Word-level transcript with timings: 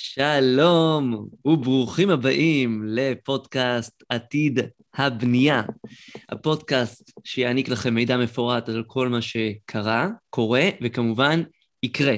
שלום 0.00 1.28
וברוכים 1.44 2.10
הבאים 2.10 2.82
לפודקאסט 2.86 4.02
עתיד 4.08 4.58
הבנייה. 4.94 5.62
הפודקאסט 6.28 7.10
שיעניק 7.24 7.68
לכם 7.68 7.94
מידע 7.94 8.16
מפורט 8.16 8.68
על 8.68 8.84
כל 8.86 9.08
מה 9.08 9.22
שקרה, 9.22 10.08
קורה 10.30 10.68
וכמובן 10.82 11.42
יקרה 11.82 12.14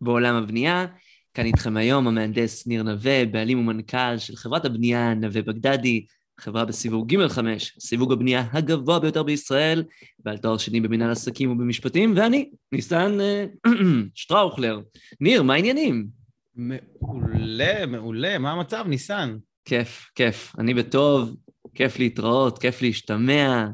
בעולם 0.00 0.34
הבנייה. 0.34 0.86
כאן 1.34 1.44
איתכם 1.44 1.76
היום 1.76 2.08
המהנדס 2.08 2.66
ניר 2.66 2.82
נווה, 2.82 3.26
בעלים 3.26 3.58
ומנכ"ל 3.58 4.18
של 4.18 4.36
חברת 4.36 4.64
הבנייה 4.64 5.14
נווה 5.14 5.42
בגדדי, 5.42 6.06
חברה 6.40 6.64
בסיווג 6.64 7.14
ג'5, 7.14 7.38
סיווג 7.80 8.12
הבנייה 8.12 8.44
הגבוה 8.52 8.98
ביותר 8.98 9.22
בישראל, 9.22 9.84
בעל 10.18 10.36
תואר 10.38 10.58
שני 10.58 10.80
במנהל 10.80 11.10
עסקים 11.10 11.50
ובמשפטים, 11.50 12.12
ואני, 12.16 12.50
ניסן 12.72 13.20
אה, 13.20 13.44
שטראוכלר. 14.14 14.80
ניר, 15.20 15.42
מה 15.42 15.54
העניינים? 15.54 16.19
מעולה, 16.54 17.86
מעולה. 17.86 18.38
מה 18.38 18.52
המצב, 18.52 18.84
ניסן? 18.88 19.36
כיף, 19.64 20.10
כיף. 20.14 20.52
אני 20.58 20.74
בטוב, 20.74 21.36
כיף 21.74 21.98
להתראות, 21.98 22.58
כיף 22.58 22.82
להשתמע, 22.82 23.66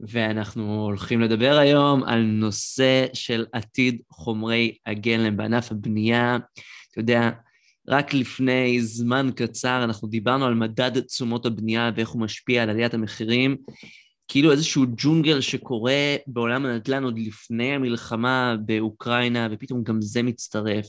ואנחנו 0.00 0.82
הולכים 0.82 1.20
לדבר 1.20 1.56
היום 1.58 2.04
על 2.04 2.22
נושא 2.22 3.06
של 3.14 3.46
עתיד 3.52 4.00
חומרי 4.10 4.76
הגלם 4.86 5.36
בענף 5.36 5.72
הבנייה. 5.72 6.38
אתה 6.90 7.00
יודע, 7.00 7.30
רק 7.88 8.14
לפני 8.14 8.80
זמן 8.82 9.30
קצר 9.36 9.84
אנחנו 9.84 10.08
דיברנו 10.08 10.46
על 10.46 10.54
מדד 10.54 11.00
תשומות 11.00 11.46
הבנייה 11.46 11.90
ואיך 11.96 12.08
הוא 12.08 12.22
משפיע 12.22 12.62
על 12.62 12.70
עליית 12.70 12.94
המחירים. 12.94 13.56
כאילו 14.28 14.52
איזשהו 14.52 14.84
ג'ונגל 14.96 15.40
שקורה 15.40 16.16
בעולם 16.26 16.66
הנדל"ן 16.66 17.04
עוד 17.04 17.18
לפני 17.18 17.72
המלחמה 17.72 18.56
באוקראינה, 18.64 19.48
ופתאום 19.50 19.82
גם 19.82 20.02
זה 20.02 20.22
מצטרף, 20.22 20.86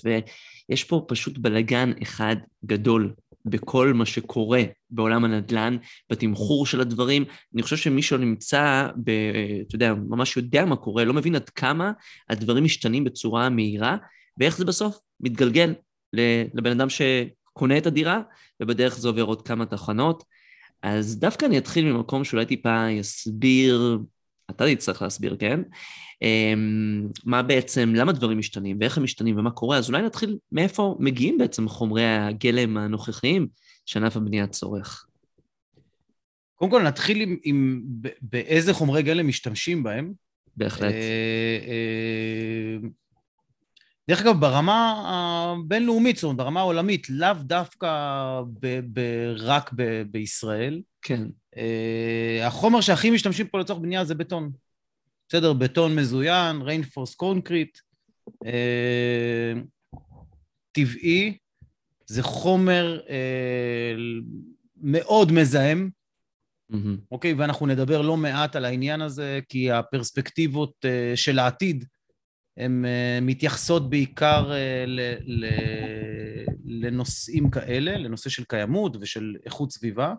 ויש 0.70 0.84
פה 0.84 1.06
פשוט 1.08 1.38
בלגן 1.38 1.92
אחד 2.02 2.36
גדול 2.66 3.14
בכל 3.46 3.94
מה 3.94 4.06
שקורה 4.06 4.64
בעולם 4.90 5.26
הנדל"ן, 5.26 5.78
בתמחור 6.10 6.66
של 6.66 6.82
הדברים. 6.82 7.26
אני 7.54 7.64
חושב 7.64 7.78
שמי 7.78 8.02
שנמצא, 8.02 8.88
ב, 9.04 9.12
אתה 9.68 9.76
יודע, 9.76 9.94
ממש 9.94 10.38
יודע 10.38 10.66
מה 10.66 10.76
קורה, 10.76 11.04
לא 11.04 11.14
מבין 11.14 11.36
עד 11.36 11.50
כמה 11.50 11.92
הדברים 12.30 12.64
משתנים 12.64 13.04
בצורה 13.04 13.50
מהירה, 13.50 13.98
ואיך 14.38 14.58
זה 14.58 14.66
בסוף 14.66 15.00
מתגלגל 15.20 15.74
לבן 16.54 16.72
אדם 16.72 16.88
שקונה 16.90 17.78
את 17.78 17.88
הדירה, 17.88 18.22
ובדרך 18.60 18.98
זה 18.98 19.08
עובר 19.08 19.24
עוד 19.24 19.42
כמה 19.42 19.66
תחנות. 19.66 20.24
אז 20.82 21.20
דווקא 21.20 21.46
אני 21.46 21.58
אתחיל 21.58 21.86
ממקום 21.86 22.24
שאולי 22.24 22.46
טיפה 22.46 22.90
יסביר, 22.90 24.00
אתה 24.50 24.76
תצטרך 24.76 25.02
להסביר, 25.02 25.36
כן? 25.40 25.60
אמ, 26.22 27.08
מה 27.26 27.44
בעצם, 27.44 27.94
למה 27.96 28.12
דברים 28.12 28.38
משתנים 28.38 28.78
ואיך 28.80 28.98
הם 28.98 29.04
משתנים 29.04 29.38
ומה 29.38 29.52
קורה, 29.52 29.78
אז 29.78 29.90
אולי 29.90 30.02
נתחיל 30.02 30.38
מאיפה 30.52 30.96
מגיעים 31.00 31.38
בעצם 31.38 31.70
חומרי 31.70 32.06
הגלם 32.06 32.78
הנוכחיים 32.78 33.48
שענף 33.86 34.18
הבנייה 34.18 34.48
צורך. 34.48 35.06
קודם 36.56 36.72
כל 36.72 36.84
נתחיל 36.84 37.22
עם, 37.22 37.38
עם 37.44 37.82
באיזה 38.22 38.74
חומרי 38.74 39.04
גלם 39.04 39.28
משתמשים 39.28 39.84
בהם. 39.84 40.14
בהחלט. 40.58 40.94
אה, 40.94 41.60
אה, 41.68 42.78
דרך 44.10 44.22
אגב, 44.22 44.40
ברמה 44.40 45.04
הבינלאומית, 45.06 46.16
זאת 46.16 46.24
אומרת, 46.24 46.38
ברמה 46.38 46.60
העולמית, 46.60 47.10
לאו 47.10 47.34
דווקא 47.42 47.88
ב- 48.60 48.80
ב- 48.94 49.34
רק 49.38 49.72
ב- 49.76 50.02
בישראל. 50.12 50.82
כן. 51.04 51.28
אה, 51.56 52.44
החומר 52.44 52.82
שהכי 52.82 53.12
משתמשים 53.12 53.48
פה 53.48 53.60
לצורך 53.60 53.80
בנייה 53.80 54.06
זה 54.06 54.16
בטון. 54.16 54.52
בסדר? 55.30 55.54
בטון 55.54 55.96
מזוין, 55.96 56.62
reinforced 56.62 57.16
concrete, 57.16 57.78
אה, 58.30 58.48
טבעי, 60.72 61.38
זה 62.06 62.24
חומר 62.24 63.00
אה, 63.08 63.12
מאוד 64.78 65.32
מזהם, 65.32 65.90
mm-hmm. 66.72 66.76
אוקיי? 67.12 67.34
ואנחנו 67.34 67.68
נדבר 67.68 68.02
לא 68.02 68.18
מעט 68.18 68.56
על 68.56 68.66
העניין 68.66 69.02
הזה, 69.02 69.40
כי 69.50 69.72
הפרספקטיבות 69.72 70.86
אה, 70.86 71.18
של 71.18 71.40
העתיד 71.40 71.86
הן 72.58 72.86
אה, 72.86 73.24
מתייחסות 73.24 73.90
בעיקר 73.90 74.52
אה, 74.52 74.88
ל, 74.88 75.00
ל, 75.26 75.46
לנושאים 76.66 77.50
כאלה, 77.50 77.98
לנושא 77.98 78.30
של 78.30 78.44
קיימות 78.44 78.98
ושל 79.00 79.36
איכות 79.46 79.72
סביבה. 79.72 80.14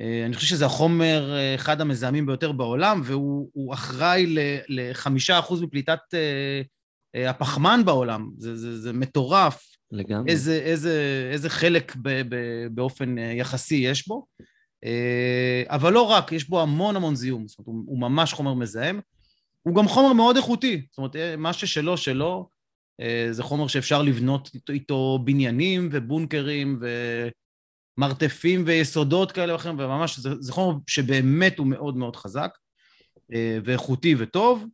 Uh, 0.00 0.26
אני 0.26 0.34
חושב 0.34 0.46
שזה 0.46 0.66
החומר, 0.66 1.34
uh, 1.34 1.60
אחד 1.60 1.80
המזהמים 1.80 2.26
ביותר 2.26 2.52
בעולם, 2.52 3.00
והוא 3.04 3.74
אחראי 3.74 4.34
לחמישה 4.68 5.38
אחוז 5.38 5.62
מפליטת 5.62 5.98
uh, 6.12 7.18
הפחמן 7.28 7.80
בעולם. 7.84 8.30
זה, 8.38 8.56
זה, 8.56 8.80
זה 8.80 8.92
מטורף. 8.92 9.62
לגמרי. 9.92 10.32
איזה, 10.32 10.54
איזה, 10.54 11.28
איזה 11.32 11.50
חלק 11.50 11.96
ב, 12.02 12.22
ב, 12.28 12.36
באופן 12.70 13.18
יחסי 13.18 13.74
יש 13.74 14.08
בו. 14.08 14.26
אבל 15.66 15.92
לא 15.92 16.02
רק, 16.02 16.32
יש 16.32 16.48
בו 16.48 16.62
המון 16.62 16.96
המון 16.96 17.14
זיהום, 17.14 17.48
זאת 17.48 17.58
אומרת, 17.58 17.66
הוא, 17.66 17.84
הוא 17.86 18.00
ממש 18.00 18.32
חומר 18.32 18.54
מזהם. 18.54 19.00
הוא 19.62 19.74
גם 19.74 19.88
חומר 19.88 20.12
מאוד 20.12 20.36
איכותי, 20.36 20.86
זאת 20.90 20.98
אומרת, 20.98 21.16
מה 21.38 21.52
ששלו, 21.52 21.96
שלו, 21.96 22.48
אה, 23.00 23.28
זה 23.30 23.42
חומר 23.42 23.66
שאפשר 23.66 24.02
לבנות 24.02 24.50
איתו, 24.68 25.18
בניינים 25.24 25.88
ובונקרים 25.92 26.80
ומרתפים 27.98 28.62
ויסודות 28.66 29.32
כאלה 29.32 29.52
ואחרים, 29.52 29.78
וממש, 29.78 30.18
זה, 30.18 30.30
זה 30.40 30.52
חומר 30.52 30.78
שבאמת 30.86 31.58
הוא 31.58 31.66
מאוד 31.66 31.96
מאוד 31.96 32.16
חזק 32.16 32.50
אה, 33.34 33.58
ואיכותי 33.64 34.14
וטוב, 34.18 34.66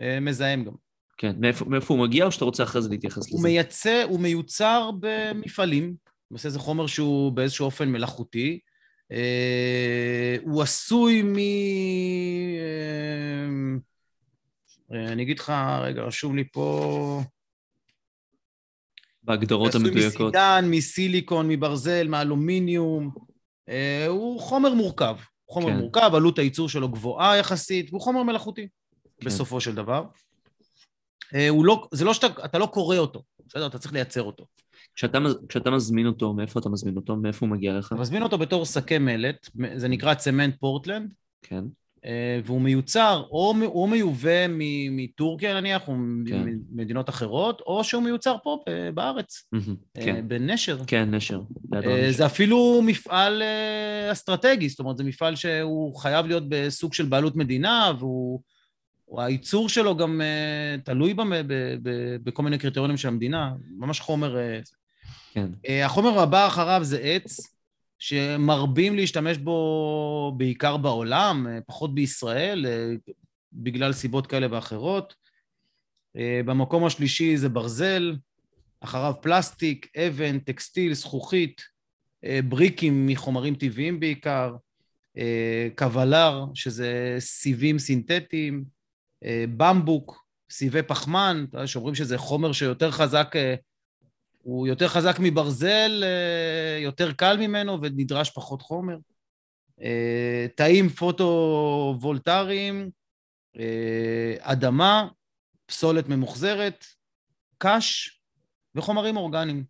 אה, 0.00 0.20
מזהם 0.20 0.64
גם. 0.64 0.72
כן, 1.18 1.36
מאיפה, 1.38 1.64
מאיפה 1.64 1.94
הוא 1.94 2.02
מגיע, 2.02 2.24
או 2.24 2.32
שאתה 2.32 2.44
רוצה 2.44 2.62
אחרי 2.62 2.82
זה 2.82 2.88
להתייחס 2.88 3.18
לזה? 3.18 3.28
הוא 3.32 3.42
מייצא, 3.42 4.04
הוא 4.08 4.20
מיוצר 4.20 4.90
במפעלים, 5.00 5.94
למעשה 6.30 6.50
זה 6.50 6.58
חומר 6.58 6.86
שהוא 6.86 7.32
באיזשהו 7.32 7.66
אופן 7.66 7.88
מלאכותי, 7.88 8.58
הוא 10.42 10.62
עשוי 10.62 11.22
מ... 11.22 11.36
אה, 14.92 15.12
אני 15.12 15.22
אגיד 15.22 15.38
לך, 15.38 15.52
רגע, 15.82 16.02
רשום 16.02 16.36
לי 16.36 16.44
פה... 16.52 17.22
בהגדרות 19.28 19.74
המדויקות. 19.74 20.14
עשוי 20.14 20.26
מסידן, 20.26 20.64
מסיליקון, 20.70 21.48
מברזל, 21.48 22.08
מאלומיניום. 22.08 23.10
אה, 23.68 24.06
הוא 24.06 24.40
חומר 24.40 24.74
מורכב. 24.74 25.16
חומר 25.48 25.66
כן. 25.66 25.78
מורכב, 25.78 26.10
עלות 26.14 26.38
הייצור 26.38 26.68
שלו 26.68 26.88
גבוהה 26.88 27.36
יחסית, 27.36 27.90
והוא 27.90 28.00
חומר 28.00 28.22
מלאכותי, 28.22 28.68
כן. 29.20 29.26
בסופו 29.26 29.60
של 29.60 29.74
דבר. 29.74 30.04
אה, 31.34 31.48
לא, 31.64 31.88
זה 31.92 32.04
לא 32.04 32.14
שאתה 32.14 32.58
לא 32.58 32.66
קורא 32.66 32.96
אותו, 32.96 33.22
בסדר? 33.46 33.66
אתה 33.66 33.78
צריך 33.78 33.92
לייצר 33.92 34.22
אותו. 34.22 34.46
כשאתה, 34.94 35.18
כשאתה 35.48 35.70
מזמין 35.70 36.06
אותו, 36.06 36.32
מאיפה 36.32 36.60
אתה 36.60 36.68
מזמין 36.68 36.96
אותו? 36.96 37.16
מאיפה 37.16 37.46
הוא 37.46 37.52
מגיע 37.52 37.78
לך? 37.78 37.86
אתה 37.86 38.00
מזמין 38.00 38.22
אותו 38.22 38.38
בתור 38.38 38.64
שקי 38.64 38.98
מלט, 38.98 39.48
זה 39.76 39.88
נקרא 39.88 40.14
צמנט 40.14 40.56
פורטלנד. 40.60 41.12
כן. 41.42 41.64
אה, 42.04 42.40
והוא 42.44 42.60
מיוצר 42.60 43.24
או, 43.30 43.54
או 43.64 43.86
מיובא 43.86 44.46
מטורקיה 44.90 45.60
נניח, 45.60 45.88
או 45.88 45.94
כן. 46.26 46.44
ממדינות 46.72 47.08
אחרות, 47.08 47.62
או 47.66 47.84
שהוא 47.84 48.02
מיוצר 48.02 48.36
פה 48.42 48.58
בארץ, 48.94 49.48
mm-hmm, 49.54 50.00
כן. 50.04 50.28
בנשר. 50.28 50.78
כן, 50.86 51.14
נשר. 51.14 51.40
אה, 51.74 52.12
זה 52.12 52.26
אפילו 52.26 52.82
מפעל 52.86 53.42
אסטרטגי, 54.12 54.68
זאת 54.68 54.78
אומרת, 54.78 54.96
זה 54.96 55.04
מפעל 55.04 55.36
שהוא 55.36 55.96
חייב 55.96 56.26
להיות 56.26 56.44
בסוג 56.48 56.94
של 56.94 57.06
בעלות 57.06 57.36
מדינה, 57.36 57.92
והוא... 57.98 58.40
הייצור 59.18 59.68
שלו 59.68 59.96
גם 59.96 60.20
תלוי 60.84 61.14
ב, 61.14 61.22
ב, 61.22 61.44
ב, 61.82 62.16
בכל 62.22 62.42
מיני 62.42 62.58
קריטריונים 62.58 62.96
של 62.96 63.08
המדינה, 63.08 63.52
ממש 63.78 64.00
חומר... 64.00 64.36
כן. 65.32 65.46
החומר 65.84 66.20
הבא 66.20 66.46
אחריו 66.46 66.80
זה 66.84 66.98
עץ. 66.98 67.57
שמרבים 67.98 68.96
להשתמש 68.96 69.36
בו 69.36 70.34
בעיקר 70.36 70.76
בעולם, 70.76 71.46
אה, 71.50 71.58
פחות 71.66 71.94
בישראל, 71.94 72.66
אה, 72.66 72.94
בגלל 73.52 73.92
סיבות 73.92 74.26
כאלה 74.26 74.46
ואחרות. 74.50 75.14
אה, 76.16 76.40
במקום 76.44 76.84
השלישי 76.84 77.36
זה 77.36 77.48
ברזל, 77.48 78.16
אחריו 78.80 79.14
פלסטיק, 79.20 79.96
אבן, 79.96 80.38
טקסטיל, 80.38 80.94
זכוכית, 80.94 81.78
בריקים 82.44 83.06
מחומרים 83.06 83.54
טבעיים 83.54 84.00
בעיקר, 84.00 84.56
קבלר, 85.74 86.44
שזה 86.54 87.16
סיבים 87.18 87.78
סינתטיים, 87.78 88.64
במבוק, 89.56 90.24
סיבי 90.50 90.82
פחמן, 90.82 91.44
שאומרים 91.66 91.94
שזה 91.94 92.18
חומר 92.18 92.52
שיותר 92.52 92.90
חזק 92.90 93.34
הוא 94.48 94.66
יותר 94.66 94.88
חזק 94.88 95.16
מברזל, 95.20 96.04
אה, 96.04 96.78
יותר 96.82 97.12
קל 97.12 97.36
ממנו 97.36 97.82
ונדרש 97.82 98.30
פחות 98.30 98.62
חומר. 98.62 98.96
אה, 99.82 100.46
תאים 100.56 100.88
פוטו-וולטריים, 100.88 102.90
אה, 103.58 104.34
אדמה, 104.40 105.08
פסולת 105.66 106.08
ממוחזרת, 106.08 106.84
קש 107.58 108.20
וחומרים 108.74 109.16
אורגניים. 109.16 109.64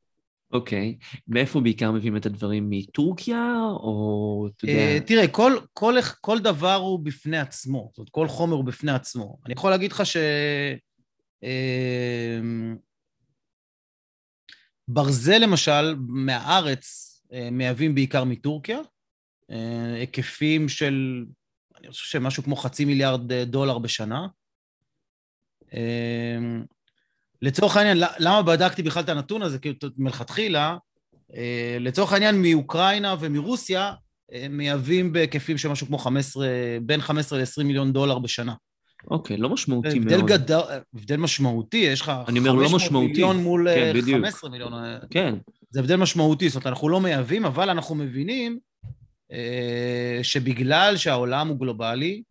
אוקיי. 0.53 0.99
Okay. 1.01 1.05
מאיפה 1.29 1.61
בעיקר 1.61 1.93
מביאים 1.93 2.17
את 2.17 2.27
הדברים? 2.27 2.67
מטורקיה, 2.71 3.55
או 3.71 4.49
אתה 4.57 4.65
יודע... 4.65 5.01
תראה, 5.07 5.29
כל, 5.29 5.53
כל, 5.73 5.95
כל 6.21 6.39
דבר 6.39 6.75
הוא 6.75 7.01
בפני 7.01 7.39
עצמו. 7.39 7.89
זאת 7.91 7.99
אומרת, 7.99 8.11
כל 8.11 8.29
חומר 8.29 8.57
הוא 8.57 8.65
בפני 8.65 8.93
עצמו. 8.93 9.39
אני 9.47 9.53
יכול 9.53 9.71
להגיד 9.71 9.93
לך 9.93 10.07
ש... 10.07 10.17
ברזל 14.89 15.39
למשל, 15.39 15.95
מהארץ 15.99 17.05
מייבאים 17.53 17.95
בעיקר 17.95 18.25
מטורקיה, 18.25 18.79
היקפים 19.99 20.69
של, 20.69 21.25
אני 21.81 21.91
חושב 21.91 22.07
שמשהו 22.07 22.43
כמו 22.43 22.57
חצי 22.57 22.85
מיליארד 22.85 23.33
דולר 23.33 23.79
בשנה. 23.79 24.27
לצורך 27.43 27.77
העניין, 27.77 27.99
למה 28.19 28.43
בדקתי 28.43 28.83
בכלל 28.83 29.03
את 29.03 29.09
הנתון 29.09 29.43
הזה? 29.43 29.59
מלכתחילה, 29.97 30.77
לצורך 31.81 32.13
העניין 32.13 32.43
מאוקראינה 32.43 33.15
ומרוסיה 33.21 33.95
מייבאים 34.51 35.13
בהיקפים 35.13 35.59
של 35.59 35.69
משהו 35.69 35.87
כמו 35.87 35.99
15, 35.99 36.49
בין 36.83 37.01
15 37.01 37.39
ל-20 37.39 37.65
מיליון 37.65 37.93
דולר 37.93 38.19
בשנה. 38.19 38.55
אוקיי, 39.11 39.37
לא 39.37 39.49
משמעותי 39.49 39.97
הבדל 39.97 40.17
מאוד. 40.17 40.29
גדול, 40.31 40.63
הבדל 40.95 41.17
משמעותי, 41.17 41.77
יש 41.77 42.01
לך 42.01 42.13
אני 42.29 42.39
אומר, 42.39 42.53
לא 42.53 42.59
500 42.69 42.83
משמעותי. 42.83 43.09
מיליון 43.13 43.37
מול 43.37 43.69
כן, 43.75 43.81
אה, 43.83 43.93
בדיוק. 43.93 44.19
15 44.25 44.51
מיליון. 44.51 44.75
אה, 44.75 44.99
כן, 45.11 45.35
זה 45.71 45.81
הבדל 45.81 45.97
משמעותי, 45.97 46.49
זאת 46.49 46.55
אומרת, 46.57 46.67
אנחנו 46.67 46.89
לא 46.89 47.01
מייבאים, 47.01 47.45
אבל 47.45 47.71
אנחנו 47.71 47.95
מבינים 47.95 48.59
אה, 49.33 50.19
שבגלל 50.23 50.97
שהעולם 50.97 51.49
הוא 51.49 51.59
גלובלי, 51.59 52.23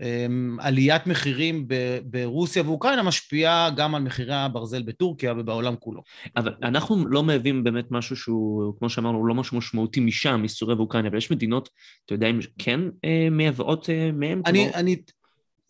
אה, 0.00 0.26
עליית 0.58 1.06
מחירים 1.06 1.64
ב- 1.68 1.98
ברוסיה 2.04 2.62
ואוקראינה 2.62 3.02
משפיעה 3.02 3.70
גם 3.76 3.94
על 3.94 4.02
מחירי 4.02 4.34
הברזל 4.34 4.82
בטורקיה 4.82 5.32
ובעולם 5.38 5.76
כולו. 5.76 6.02
אבל 6.36 6.54
אנחנו 6.62 7.06
לא 7.08 7.22
מייבאים 7.22 7.64
באמת 7.64 7.90
משהו 7.90 8.16
שהוא, 8.16 8.74
כמו 8.78 8.90
שאמרנו, 8.90 9.18
הוא 9.18 9.26
לא 9.26 9.34
משהו 9.34 9.56
משמעותי 9.58 10.00
משם, 10.00 10.40
מסוריה 10.42 10.76
ואוקראינה, 10.76 11.08
אבל 11.08 11.16
יש 11.18 11.30
מדינות, 11.30 11.68
אתה 12.06 12.14
יודע, 12.14 12.26
אם 12.30 12.38
כן 12.58 12.80
אה, 13.04 13.28
מייבאות 13.30 13.90
אה, 13.90 14.10
מהם? 14.12 14.42
אני, 14.46 14.64
כמו- 14.68 14.74
אני, 14.74 14.96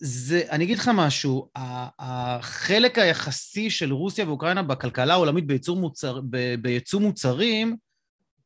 זה, 0.01 0.43
אני 0.51 0.65
אגיד 0.65 0.79
לך 0.79 0.91
משהו, 0.95 1.49
החלק 1.99 2.99
היחסי 2.99 3.71
של 3.71 3.93
רוסיה 3.93 4.27
ואוקראינה 4.29 4.63
בכלכלה 4.63 5.15
העולמית 5.15 5.47
בייצור, 5.47 5.77
מוצר, 5.77 6.21
ב, 6.31 6.55
בייצוא 6.55 7.01
מוצרים 7.01 7.77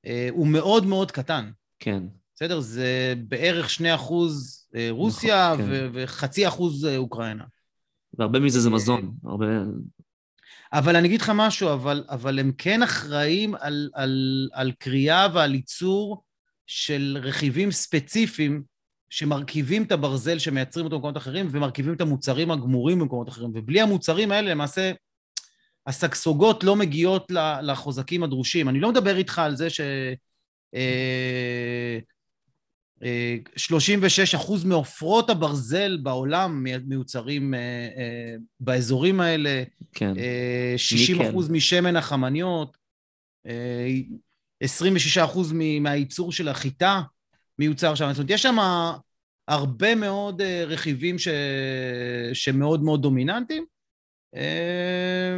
אה, 0.07 0.29
הוא 0.31 0.47
מאוד 0.47 0.87
מאוד 0.87 1.11
קטן. 1.11 1.51
כן, 1.79 2.03
בסדר? 2.35 2.61
זה 2.61 3.15
בערך 3.29 3.71
2 3.71 3.95
אחוז 3.95 4.67
אה, 4.75 4.89
רוסיה 4.91 5.53
נכון, 5.55 5.67
כן. 5.67 5.91
וחצי 5.93 6.49
אחוז 6.49 6.85
אה, 6.85 6.97
אוקראינה. 6.97 7.45
והרבה 8.19 8.41
מזה 8.41 8.61
זה 8.61 8.71
מזון, 8.71 9.15
הרבה... 9.25 9.47
אבל 10.73 10.97
אני 10.97 11.09
אגיד 11.09 11.21
לך 11.21 11.33
משהו, 11.35 11.73
אבל, 11.73 12.05
אבל 12.09 12.39
הם 12.39 12.53
כן 12.59 12.83
אחראים 12.83 13.55
על, 13.55 13.91
על, 13.95 14.49
על 14.53 14.73
קריאה 14.73 15.29
ועל 15.35 15.55
ייצור 15.55 16.23
של 16.67 17.19
רכיבים 17.23 17.71
ספציפיים 17.71 18.63
שמרכיבים 19.13 19.83
את 19.83 19.93
הברזל 19.93 20.39
שמייצרים 20.39 20.85
אותו 20.85 20.97
במקומות 20.97 21.17
אחרים 21.17 21.49
ומרכיבים 21.51 21.95
את 21.95 22.01
המוצרים 22.01 22.51
הגמורים 22.51 22.99
במקומות 22.99 23.29
אחרים. 23.29 23.51
ובלי 23.55 23.81
המוצרים 23.81 24.33
האלה 24.33 24.51
למעשה 24.51 24.93
הסגסוגות 25.87 26.65
לא 26.65 26.77
מגיעות 26.77 27.33
לחוזקים 27.63 28.23
הדרושים. 28.23 28.69
אני 28.69 28.81
לא 28.81 28.91
מדבר 28.91 29.17
איתך 29.17 29.39
על 29.39 29.57
זה 29.57 29.71
ש... 29.71 29.81
אה, 30.75 31.99
אה, 33.03 33.37
36 33.57 34.35
אחוז 34.35 34.65
מעופרות 34.65 35.31
הברזל 35.31 35.99
בעולם 36.03 36.63
מי- 36.63 36.79
מיוצרים 36.87 37.55
אה, 37.55 37.61
אה, 37.97 38.35
באזורים 38.61 39.21
האלה, 39.21 39.63
כן, 39.93 40.19
אה, 40.19 40.75
60 40.77 41.21
אחוז 41.21 41.51
משמן 41.51 41.97
החמניות, 41.97 42.77
אה, 43.47 43.89
26 44.61 45.19
אחוז 45.19 45.53
מהייצור 45.81 46.33
של 46.33 46.49
החיטה 46.49 47.01
מיוצר 47.59 47.95
שם. 47.95 48.09
זאת 48.13 48.19
אומרת, 48.19 48.31
יש 48.31 48.43
שם 48.43 48.57
הרבה 49.49 49.95
מאוד 49.95 50.41
אה, 50.41 50.65
רכיבים 50.67 51.19
ש... 51.19 51.29
שמאוד 52.33 52.83
מאוד 52.83 53.03
דומיננטיים. 53.03 53.65
אה, 54.37 55.37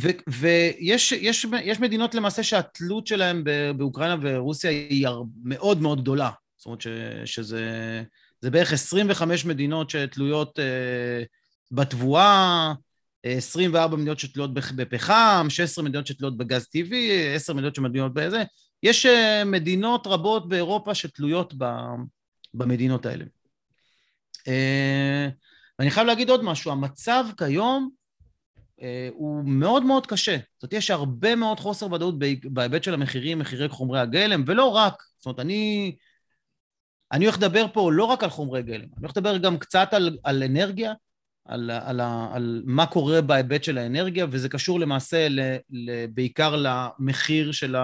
ו- 0.00 0.30
ויש 0.40 1.12
יש, 1.12 1.46
יש 1.62 1.80
מדינות 1.80 2.14
למעשה 2.14 2.42
שהתלות 2.42 3.06
שלהן 3.06 3.44
באוקראינה 3.76 4.16
ורוסיה 4.22 4.70
היא 4.70 5.06
מאוד 5.44 5.80
מאוד 5.82 6.00
גדולה. 6.00 6.30
זאת 6.56 6.66
אומרת 6.66 6.80
ש, 6.80 6.88
שזה 7.24 8.02
זה 8.40 8.50
בערך 8.50 8.72
25 8.72 9.44
מדינות 9.44 9.90
שתלויות 9.90 10.58
אה, 10.58 11.22
בתבואה, 11.70 12.72
אה, 13.24 13.32
24 13.32 13.96
מדינות 13.96 14.18
שתלויות 14.18 14.54
בפ- 14.54 14.72
בפחם, 14.76 15.46
16 15.48 15.84
מדינות 15.84 16.06
שתלויות 16.06 16.36
בגז 16.36 16.66
טבעי, 16.66 17.34
10 17.34 17.52
מדינות 17.54 17.74
שמתלויות 17.74 18.14
בזה. 18.14 18.42
יש 18.82 19.06
אה, 19.06 19.42
מדינות 19.44 20.06
רבות 20.06 20.48
באירופה 20.48 20.94
שתלויות 20.94 21.54
במדינות 22.54 23.06
האלה. 23.06 23.24
אה, 24.48 25.28
ואני 25.78 25.90
חייב 25.90 26.06
להגיד 26.06 26.30
עוד 26.30 26.44
משהו, 26.44 26.72
המצב 26.72 27.24
כיום 27.38 27.90
אה, 28.82 29.08
הוא 29.12 29.44
מאוד 29.44 29.84
מאוד 29.84 30.06
קשה. 30.06 30.36
זאת 30.36 30.62
אומרת, 30.62 30.72
יש 30.72 30.90
הרבה 30.90 31.36
מאוד 31.36 31.60
חוסר 31.60 31.92
ודאות 31.92 32.14
בהיבט 32.44 32.82
של 32.82 32.94
המחירים, 32.94 33.38
מחירי 33.38 33.68
חומרי 33.68 34.00
הגלם, 34.00 34.44
ולא 34.46 34.64
רק. 34.64 35.02
זאת 35.18 35.26
אומרת, 35.26 35.40
אני, 35.40 35.96
אני 37.12 37.24
הולך 37.24 37.36
לדבר 37.36 37.66
פה 37.72 37.92
לא 37.92 38.04
רק 38.04 38.24
על 38.24 38.30
חומרי 38.30 38.62
גלם, 38.62 38.80
אני 38.80 39.00
הולך 39.00 39.16
לדבר 39.16 39.36
גם 39.36 39.58
קצת 39.58 39.88
על, 39.92 40.18
על 40.24 40.42
אנרגיה, 40.42 40.92
על, 41.44 41.70
על, 41.70 42.00
ה- 42.00 42.30
על 42.32 42.62
מה 42.66 42.86
קורה 42.86 43.20
בהיבט 43.20 43.64
של 43.64 43.78
האנרגיה, 43.78 44.26
וזה 44.30 44.48
קשור 44.48 44.80
למעשה 44.80 45.28
ל, 45.28 45.40
ל, 45.70 46.06
בעיקר 46.06 46.56
למחיר 46.56 47.52
של 47.52 47.76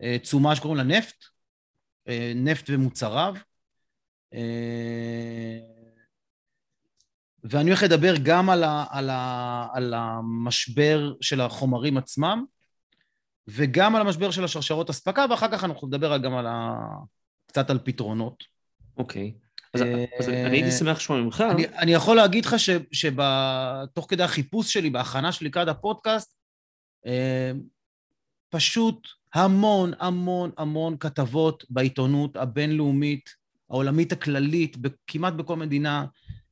התשומה 0.00 0.56
שקוראים 0.56 0.76
לה 0.76 0.98
נפט, 0.98 1.24
אה, 2.08 2.32
נפט 2.36 2.70
ומוצריו. 2.70 3.34
אה, 4.34 5.58
ואני 7.44 7.70
הולך 7.70 7.82
לדבר 7.82 8.14
גם 8.22 8.50
על, 8.50 8.64
ה, 8.64 8.84
על, 8.90 9.10
ה, 9.10 9.66
על 9.74 9.94
המשבר 9.94 11.12
של 11.20 11.40
החומרים 11.40 11.96
עצמם, 11.96 12.44
וגם 13.48 13.96
על 13.96 14.02
המשבר 14.02 14.30
של 14.30 14.44
השרשרות 14.44 14.90
אספקה, 14.90 15.26
ואחר 15.30 15.52
כך 15.52 15.64
אנחנו 15.64 15.88
נדבר 15.88 16.18
גם 16.18 16.34
על 16.34 16.46
ה, 16.46 16.76
קצת 17.46 17.70
על 17.70 17.78
פתרונות. 17.84 18.44
אוקיי. 18.96 19.32
אז, 19.74 19.82
אה, 19.82 20.04
אז 20.18 20.28
אני 20.28 20.56
הייתי 20.56 20.70
שמח 20.70 20.96
לשמוע 20.96 21.20
ממך. 21.20 21.44
אני, 21.50 21.66
אני 21.68 21.92
יכול 21.92 22.16
להגיד 22.16 22.44
לך 22.44 22.58
ש, 22.58 22.70
שבתוך 22.92 24.06
כדי 24.08 24.22
החיפוש 24.22 24.72
שלי, 24.72 24.90
בהכנה 24.90 25.32
שלי 25.32 25.48
לקראת 25.48 25.68
הפודקאסט, 25.68 26.34
אה, 27.06 27.52
פשוט 28.48 29.08
המון 29.34 29.92
המון 30.00 30.50
המון 30.58 30.96
כתבות 31.00 31.64
בעיתונות 31.70 32.36
הבינלאומית, 32.36 33.30
העולמית 33.70 34.12
הכללית, 34.12 34.76
כמעט 35.06 35.34
בכל 35.34 35.56
מדינה, 35.56 36.06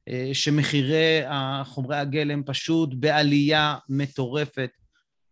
אה, 0.08 0.30
שמחירי 0.32 1.20
חומרי 1.64 1.96
הגלם 1.96 2.42
פשוט 2.46 2.90
בעלייה 2.94 3.76
מטורפת. 3.88 4.70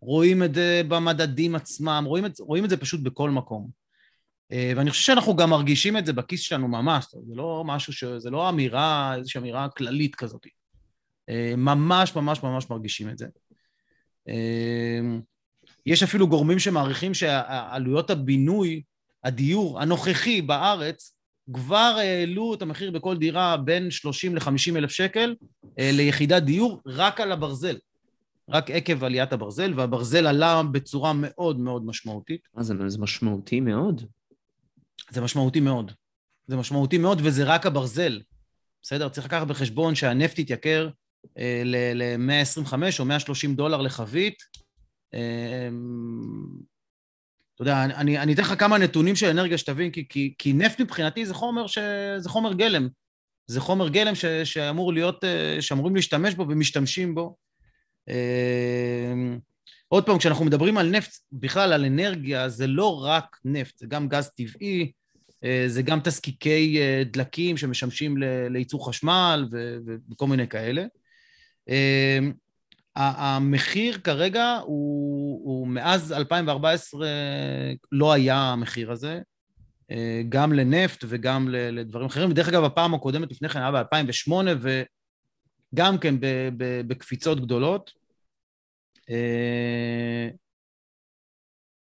רואים 0.00 0.42
את 0.42 0.54
זה 0.54 0.82
במדדים 0.88 1.54
עצמם, 1.54 2.04
רואים 2.06 2.26
את, 2.26 2.40
רואים 2.40 2.64
את 2.64 2.70
זה 2.70 2.76
פשוט 2.76 3.00
בכל 3.00 3.30
מקום. 3.30 3.70
אה, 4.52 4.72
ואני 4.76 4.90
חושב 4.90 5.02
שאנחנו 5.02 5.36
גם 5.36 5.50
מרגישים 5.50 5.96
את 5.96 6.06
זה 6.06 6.12
בכיס 6.12 6.40
שלנו 6.40 6.68
ממש, 6.68 7.06
זה 7.26 7.34
לא 7.34 7.62
משהו 7.66 7.92
ש... 7.92 8.04
זה 8.04 8.30
לא 8.30 8.48
אמירה, 8.48 9.14
איזושהי 9.16 9.38
אמירה 9.38 9.68
כללית 9.68 10.14
כזאת. 10.14 10.46
אה, 11.28 11.54
ממש 11.56 12.16
ממש 12.16 12.42
ממש 12.42 12.70
מרגישים 12.70 13.08
את 13.08 13.18
זה. 13.18 13.26
יש 15.86 16.02
אפילו 16.02 16.28
גורמים 16.28 16.58
שמעריכים 16.58 17.14
שעלויות 17.14 18.10
הבינוי, 18.10 18.82
הדיור 19.24 19.80
הנוכחי 19.80 20.42
בארץ, 20.42 21.14
כבר 21.52 21.96
העלו 21.98 22.54
את 22.54 22.62
המחיר 22.62 22.90
בכל 22.90 23.16
דירה 23.16 23.56
בין 23.56 23.90
30 23.90 24.36
ל-50 24.36 24.76
אלף 24.76 24.90
שקל 24.90 25.34
אה, 25.78 25.90
ליחידת 25.92 26.42
דיור 26.42 26.80
רק 26.86 27.20
על 27.20 27.32
הברזל. 27.32 27.76
רק 28.48 28.70
עקב 28.70 29.04
עליית 29.04 29.32
הברזל, 29.32 29.72
והברזל 29.76 30.26
עלה 30.26 30.62
בצורה 30.62 31.12
מאוד 31.14 31.60
מאוד 31.60 31.86
משמעותית. 31.86 32.40
אה, 32.58 32.62
זה, 32.62 32.74
זה 32.86 32.98
משמעותי 32.98 33.60
מאוד. 33.60 34.02
זה 35.10 35.20
משמעותי 35.20 35.60
מאוד. 35.60 35.92
זה 36.46 36.56
משמעותי 36.56 36.98
מאוד, 36.98 37.20
וזה 37.24 37.44
רק 37.44 37.66
הברזל. 37.66 38.20
בסדר? 38.82 39.08
צריך 39.08 39.26
לקחת 39.26 39.46
בחשבון 39.46 39.94
שהנפט 39.94 40.38
יתייקר 40.38 40.88
אה, 41.38 41.62
ל-125 41.64 42.72
או 42.98 43.04
130 43.04 43.54
דולר 43.54 43.80
לחבית. 43.80 44.42
אה, 45.14 45.68
אתה 47.54 47.62
יודע, 47.62 47.84
אני, 47.84 48.18
אני 48.18 48.34
אתן 48.34 48.42
לך 48.42 48.54
כמה 48.58 48.78
נתונים 48.78 49.16
של 49.16 49.26
אנרגיה 49.26 49.58
שתבין, 49.58 49.90
כי, 49.90 50.08
כי, 50.08 50.34
כי 50.38 50.52
נפט 50.52 50.80
מבחינתי 50.80 51.26
זה 51.26 51.34
חומר, 51.34 51.66
ש, 51.66 51.78
זה 52.18 52.28
חומר 52.28 52.52
גלם. 52.52 52.88
זה 53.46 53.60
חומר 53.60 53.88
גלם 53.88 54.14
ש, 54.14 54.24
שאמור 54.24 54.92
להיות, 54.92 55.24
שאמורים 55.60 55.96
להשתמש 55.96 56.34
בו 56.34 56.46
ומשתמשים 56.48 57.14
בו. 57.14 57.36
עוד 59.88 60.06
פעם, 60.06 60.18
כשאנחנו 60.18 60.44
מדברים 60.44 60.78
על 60.78 60.90
נפט, 60.90 61.12
בכלל 61.32 61.72
על 61.72 61.84
אנרגיה, 61.84 62.48
זה 62.48 62.66
לא 62.66 63.04
רק 63.04 63.36
נפט, 63.44 63.78
זה 63.78 63.86
גם 63.86 64.08
גז 64.08 64.28
טבעי, 64.28 64.92
זה 65.66 65.82
גם 65.82 66.00
תזקיקי 66.04 66.78
דלקים 67.04 67.56
שמשמשים 67.56 68.16
לייצור 68.50 68.88
חשמל 68.88 69.48
וכל 70.10 70.26
מיני 70.26 70.48
כאלה. 70.48 70.84
המחיר 73.00 73.98
כרגע 73.98 74.58
הוא, 74.64 75.40
הוא 75.44 75.68
מאז 75.68 76.12
2014 76.12 77.06
לא 77.92 78.12
היה 78.12 78.36
המחיר 78.36 78.92
הזה, 78.92 79.20
גם 80.28 80.52
לנפט 80.52 81.04
וגם 81.08 81.48
לדברים 81.48 82.06
אחרים. 82.06 82.30
בדרך 82.30 82.48
אגב, 82.48 82.64
הפעם 82.64 82.94
הקודמת 82.94 83.30
לפני 83.30 83.48
כן 83.48 83.58
היה 83.58 83.70
ב-2008, 83.70 84.32
וגם 85.72 85.98
כן 85.98 86.14
בקפיצות 86.86 87.40
גדולות. 87.40 87.90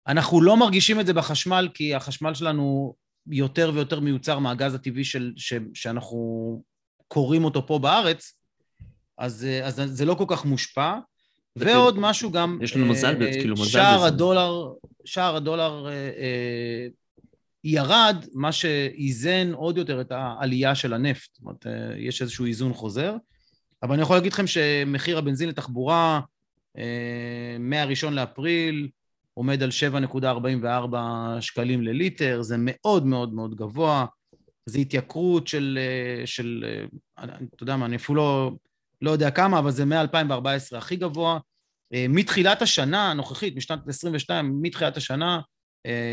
אנחנו 0.06 0.42
לא 0.42 0.56
מרגישים 0.56 1.00
את 1.00 1.06
זה 1.06 1.12
בחשמל, 1.12 1.68
כי 1.74 1.94
החשמל 1.94 2.34
שלנו 2.34 2.94
יותר 3.26 3.70
ויותר 3.74 4.00
מיוצר 4.00 4.38
מהגז 4.38 4.74
הטבעי 4.74 5.04
של, 5.04 5.32
ש, 5.36 5.54
שאנחנו 5.74 6.62
קוראים 7.08 7.44
אותו 7.44 7.66
פה 7.66 7.78
בארץ, 7.78 8.34
אז, 9.18 9.46
אז 9.62 9.82
זה 9.84 10.04
לא 10.04 10.14
כל 10.14 10.24
כך 10.28 10.44
מושפע. 10.44 10.98
ועוד 11.60 11.98
משהו 11.98 12.30
גם... 12.30 12.58
יש 12.62 12.76
לנו 12.76 12.86
מזל, 12.86 13.22
אה, 13.22 13.32
כאילו 13.32 13.54
מזל. 13.54 13.64
שער 13.64 14.04
הדולר, 14.04 14.72
שער 15.04 15.36
הדולר 15.36 15.86
אה, 15.88 15.92
אה, 15.92 16.86
ירד, 17.64 18.24
מה 18.34 18.52
שאיזן 18.52 19.52
עוד 19.52 19.78
יותר 19.78 20.00
את 20.00 20.12
העלייה 20.12 20.74
של 20.74 20.92
הנפט. 20.92 21.30
זאת 21.32 21.42
אומרת, 21.42 21.66
יש 21.96 22.22
איזשהו 22.22 22.46
איזון 22.46 22.72
חוזר. 22.72 23.16
אבל 23.82 23.92
אני 23.92 24.02
יכול 24.02 24.16
להגיד 24.16 24.32
לכם 24.32 24.46
שמחיר 24.46 25.18
הבנזין 25.18 25.48
לתחבורה 25.48 26.20
מהראשון 27.58 28.14
לאפריל 28.14 28.88
עומד 29.34 29.62
על 29.62 29.70
7.44 30.14 30.96
שקלים 31.40 31.82
לליטר, 31.82 32.42
זה 32.42 32.56
מאוד 32.58 33.06
מאוד 33.06 33.34
מאוד 33.34 33.54
גבוה. 33.54 34.06
זו 34.66 34.78
התייקרות 34.78 35.48
של, 35.48 35.78
של, 36.24 36.64
אתה 37.18 37.62
יודע 37.62 37.76
מה, 37.76 37.86
אני 37.86 37.96
אפילו 37.96 38.16
לא, 38.16 38.52
לא 39.02 39.10
יודע 39.10 39.30
כמה, 39.30 39.58
אבל 39.58 39.70
זה 39.70 39.84
מ-2014 39.84 40.76
הכי 40.76 40.96
גבוה. 40.96 41.38
אה, 41.94 42.06
מתחילת 42.08 42.62
השנה 42.62 43.10
הנוכחית, 43.10 43.56
משנת 43.56 43.88
22, 43.88 44.58
מתחילת 44.62 44.96
השנה, 44.96 45.40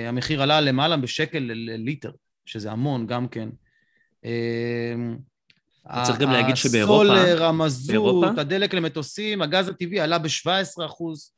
המחיר 0.08 0.42
עלה 0.42 0.62
למעלה 0.62 0.98
בשקל 0.98 1.40
לליטר, 1.40 2.12
שזה 2.46 2.72
המון 2.72 3.08
גם 3.08 3.28
כן. 3.28 3.50
צריך 6.04 6.20
גם 6.20 6.32
להגיד 6.32 6.56
שבאירופה... 6.56 7.04
הסולר, 7.04 7.44
המזוט, 7.44 8.38
הדלק 8.38 8.74
למטוסים, 8.74 9.42
הגז 9.42 9.70
הטבעי 9.70 10.00
עלה 10.00 10.20
ב-17 10.20 10.86
אחוז. 10.86 11.32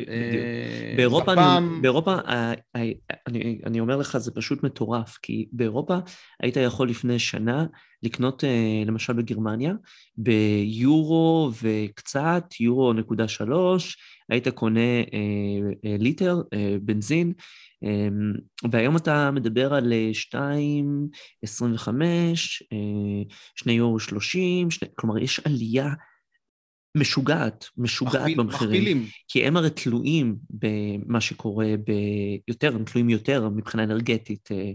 אה, 0.00 0.94
באירופה. 0.96 1.32
אני, 1.32 1.80
באירופה 1.80 2.14
אה, 2.14 2.52
אה, 2.76 2.90
אני, 3.26 3.60
אני 3.66 3.80
אומר 3.80 3.96
לך, 3.96 4.18
זה 4.18 4.30
פשוט 4.34 4.62
מטורף, 4.62 5.18
כי 5.22 5.48
באירופה 5.52 5.98
היית 6.42 6.56
יכול 6.56 6.88
לפני 6.88 7.18
שנה 7.18 7.66
לקנות, 8.02 8.44
למשל 8.86 9.12
בגרמניה, 9.12 9.74
ביורו 10.16 11.50
וקצת, 11.62 12.44
יורו 12.60 12.92
נקודה 12.92 13.28
שלוש, 13.28 13.96
היית 14.30 14.48
קונה 14.48 14.80
ליטר 15.84 16.42
בנזין, 16.82 17.32
והיום 18.70 18.96
אתה 18.96 19.30
מדבר 19.30 19.74
על 19.74 19.92
2.25, 20.34 21.88
2 23.56 23.78
יורו 23.78 23.98
30, 23.98 24.68
כלומר 24.94 25.18
יש 25.18 25.40
עלייה 25.44 25.88
משוגעת, 26.96 27.66
משוגעת 27.76 28.14
מכפיל, 28.14 28.36
במחירים. 28.36 28.82
מכפילים. 28.82 29.06
כי 29.28 29.46
הם 29.46 29.56
הרי 29.56 29.70
תלויים 29.70 30.36
במה 30.50 31.20
שקורה 31.20 31.74
ביותר, 32.46 32.74
הם 32.74 32.84
תלויים 32.84 33.10
יותר 33.10 33.48
מבחינה 33.48 33.84
אנרגטית 33.84 34.48
אה, 34.52 34.72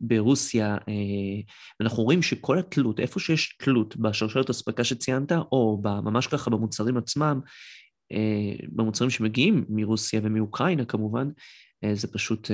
ברוסיה, 0.00 0.74
אה, 0.88 1.40
ואנחנו 1.80 2.02
רואים 2.02 2.22
שכל 2.22 2.58
התלות, 2.58 3.00
איפה 3.00 3.20
שיש 3.20 3.56
תלות 3.58 3.96
בשרשרת 3.96 4.50
אספקה 4.50 4.84
שציינת, 4.84 5.32
או 5.32 5.82
ממש 5.84 6.26
ככה 6.26 6.50
במוצרים 6.50 6.96
עצמם, 6.96 7.40
אה, 8.12 8.66
במוצרים 8.68 9.10
שמגיעים 9.10 9.64
מרוסיה 9.68 10.20
ומאוקראינה 10.24 10.84
כמובן, 10.84 11.28
זה 11.92 12.08
פשוט 12.12 12.50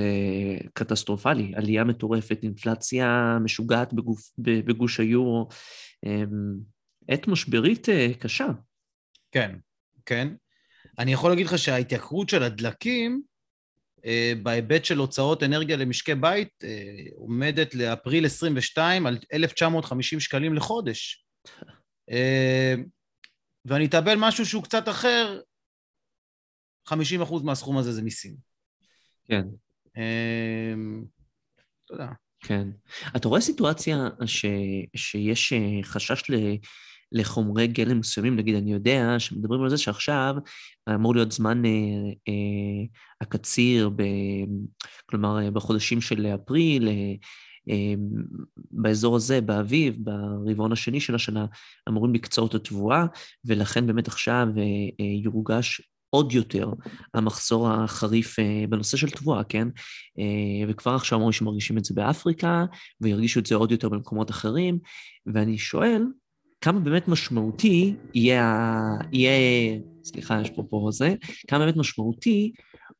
קטסטרופלי, 0.73 1.51
עלייה 1.55 1.83
מטורפת, 1.83 2.39
אינפלציה 2.43 3.37
משוגעת 3.43 3.93
בגוף, 3.93 4.31
בגוש 4.37 4.99
היורו. 4.99 5.47
עת 7.07 7.27
משברית 7.27 7.89
אה, 7.89 8.13
קשה. 8.19 8.47
כן, 9.31 9.55
כן. 10.05 10.27
אני 10.99 11.13
יכול 11.13 11.29
להגיד 11.29 11.45
לך 11.45 11.57
שההתייקרות 11.57 12.29
של 12.29 12.43
הדלקים, 12.43 13.21
אה, 14.05 14.33
בהיבט 14.43 14.85
של 14.85 14.97
הוצאות 14.97 15.43
אנרגיה 15.43 15.77
למשקי 15.77 16.15
בית, 16.15 16.63
אה, 16.63 17.03
עומדת 17.15 17.75
לאפריל 17.75 18.25
22 18.25 19.07
על 19.07 19.17
1,950 19.33 20.19
שקלים 20.19 20.53
לחודש. 20.53 21.25
ואני 23.65 23.85
אתאבל 23.85 24.15
משהו 24.17 24.45
שהוא 24.45 24.63
קצת 24.63 24.89
אחר, 24.89 25.41
50% 26.89 27.43
מהסכום 27.43 27.77
הזה 27.77 27.91
זה 27.91 28.01
מיסים. 28.01 28.35
כן. 29.25 29.43
אתה 29.91 31.93
יודע. 31.93 32.07
כן. 32.39 32.67
אתה 33.15 33.27
רואה 33.27 33.41
סיטואציה 33.41 34.09
ש, 34.25 34.45
שיש 34.95 35.53
חשש 35.83 36.23
ל... 36.29 36.35
לחומרי 37.11 37.67
גלם 37.67 37.99
מסוימים, 37.99 38.35
נגיד, 38.35 38.55
אני 38.55 38.73
יודע 38.73 39.15
שמדברים 39.19 39.63
על 39.63 39.69
זה 39.69 39.77
שעכשיו 39.77 40.35
אמור 40.95 41.15
להיות 41.15 41.31
זמן 41.31 41.65
אה, 41.65 41.71
אה, 42.27 42.85
הקציר, 43.21 43.89
ב, 43.89 44.03
כלומר, 45.05 45.39
אה, 45.39 45.51
בחודשים 45.51 46.01
של 46.01 46.25
אפריל, 46.25 46.87
אה, 46.87 47.13
אה, 47.69 47.93
באזור 48.71 49.15
הזה, 49.15 49.41
באביב, 49.41 49.95
ברבעון 49.97 50.71
השני 50.71 50.99
של 50.99 51.15
השנה, 51.15 51.45
אמורים 51.89 52.13
לקצור 52.13 52.47
את 52.47 52.55
התבואה, 52.55 53.05
ולכן 53.45 53.87
באמת 53.87 54.07
עכשיו 54.07 54.47
אה, 54.57 54.63
אה, 54.99 55.05
יורגש 55.23 55.81
עוד 56.17 56.31
יותר 56.31 56.69
המחסור 57.13 57.69
החריף 57.69 58.39
אה, 58.39 58.63
בנושא 58.69 58.97
של 58.97 59.09
תבואה, 59.09 59.43
כן? 59.43 59.67
אה, 60.19 60.65
וכבר 60.67 60.95
עכשיו 60.95 61.17
אומרים 61.17 61.31
שמרגישים 61.31 61.77
את 61.77 61.85
זה 61.85 61.93
באפריקה, 61.95 62.65
וירגישו 63.01 63.39
את 63.39 63.45
זה 63.45 63.55
עוד 63.55 63.71
יותר 63.71 63.89
במקומות 63.89 64.29
אחרים, 64.29 64.79
ואני 65.33 65.57
שואל, 65.57 66.05
כמה 66.61 66.79
באמת 66.79 67.07
משמעותי 67.07 67.95
יהיה, 68.13 68.67
יהיה, 69.11 69.31
סליחה, 70.03 70.41
יש 70.41 70.49
פה 70.49 70.63
פה 70.69 70.89
זה, 70.91 71.15
כמה 71.47 71.59
באמת 71.59 71.77
משמעותי 71.77 72.51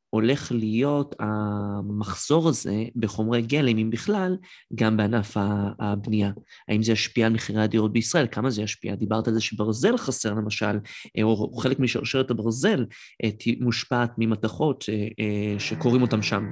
הולך 0.10 0.52
להיות 0.52 1.16
המחסור 1.20 2.50
הזה 2.50 2.84
בחומרי 2.96 3.42
גלם, 3.42 3.78
אם 3.78 3.90
בכלל, 3.90 4.38
גם 4.76 4.98
בענף 4.98 5.38
הבנייה. 5.80 6.32
האם 6.68 6.84
זה 6.84 6.92
ישפיע 6.92 7.26
על 7.26 7.34
מחירי 7.34 7.62
הדירות 7.62 7.94
בישראל? 7.94 8.28
כמה 8.32 8.50
זה 8.50 8.62
ישפיע? 8.62 8.96
דיברת 8.96 9.28
על 9.28 9.34
זה 9.34 9.42
שברזל 9.42 9.98
חסר 9.98 10.34
למשל, 10.34 10.80
או 11.24 11.58
חלק 11.58 11.80
משרשרת 11.80 12.32
הברזל 12.32 12.86
אה, 13.24 13.30
מושפעת 13.60 14.12
ממתכות 14.18 14.86
אה, 14.90 15.60
שקוראים 15.60 16.02
אותם 16.02 16.22
שם. 16.22 16.46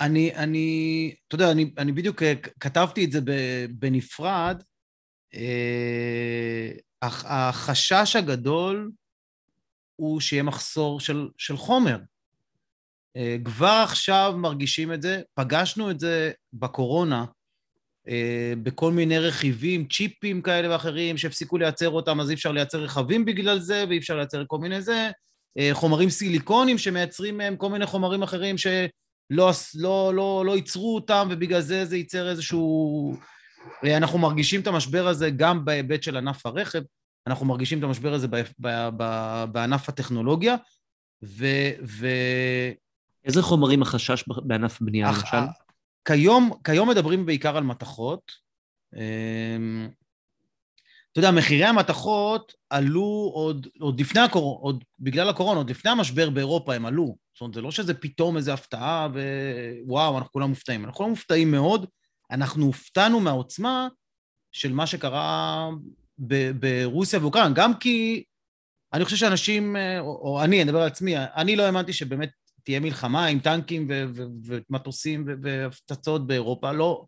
אני, 0.00 0.34
אני, 0.34 1.14
אתה 1.28 1.34
יודע, 1.34 1.50
אני, 1.50 1.70
אני 1.78 1.92
בדיוק 1.92 2.22
אה, 2.22 2.34
כתבתי 2.60 3.04
את 3.04 3.12
זה 3.12 3.20
בנפרד, 3.70 4.62
אה, 5.34 6.70
החשש 7.02 8.16
הגדול 8.16 8.90
הוא 9.96 10.20
שיהיה 10.20 10.42
מחסור 10.42 11.00
של, 11.00 11.28
של 11.38 11.56
חומר. 11.56 11.98
אה, 13.16 13.36
כבר 13.44 13.80
עכשיו 13.84 14.34
מרגישים 14.36 14.92
את 14.92 15.02
זה, 15.02 15.22
פגשנו 15.34 15.90
את 15.90 16.00
זה 16.00 16.32
בקורונה, 16.52 17.24
אה, 18.08 18.52
בכל 18.62 18.92
מיני 18.92 19.18
רכיבים, 19.18 19.88
צ'יפים 19.88 20.42
כאלה 20.42 20.70
ואחרים, 20.70 21.16
שהפסיקו 21.16 21.58
לייצר 21.58 21.90
אותם, 21.90 22.20
אז 22.20 22.30
אי 22.30 22.34
אפשר 22.34 22.52
לייצר 22.52 22.82
רכבים 22.82 23.24
בגלל 23.24 23.58
זה, 23.58 23.84
ואי 23.88 23.98
אפשר 23.98 24.16
לייצר 24.16 24.44
כל 24.46 24.58
מיני 24.58 24.82
זה, 24.82 25.10
חומרים 25.72 26.10
סיליקונים 26.10 26.78
שמייצרים 26.78 27.38
מהם 27.38 27.56
כל 27.56 27.70
מיני 27.70 27.86
חומרים 27.86 28.22
אחרים 28.22 28.58
שלא 28.58 29.50
לא, 29.74 30.12
לא, 30.14 30.42
לא 30.46 30.56
ייצרו 30.56 30.94
אותם, 30.94 31.28
ובגלל 31.30 31.60
זה 31.60 31.84
זה 31.84 31.96
ייצר 31.96 32.30
איזשהו 32.30 33.16
אנחנו 33.84 34.18
מרגישים 34.18 34.60
את 34.60 34.66
המשבר 34.66 35.08
הזה 35.08 35.30
גם 35.30 35.64
בהיבט 35.64 36.02
של 36.02 36.16
ענף 36.16 36.46
הרכב, 36.46 36.82
אנחנו 37.26 37.46
מרגישים 37.46 37.78
את 37.78 37.84
המשבר 37.84 38.14
הזה 38.14 38.28
בענף 39.52 39.88
הטכנולוגיה, 39.88 40.56
ו... 41.24 41.46
ו... 41.86 42.06
איזה 43.24 43.42
חומרים 43.42 43.82
החשש 43.82 44.24
בענף 44.28 44.80
בנייה, 44.80 45.10
אח, 45.10 45.34
למשל? 45.34 45.46
כיום, 46.04 46.50
כיום 46.64 46.90
מדברים 46.90 47.26
בעיקר 47.26 47.56
על 47.56 47.64
מתכות. 47.64 48.32
אמ, 48.96 49.88
אתה 51.12 51.18
יודע, 51.18 51.30
מחירי 51.30 51.64
המתכות 51.64 52.54
עלו 52.70 53.30
עוד, 53.34 53.66
עוד 53.80 54.00
לפני 54.00 54.20
הקורונה, 54.20 54.60
עוד 54.60 54.84
בגלל 54.98 55.28
הקורונה, 55.28 55.58
עוד 55.58 55.70
לפני 55.70 55.90
המשבר 55.90 56.30
באירופה 56.30 56.74
הם 56.74 56.86
עלו. 56.86 57.16
זאת 57.34 57.40
אומרת, 57.40 57.54
זה 57.54 57.62
לא 57.62 57.70
שזה 57.70 57.94
פתאום 57.94 58.36
איזו 58.36 58.52
הפתעה 58.52 59.08
ווואו, 59.86 60.18
אנחנו 60.18 60.32
כולם 60.32 60.48
מופתעים. 60.48 60.84
אנחנו 60.84 60.96
כולם 60.96 61.10
מופתעים 61.10 61.50
מאוד. 61.50 61.86
אנחנו 62.30 62.66
הופתענו 62.66 63.20
מהעוצמה 63.20 63.88
של 64.52 64.72
מה 64.72 64.86
שקרה 64.86 65.70
ב- 65.72 66.03
ברוסיה 66.18 67.18
ואוקראינה, 67.20 67.54
גם 67.54 67.78
כי 67.78 68.24
אני 68.92 69.04
חושב 69.04 69.16
שאנשים, 69.16 69.76
או, 70.00 70.06
או 70.06 70.42
אני, 70.44 70.62
אני 70.62 70.64
מדבר 70.64 70.80
על 70.80 70.86
עצמי, 70.86 71.14
אני 71.16 71.56
לא 71.56 71.62
האמנתי 71.62 71.92
שבאמת 71.92 72.30
תהיה 72.64 72.80
מלחמה 72.80 73.26
עם 73.26 73.38
טנקים 73.38 73.88
ומטוסים 74.46 75.26
והפצצות 75.42 76.26
באירופה, 76.26 76.72
לא, 76.72 77.04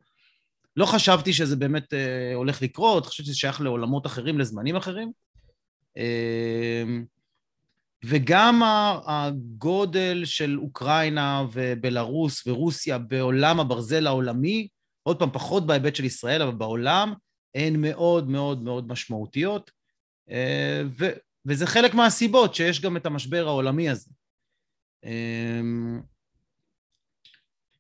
לא 0.77 0.87
חשבתי 0.87 1.33
שזה 1.33 1.57
באמת 1.57 1.95
אה, 1.95 2.35
הולך 2.35 2.63
לקרות, 2.63 3.07
חשבתי 3.07 3.27
שזה 3.27 3.39
שייך 3.39 3.61
לעולמות 3.61 4.07
אחרים, 4.07 4.39
לזמנים 4.39 4.77
אחרים. 4.77 5.13
אה, 5.97 6.85
וגם 8.05 8.63
הגודל 9.07 10.25
של 10.25 10.59
אוקראינה 10.59 11.47
ובלארוס 11.53 12.47
ורוסיה 12.47 12.99
בעולם 12.99 13.61
הברזל 13.61 14.07
העולמי 14.07 14.69
עוד 15.03 15.19
פעם, 15.19 15.31
פחות 15.33 15.67
בהיבט 15.67 15.97
של 15.97 16.05
ישראל, 16.05 16.43
אבל 16.43 16.55
בעולם 16.55 17.15
הן 17.57 17.81
מאוד 17.81 18.31
מאוד 18.31 18.63
מאוד 18.63 18.89
משמעותיות. 18.89 19.71
אה, 20.31 20.83
ו, 20.99 21.07
וזה 21.47 21.67
חלק 21.67 21.95
מהסיבות 21.95 22.55
שיש 22.55 22.81
גם 22.81 22.97
את 22.97 23.07
המשבר 23.07 23.49
העולמי 23.49 23.89
הזה. 23.89 24.11
אמ, 25.05 26.01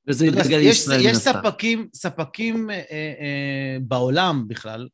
וזה 0.08 0.26
יתגלגל 0.26 0.58
יש, 0.58 0.66
לישראל 0.66 1.00
יש 1.00 1.06
מן 1.06 1.12
הסתם. 1.12 1.32
ספקים, 1.32 1.88
ספקים 1.94 2.70
אה, 2.70 2.82
אה, 2.90 3.76
בעולם 3.80 4.48
בכלל, 4.48 4.88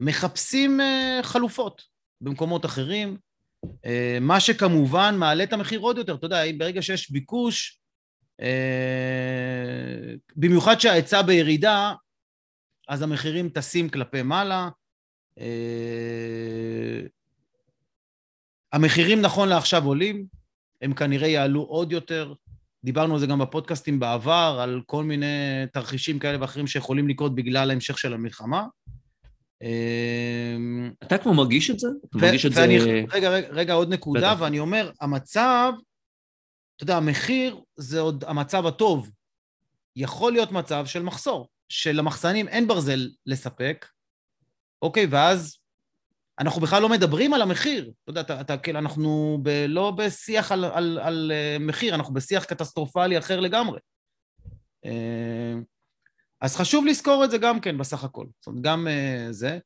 מחפשים 0.00 0.80
אה, 0.80 1.20
חלופות 1.22 1.82
במקומות 2.20 2.64
אחרים, 2.64 3.16
אה, 3.84 4.18
מה 4.20 4.40
שכמובן 4.40 5.14
מעלה 5.18 5.44
את 5.44 5.52
המחיר 5.52 5.80
עוד 5.80 5.98
יותר. 5.98 6.14
אתה 6.14 6.26
יודע, 6.26 6.42
אם 6.42 6.58
ברגע 6.58 6.82
שיש 6.82 7.10
ביקוש, 7.10 7.78
אה, 8.40 10.14
במיוחד 10.36 10.80
שההיצע 10.80 11.22
בירידה, 11.22 11.92
אז 12.88 13.02
המחירים 13.02 13.48
טסים 13.48 13.88
כלפי 13.88 14.22
מעלה. 14.22 14.68
אה, 15.40 17.00
המחירים 18.72 19.20
נכון 19.20 19.48
לעכשיו 19.48 19.84
עולים, 19.84 20.26
הם 20.82 20.94
כנראה 20.94 21.28
יעלו 21.28 21.62
עוד 21.62 21.92
יותר. 21.92 22.34
דיברנו 22.84 23.14
על 23.14 23.20
זה 23.20 23.26
גם 23.26 23.38
בפודקאסטים 23.38 24.00
בעבר, 24.00 24.58
על 24.62 24.80
כל 24.86 25.04
מיני 25.04 25.26
תרחישים 25.72 26.18
כאלה 26.18 26.40
ואחרים 26.40 26.66
שיכולים 26.66 27.08
לקרות 27.08 27.34
בגלל 27.34 27.70
ההמשך 27.70 27.98
של 27.98 28.14
המלחמה. 28.14 28.66
אה, 29.62 30.56
אתה 31.02 31.18
כבר 31.18 31.32
מרגיש 31.32 31.70
את 31.70 31.78
זה? 31.78 31.88
אתה 32.10 32.18
מרגיש 32.18 32.46
את 32.46 32.52
זה... 32.52 32.64
רגע, 33.12 33.30
רגע, 33.30 33.48
רגע, 33.50 33.72
עוד 33.72 33.92
נקודה, 33.92 34.32
בטח. 34.32 34.40
ואני 34.42 34.58
אומר, 34.58 34.90
המצב, 35.00 35.72
אתה 36.76 36.84
יודע, 36.84 36.96
המחיר 36.96 37.60
זה 37.76 38.00
עוד 38.00 38.24
המצב 38.24 38.66
הטוב. 38.66 39.10
יכול 39.96 40.32
להיות 40.32 40.52
מצב 40.52 40.86
של 40.86 41.02
מחסור, 41.02 41.48
שלמחסנים 41.74 42.48
אין 42.48 42.68
ברזל 42.68 43.08
לספק, 43.26 43.86
אוקיי, 44.82 45.06
ואז 45.10 45.58
אנחנו 46.38 46.60
בכלל 46.60 46.82
לא 46.82 46.88
מדברים 46.88 47.34
על 47.34 47.42
המחיר. 47.42 47.92
אתה 48.02 48.10
יודע, 48.10 48.20
אתה, 48.20 48.40
אתה 48.40 48.56
כאילו, 48.56 48.78
אנחנו 48.78 49.38
ב, 49.42 49.48
לא 49.68 49.90
בשיח 49.90 50.52
על, 50.52 50.64
על, 50.64 50.98
על 51.02 51.32
אה, 51.34 51.56
מחיר, 51.60 51.94
אנחנו 51.94 52.14
בשיח 52.14 52.44
קטסטרופלי 52.44 53.18
אחר 53.18 53.40
לגמרי. 53.40 53.78
אה, 54.84 55.54
אז 56.40 56.56
חשוב 56.56 56.86
לזכור 56.86 57.24
את 57.24 57.30
זה 57.30 57.38
גם 57.38 57.60
כן 57.60 57.78
בסך 57.78 58.04
הכל. 58.04 58.26
זאת 58.40 58.46
אומרת, 58.46 58.62
גם 58.62 58.88
אה, 58.88 59.26
זה. 59.30 59.58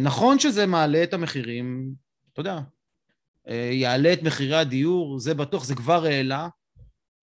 נכון 0.00 0.38
שזה 0.38 0.66
מעלה 0.66 1.02
את 1.02 1.14
המחירים, 1.14 1.94
אתה 2.32 2.40
יודע, 2.40 2.60
יעלה 3.72 4.12
את 4.12 4.22
מחירי 4.22 4.56
הדיור, 4.56 5.18
זה 5.18 5.34
בטוח, 5.34 5.64
זה 5.64 5.74
כבר 5.74 6.04
העלה. 6.04 6.48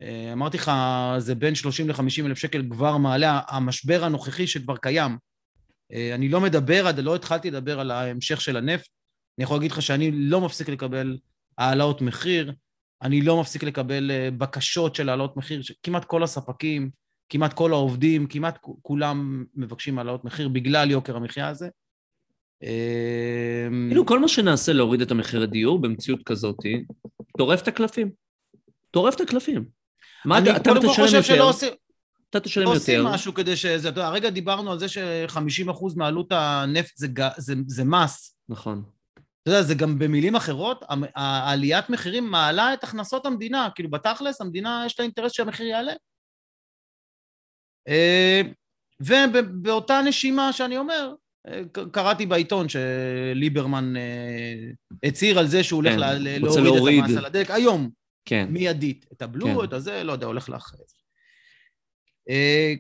אה, 0.02 0.34
אמרתי 0.34 0.58
לך, 0.58 0.72
זה 1.18 1.36
בין 1.36 1.56
30 1.56 1.90
ל-50 1.90 2.26
אלף 2.26 2.38
שקל 2.38 2.64
כבר 2.70 2.98
מעלה, 2.98 3.42
המשבר 3.48 4.04
הנוכחי 4.04 4.48
שכבר 4.48 4.78
קיים. 4.78 5.18
אה, 5.92 6.16
אני 6.16 6.30
לא 6.30 6.42
מדבר, 6.42 6.88
עד 6.88 7.00
לא 7.00 7.16
התחלתי 7.16 7.52
לדבר 7.52 7.80
על 7.80 7.92
ההמשך 7.92 8.42
של 8.42 8.58
הנפט. 8.58 8.88
אני 9.38 9.44
יכול 9.44 9.58
להגיד 9.58 9.72
לך 9.72 9.82
שאני 9.82 10.12
לא 10.12 10.42
מפסיק 10.42 10.70
לקבל 10.70 11.18
העלאות 11.58 12.02
מחיר, 12.02 12.54
אני 13.02 13.22
לא 13.22 13.42
מפסיק 13.42 13.64
לקבל 13.64 14.12
אה, 14.12 14.30
בקשות 14.38 14.96
של 14.96 15.10
העלאות 15.10 15.38
מחיר, 15.38 15.62
כמעט 15.84 16.06
כל 16.06 16.24
הספקים, 16.24 16.90
כמעט 17.30 17.54
כל 17.54 17.74
העובדים, 17.74 18.28
כמעט 18.28 18.58
כולם 18.82 19.46
מבקשים 19.56 19.98
העלאות 19.98 20.26
מחיר 20.26 20.50
בגלל 20.50 20.92
יוקר 20.92 21.16
המחיה 21.16 21.48
הזה. 21.48 21.70
כאילו 23.90 24.06
כל 24.06 24.20
מה 24.20 24.28
שנעשה 24.28 24.74
להוריד 24.74 25.02
את 25.02 25.12
המחיר 25.12 25.44
הדיור 25.44 25.82
במציאות 25.82 26.20
כזאת, 26.26 26.58
טורף 27.38 27.62
את 27.62 27.68
הקלפים. 27.68 28.12
טורף 28.92 29.16
את 29.16 29.22
הקלפים. 29.22 29.77
מה 30.26 30.40
אתה, 30.40 30.58
אתה 30.58 30.72
תשלם 30.80 31.06
יותר, 31.06 31.22
שלא 31.22 31.50
עושים, 31.50 31.74
אתה 32.30 32.40
תשלם 32.40 32.64
לא 32.64 32.72
עושים 32.76 33.00
יותר. 33.00 33.14
משהו 33.14 33.34
כדי 33.34 33.56
שזה, 33.56 33.90
אתה 33.90 34.00
יודע, 34.00 34.08
הרגע 34.08 34.30
דיברנו 34.30 34.72
על 34.72 34.80
זה 34.80 34.88
ש-50% 34.90 35.72
מעלות 35.96 36.28
הנפט 36.32 36.98
זה, 36.98 37.08
זה, 37.38 37.54
זה 37.68 37.84
מס. 37.84 38.38
נכון. 38.50 38.84
אתה 39.44 39.52
יודע, 39.52 39.62
זה 39.62 39.76
גם 39.76 40.00
במילים 40.00 40.36
אחרות, 40.36 40.86
העליית 41.16 41.90
מחירים 41.90 42.32
מעלה 42.32 42.74
את 42.74 42.84
הכנסות 42.84 43.26
המדינה, 43.26 43.70
כאילו 43.76 43.90
בתכלס 43.90 44.42
המדינה 44.42 44.84
יש 44.86 45.00
לה 45.00 45.04
אינטרס 45.04 45.32
שהמחיר 45.32 45.66
יעלה. 45.66 45.94
אה, 47.88 48.42
ובאותה 49.00 50.02
נשימה 50.06 50.54
שאני 50.54 50.78
אומר, 50.78 51.14
אה, 51.48 51.62
קראתי 51.92 52.26
בעיתון 52.26 52.68
שליברמן 52.70 53.98
אה, 53.98 54.70
הצהיר 55.04 55.40
על 55.40 55.48
זה 55.48 55.64
שהוא 55.64 55.78
הולך 55.78 55.94
כן, 55.94 56.00
לה- 56.00 56.14
ל- 56.14 56.46
רוצה 56.46 56.62
להוריד 56.62 56.68
את 56.70 56.76
להוריד. 56.76 57.04
המס 57.04 57.18
על 57.18 57.26
הדלק 57.26 57.52
היום, 57.52 57.90
כן. 58.28 58.48
מיידית. 58.50 59.06
את 59.14 59.22
הבלו, 59.22 59.46
כן. 59.46 59.64
את 59.64 59.74
הזה, 59.74 60.04
לא 60.04 60.12
יודע, 60.12 60.28
הולך 60.28 60.50
לאחרי 60.50 60.84
זה. 60.88 60.96
אה, 62.30 62.74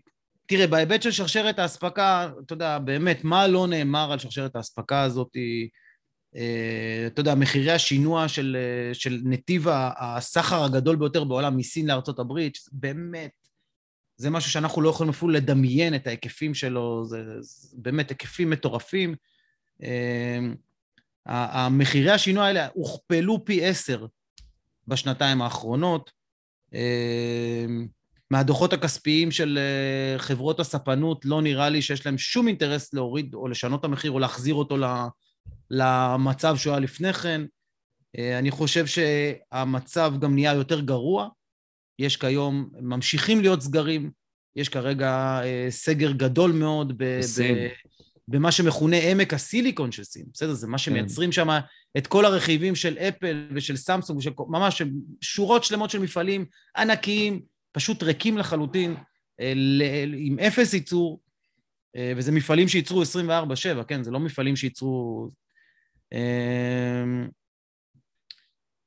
תראה, 0.45 0.67
בהיבט 0.67 1.01
של 1.01 1.12
שרשרת 1.12 1.60
האספקה, 1.60 2.29
אתה 2.45 2.53
יודע, 2.53 2.79
באמת, 2.79 3.23
מה 3.23 3.47
לא 3.47 3.67
נאמר 3.67 4.12
על 4.12 4.19
שרשרת 4.19 4.55
האספקה 4.55 5.01
הזאת? 5.01 5.31
אה, 6.36 7.03
אתה 7.07 7.19
יודע, 7.19 7.36
מחירי 7.36 7.71
השינוע 7.71 8.27
של, 8.27 8.57
אה, 8.60 8.93
של 8.93 9.21
נתיב 9.23 9.65
הסחר 9.97 10.63
הגדול 10.63 10.95
ביותר 10.95 11.23
בעולם 11.23 11.57
מסין 11.57 11.88
לארצות 11.88 12.19
הברית, 12.19 12.57
באמת, 12.71 13.31
זה 14.17 14.29
משהו 14.29 14.51
שאנחנו 14.51 14.81
לא 14.81 14.89
יכולים 14.89 15.10
אפילו 15.10 15.31
לדמיין 15.31 15.95
את 15.95 16.07
ההיקפים 16.07 16.53
שלו, 16.53 17.05
זה, 17.05 17.23
זה 17.39 17.77
באמת 17.77 18.10
היקפים 18.10 18.49
מטורפים. 18.49 19.15
המחירי 21.25 22.12
השינוע 22.12 22.45
האלה 22.45 22.67
הוכפלו 22.73 23.45
פי 23.45 23.65
עשר 23.65 24.05
בשנתיים 24.88 25.41
האחרונות. 25.41 26.12
אה, 26.73 27.65
מהדוחות 28.32 28.73
הכספיים 28.73 29.32
של 29.32 29.58
אה, 29.62 30.19
חברות 30.19 30.60
הספנות 30.60 31.26
לא 31.26 31.41
נראה 31.41 31.69
לי 31.69 31.82
שיש 31.82 32.06
להם 32.06 32.17
שום 32.17 32.47
אינטרס 32.47 32.93
להוריד 32.93 33.34
או 33.34 33.47
לשנות 33.47 33.80
את 33.80 33.86
המחיר 33.86 34.12
או 34.12 34.19
להחזיר 34.19 34.56
אותו 34.56 34.78
ל- 34.78 35.08
למצב 35.71 36.58
שהוא 36.58 36.71
היה 36.73 36.80
לפני 36.80 37.13
כן. 37.13 37.41
אה, 38.17 38.39
אני 38.39 38.52
חושב 38.52 38.86
שהמצב 38.86 40.13
גם 40.19 40.34
נהיה 40.34 40.54
יותר 40.54 40.80
גרוע. 40.80 41.28
יש 42.00 42.17
כיום, 42.17 42.69
ממשיכים 42.82 43.41
להיות 43.41 43.62
סגרים, 43.62 44.12
יש 44.56 44.69
כרגע 44.69 45.39
אה, 45.43 45.67
סגר 45.69 46.12
גדול 46.12 46.52
מאוד 46.52 46.97
ב- 46.97 47.19
בסין. 47.19 47.56
ב- 47.56 47.67
במה 48.28 48.52
שמכונה 48.52 48.98
עמק 48.98 49.34
הסיליקון 49.34 49.92
של 49.92 50.04
סין, 50.04 50.26
בסדר? 50.34 50.54
זה 50.54 50.68
מה 50.68 50.78
שמייצרים 50.78 51.32
שם 51.32 51.48
את 51.98 52.08
כל 52.08 52.26
הרכיבים 52.26 52.76
של 52.76 52.98
אפל 52.98 53.48
ושל 53.56 53.78
סמסונג, 53.78 54.20
ושל, 54.20 54.32
ממש 54.48 54.82
שורות 55.22 55.63
שלמות 55.63 55.90
של 55.90 56.00
מפעלים 56.00 56.46
ענקיים, 56.78 57.42
פשוט 57.72 58.04
ריקים 58.04 58.38
לחלוטין, 58.38 58.96
אה, 59.40 59.54
עם 60.18 60.40
אפס 60.40 60.74
ייצור, 60.74 61.22
אה, 61.96 62.13
וזה 62.18 62.32
מפעלים 62.32 62.68
שייצרו 62.68 63.02
24/7, 63.02 63.84
כן? 63.88 64.04
זה 64.04 64.12
לא 64.12 64.20
מפעלים 64.20 64.56
שייצרו... 64.56 65.30
אה, 66.13 67.04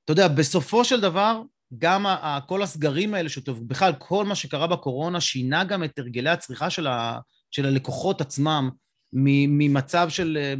אתה 0.04 0.12
יודע, 0.12 0.28
בסופו 0.28 0.84
של 0.84 1.00
דבר, 1.00 1.42
גם 1.78 2.06
כל 2.46 2.62
הסגרים 2.62 3.14
האלה, 3.14 3.28
שטוב, 3.28 3.68
בכלל, 3.68 3.92
כל 3.98 4.24
מה 4.24 4.34
שקרה 4.34 4.66
בקורונה 4.66 5.20
שינה 5.20 5.64
גם 5.64 5.84
את 5.84 5.98
הרגלי 5.98 6.30
הצריכה 6.30 6.70
של, 6.70 6.86
ה, 6.86 7.18
של 7.50 7.66
הלקוחות 7.66 8.20
עצמם, 8.20 8.70
ממצב 9.12 10.06
של, 10.10 10.38
אה, 10.40 10.54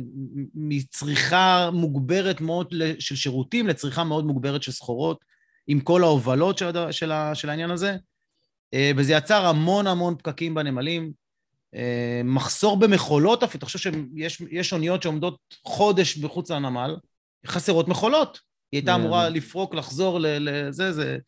מצריכה 0.54 1.70
מוגברת 1.72 2.40
מאוד 2.40 2.74
של 2.98 3.16
שירותים 3.16 3.66
לצריכה 3.68 4.04
מאוד 4.04 4.24
מוגברת 4.24 4.62
של 4.62 4.72
סחורות, 4.72 5.24
עם 5.66 5.80
כל 5.80 6.02
ההובלות 6.02 6.58
של, 6.58 6.70
של, 6.90 7.12
ה, 7.12 7.34
של 7.34 7.50
העניין 7.50 7.70
הזה, 7.70 7.96
אה, 8.74 8.90
וזה 8.96 9.12
יצר 9.12 9.46
המון 9.46 9.86
המון 9.86 10.16
פקקים 10.18 10.54
בנמלים. 10.54 11.12
אה, 11.74 12.20
מחסור 12.24 12.76
במכולות 12.76 13.42
אפילו, 13.42 13.66
חושב 13.66 13.78
שיש 13.78 14.42
יש 14.50 14.72
אוניות 14.72 15.02
שעומדות 15.02 15.38
חודש 15.64 16.18
מחוץ 16.18 16.50
לנמל, 16.50 16.96
חסרות 17.46 17.88
מכולות. 17.88 18.40
היא 18.72 18.78
הייתה 18.78 18.90
זה- 18.92 18.96
אמורה 18.96 19.24
זה- 19.24 19.30
לפרוק, 19.36 19.74
לחזור 19.74 20.18
לזה, 20.20 20.92
זה, 20.92 21.18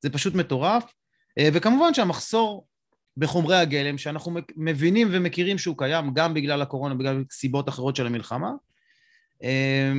זה 0.00 0.10
פשוט 0.10 0.34
מטורף. 0.34 0.84
וכמובן 1.52 1.94
שהמחסור 1.94 2.66
בחומרי 3.16 3.56
הגלם, 3.56 3.98
שאנחנו 3.98 4.40
מבינים 4.56 5.08
ומכירים 5.10 5.58
שהוא 5.58 5.78
קיים 5.78 6.14
גם 6.14 6.34
בגלל 6.34 6.62
הקורונה, 6.62 6.94
בגלל 6.94 7.24
סיבות 7.30 7.68
אחרות 7.68 7.96
של 7.96 8.06
המלחמה. 8.06 8.50
אה, 9.42 9.92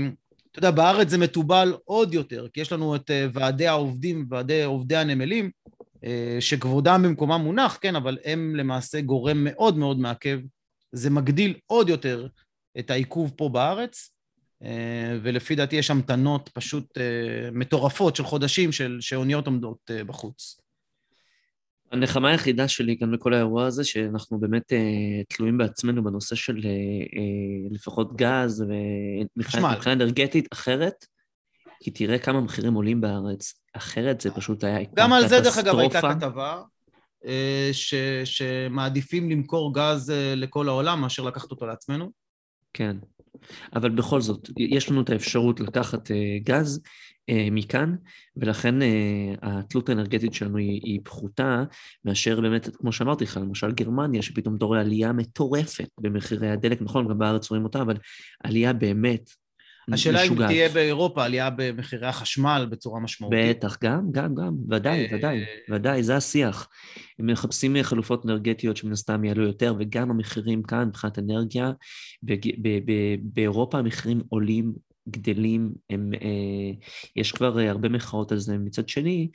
אתה 0.58 0.67
יודע, 0.67 0.71
בארץ 0.71 1.10
זה 1.10 1.17
מתובל 1.17 1.73
עוד 1.86 2.13
יותר, 2.13 2.47
כי 2.53 2.62
יש 2.62 2.71
לנו 2.71 2.95
את 2.95 3.12
אה, 3.12 3.27
ועדי 3.34 3.67
העובדים, 3.67 4.25
ועדי 4.30 4.63
עובדי 4.63 4.95
הנמלים, 4.95 5.51
אה, 6.03 6.38
שכבודם 6.39 7.01
במקומם 7.03 7.41
מונח, 7.43 7.77
כן, 7.82 7.95
אבל 7.95 8.17
הם 8.25 8.56
למעשה 8.56 9.01
גורם 9.01 9.43
מאוד 9.43 9.77
מאוד 9.77 9.99
מעכב. 9.99 10.39
זה 10.91 11.10
מגדיל 11.10 11.56
עוד 11.65 11.89
יותר 11.89 12.27
את 12.80 12.91
העיכוב 12.91 13.34
פה 13.36 13.49
בארץ, 13.49 14.10
אה, 14.63 15.17
ולפי 15.23 15.56
דעתי 15.56 15.75
יש 15.75 15.91
המתנות 15.91 16.49
פשוט 16.53 16.97
מטורפות 17.51 18.15
של 18.15 18.23
חודשים 18.23 18.71
של, 18.71 18.97
שאוניות 19.01 19.47
עומדות 19.47 19.91
בחוץ. 20.08 20.62
הנחמה 21.91 22.30
היחידה 22.30 22.67
שלי 22.67 22.95
גם 22.95 23.12
בכל 23.12 23.34
האירוע 23.34 23.65
הזה, 23.65 23.84
שאנחנו 23.84 24.39
באמת 24.39 24.73
אה, 24.73 25.23
תלויים 25.30 25.58
בעצמנו 25.58 26.04
בנושא 26.04 26.36
של 26.36 26.58
אה, 26.65 26.69
אה, 26.69 27.69
לפחות 27.71 28.15
גז. 28.15 28.65
ומבחינה 29.38 29.73
אנרגטית 29.93 30.47
אחרת, 30.54 31.06
כי 31.84 31.91
תראה 31.91 32.19
כמה 32.19 32.41
מחירים 32.41 32.73
עולים 32.73 33.02
בארץ. 33.02 33.54
אחרת 33.73 34.21
זה 34.21 34.32
פשוט 34.32 34.63
היה 34.63 34.80
גם 34.95 35.13
על 35.13 35.28
זה, 35.28 35.39
דרך 35.39 35.58
אגב, 35.58 35.80
הייתה 35.80 36.02
קטסטרופה. 36.02 36.28
כתבה, 36.28 36.62
אה, 37.26 37.69
ש, 37.71 37.93
שמעדיפים 38.23 39.30
למכור 39.30 39.73
גז 39.73 40.12
אה, 40.12 40.34
לכל 40.36 40.69
העולם 40.69 41.02
מאשר 41.02 41.23
לקחת 41.23 41.52
אותו 41.52 41.65
לעצמנו. 41.65 42.12
כן. 42.73 42.97
אבל 43.76 43.89
בכל 43.89 44.21
זאת, 44.21 44.50
יש 44.58 44.89
לנו 44.91 45.02
את 45.02 45.10
האפשרות 45.10 45.60
לקחת 45.60 46.12
גז 46.43 46.82
מכאן, 47.51 47.95
ולכן 48.37 48.75
התלות 49.41 49.89
האנרגטית 49.89 50.33
שלנו 50.33 50.57
היא, 50.57 50.81
היא 50.83 50.99
פחותה 51.03 51.63
מאשר 52.05 52.41
באמת, 52.41 52.75
כמו 52.75 52.91
שאמרתי 52.91 53.23
לך, 53.23 53.37
למשל 53.37 53.71
גרמניה, 53.71 54.21
שפתאום 54.21 54.55
אתה 54.55 54.65
רואה 54.65 54.81
עלייה 54.81 55.13
מטורפת 55.13 55.89
במחירי 56.01 56.49
הדלק, 56.49 56.81
נכון, 56.81 57.07
גם 57.07 57.19
בארץ 57.19 57.49
רואים 57.49 57.63
אותה, 57.63 57.81
אבל 57.81 57.97
עלייה 58.43 58.73
באמת 58.73 59.29
השאלה 59.93 60.23
אם 60.23 60.47
תהיה 60.47 60.69
באירופה 60.69 61.25
עלייה 61.25 61.49
במחירי 61.55 62.07
החשמל 62.07 62.67
בצורה 62.69 62.99
משמעותית. 62.99 63.57
בטח, 63.57 63.77
גם, 63.83 64.11
גם, 64.11 64.35
גם, 64.35 64.55
ודאי, 64.69 65.05
אה, 65.05 65.17
ודאי, 65.17 65.43
ודאי, 65.71 66.03
זה 66.03 66.15
השיח. 66.15 66.69
הם 67.19 67.27
מחפשים 67.27 67.83
חלופות 67.83 68.25
אנרגטיות 68.25 68.77
שמן 68.77 68.91
הסתם 68.91 69.23
יעלו 69.23 69.43
יותר, 69.43 69.75
וגם 69.79 70.11
המחירים 70.11 70.63
כאן, 70.63 70.87
מבחינת 70.87 71.19
אנרגיה, 71.19 71.71
באירופה 73.21 73.79
המחירים 73.79 74.21
עולים, 74.29 74.73
גדלים, 75.10 75.74
הם, 75.89 76.12
אה, 76.13 76.72
יש 77.15 77.32
כבר 77.32 77.60
הרבה 77.60 77.89
מחאות 77.89 78.32
על 78.32 78.39
זה. 78.39 78.58
מצד 78.58 78.89
שני, 78.89 79.30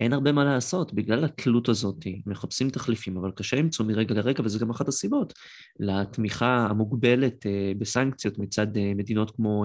אין 0.00 0.12
הרבה 0.12 0.32
מה 0.32 0.44
לעשות, 0.44 0.94
בגלל 0.94 1.24
התלות 1.24 1.68
הזאת, 1.68 2.06
מחפשים 2.26 2.70
תחליפים, 2.70 3.16
אבל 3.16 3.30
קשה 3.30 3.56
למצוא 3.56 3.86
מרגע 3.86 4.14
לרגע, 4.14 4.42
וזה 4.44 4.58
גם 4.58 4.70
אחת 4.70 4.88
הסיבות 4.88 5.32
לתמיכה 5.80 6.66
המוגבלת 6.70 7.46
אה, 7.46 7.72
בסנקציות 7.78 8.38
מצד 8.38 8.76
אה, 8.76 8.92
מדינות 8.94 9.30
כמו 9.30 9.64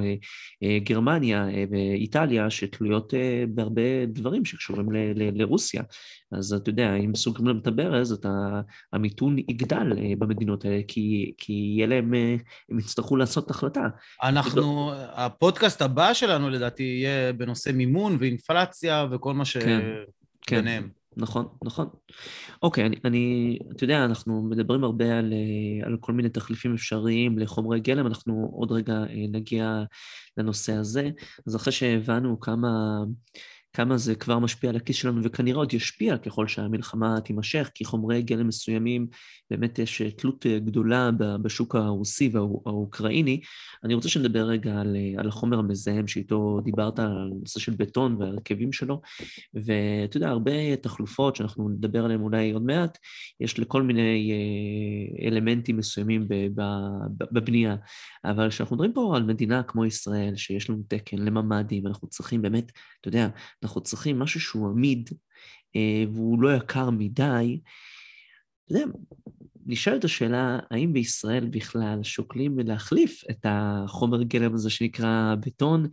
אה, 0.64 0.80
גרמניה 0.84 1.48
ואיטליה, 1.72 2.50
שתלויות 2.50 3.14
בהרבה 3.50 4.06
דברים 4.06 4.46
שקשורים 4.46 4.88
לרוסיה. 5.16 5.84
אז 6.32 6.54
אתה 6.54 6.70
יודע, 6.70 6.96
אם 6.96 7.16
סוגרים 7.16 7.48
להם 7.48 7.58
את 7.58 7.68
הברז, 7.68 8.12
אתה, 8.12 8.62
המיתון 8.94 9.38
יגדל 9.38 10.16
במדינות 10.18 10.66
האלה, 10.66 10.82
כי, 10.88 11.34
כי 11.38 11.54
יהיה 11.54 11.88
להם, 11.88 12.14
הם 12.70 12.80
יצטרכו 12.80 13.16
לעשות 13.16 13.52
החלטה. 13.52 13.88
אנחנו, 14.24 14.92
הפודקאסט 14.96 15.82
הבא 15.82 16.14
שלנו 16.14 16.50
לדעתי 16.50 16.84
יהיה 16.84 17.34
בנושא 17.34 17.70
מימון 17.70 18.18
ואינפלציה 18.20 19.06
וכל 19.12 19.34
מה 19.34 19.46
ש... 19.46 19.58
כן. 19.58 19.82
כן. 20.42 20.84
נכון, 21.18 21.48
נכון. 21.64 21.90
אוקיי, 22.64 22.86
אני, 22.86 22.96
אני, 23.06 23.58
אתה 23.76 23.84
יודע, 23.84 24.06
אנחנו 24.06 24.44
מדברים 24.44 24.84
הרבה 24.84 25.18
על, 25.18 25.34
אה, 25.34 25.88
על 25.88 25.98
כל 26.00 26.14
מיני 26.14 26.30
תחליפים 26.30 26.74
אפשריים 26.74 27.40
לחומרי 27.40 27.80
גלם, 27.80 28.08
אנחנו 28.08 28.52
עוד 28.54 28.72
רגע 28.72 28.94
אה, 28.94 29.26
נגיע 29.30 29.84
לנושא 30.38 30.74
הזה. 30.74 31.10
אז 31.48 31.56
אחרי 31.56 31.74
שהבנו 31.74 32.40
כמה... 32.40 32.70
כמה 33.74 33.98
זה 33.98 34.16
כבר 34.16 34.40
משפיע 34.40 34.70
על 34.70 34.76
הכיס 34.76 34.96
שלנו, 34.96 35.22
וכנראה 35.24 35.58
עוד 35.58 35.74
ישפיע 35.74 36.18
ככל 36.18 36.48
שהמלחמה 36.48 37.22
תימשך, 37.22 37.70
כי 37.74 37.86
חומרי 37.86 38.22
גלם 38.22 38.48
מסוימים, 38.48 39.08
באמת 39.52 39.80
יש 39.80 40.02
אה, 40.02 40.12
תלות 40.12 40.46
אה, 40.46 40.60
גדולה 40.60 41.10
בשוק 41.42 41.76
הרוסי 41.76 42.32
והאוקראיני. 42.34 43.42
אני 43.84 43.94
רוצה 43.94 44.10
שנדבר 44.10 44.44
רגע 44.44 44.80
על, 44.80 44.96
אה, 44.96 45.22
על 45.22 45.28
החומר 45.28 45.60
המזהם 45.60 46.08
שאיתו 46.08 46.62
דיברת, 46.64 47.00
על 47.00 47.12
הנושא 47.12 47.60
של 47.60 47.74
בטון 47.78 48.16
והרכבים 48.20 48.74
שלו, 48.74 49.02
ואתה 49.54 50.18
יודע, 50.18 50.30
הרבה 50.30 50.76
תחלופות 50.76 51.36
שאנחנו 51.36 51.70
נדבר 51.70 52.06
עליהן 52.06 52.22
אולי 52.22 52.52
עוד 52.52 52.64
מעט, 52.64 52.98
יש 53.40 53.60
לכל 53.60 53.84
מיני 53.84 54.32
אלמנטים 55.22 55.78
מסוימים 55.78 56.28
בבנייה. 57.32 57.76
אבל 58.26 58.50
כשאנחנו 58.50 58.76
מדברים 58.76 58.94
פה 58.94 59.14
על 59.16 59.24
מדינה 59.24 59.64
כמו 59.64 59.86
ישראל, 59.86 60.36
שיש 60.36 60.70
לנו 60.70 60.84
תקן 60.88 61.18
לממ"דים, 61.18 61.88
אנחנו 61.88 62.08
צריכים 62.08 62.42
באמת, 62.42 62.72
אתה 63.02 63.08
יודע, 63.08 63.28
אנחנו 63.64 63.82
צריכים 63.82 64.20
משהו 64.20 64.40
שהוא 64.40 64.70
עמיד 64.70 65.10
אה, 65.76 66.04
והוא 66.14 66.42
לא 66.42 66.56
יקר 66.56 66.90
מדי. 66.90 67.60
אתה 68.66 68.74
יודע, 68.74 68.86
נשאלת 69.66 70.04
השאלה, 70.04 70.60
האם 70.72 70.94
בישראל 70.94 71.48
בכלל 71.48 72.04
שוקלים 72.04 72.60
להחליף 72.60 73.24
את 73.32 73.46
החומר 73.50 74.24
גלם 74.24 74.54
הזה 74.54 74.70
שנקרא 74.70 75.36
בטון, 75.40 75.88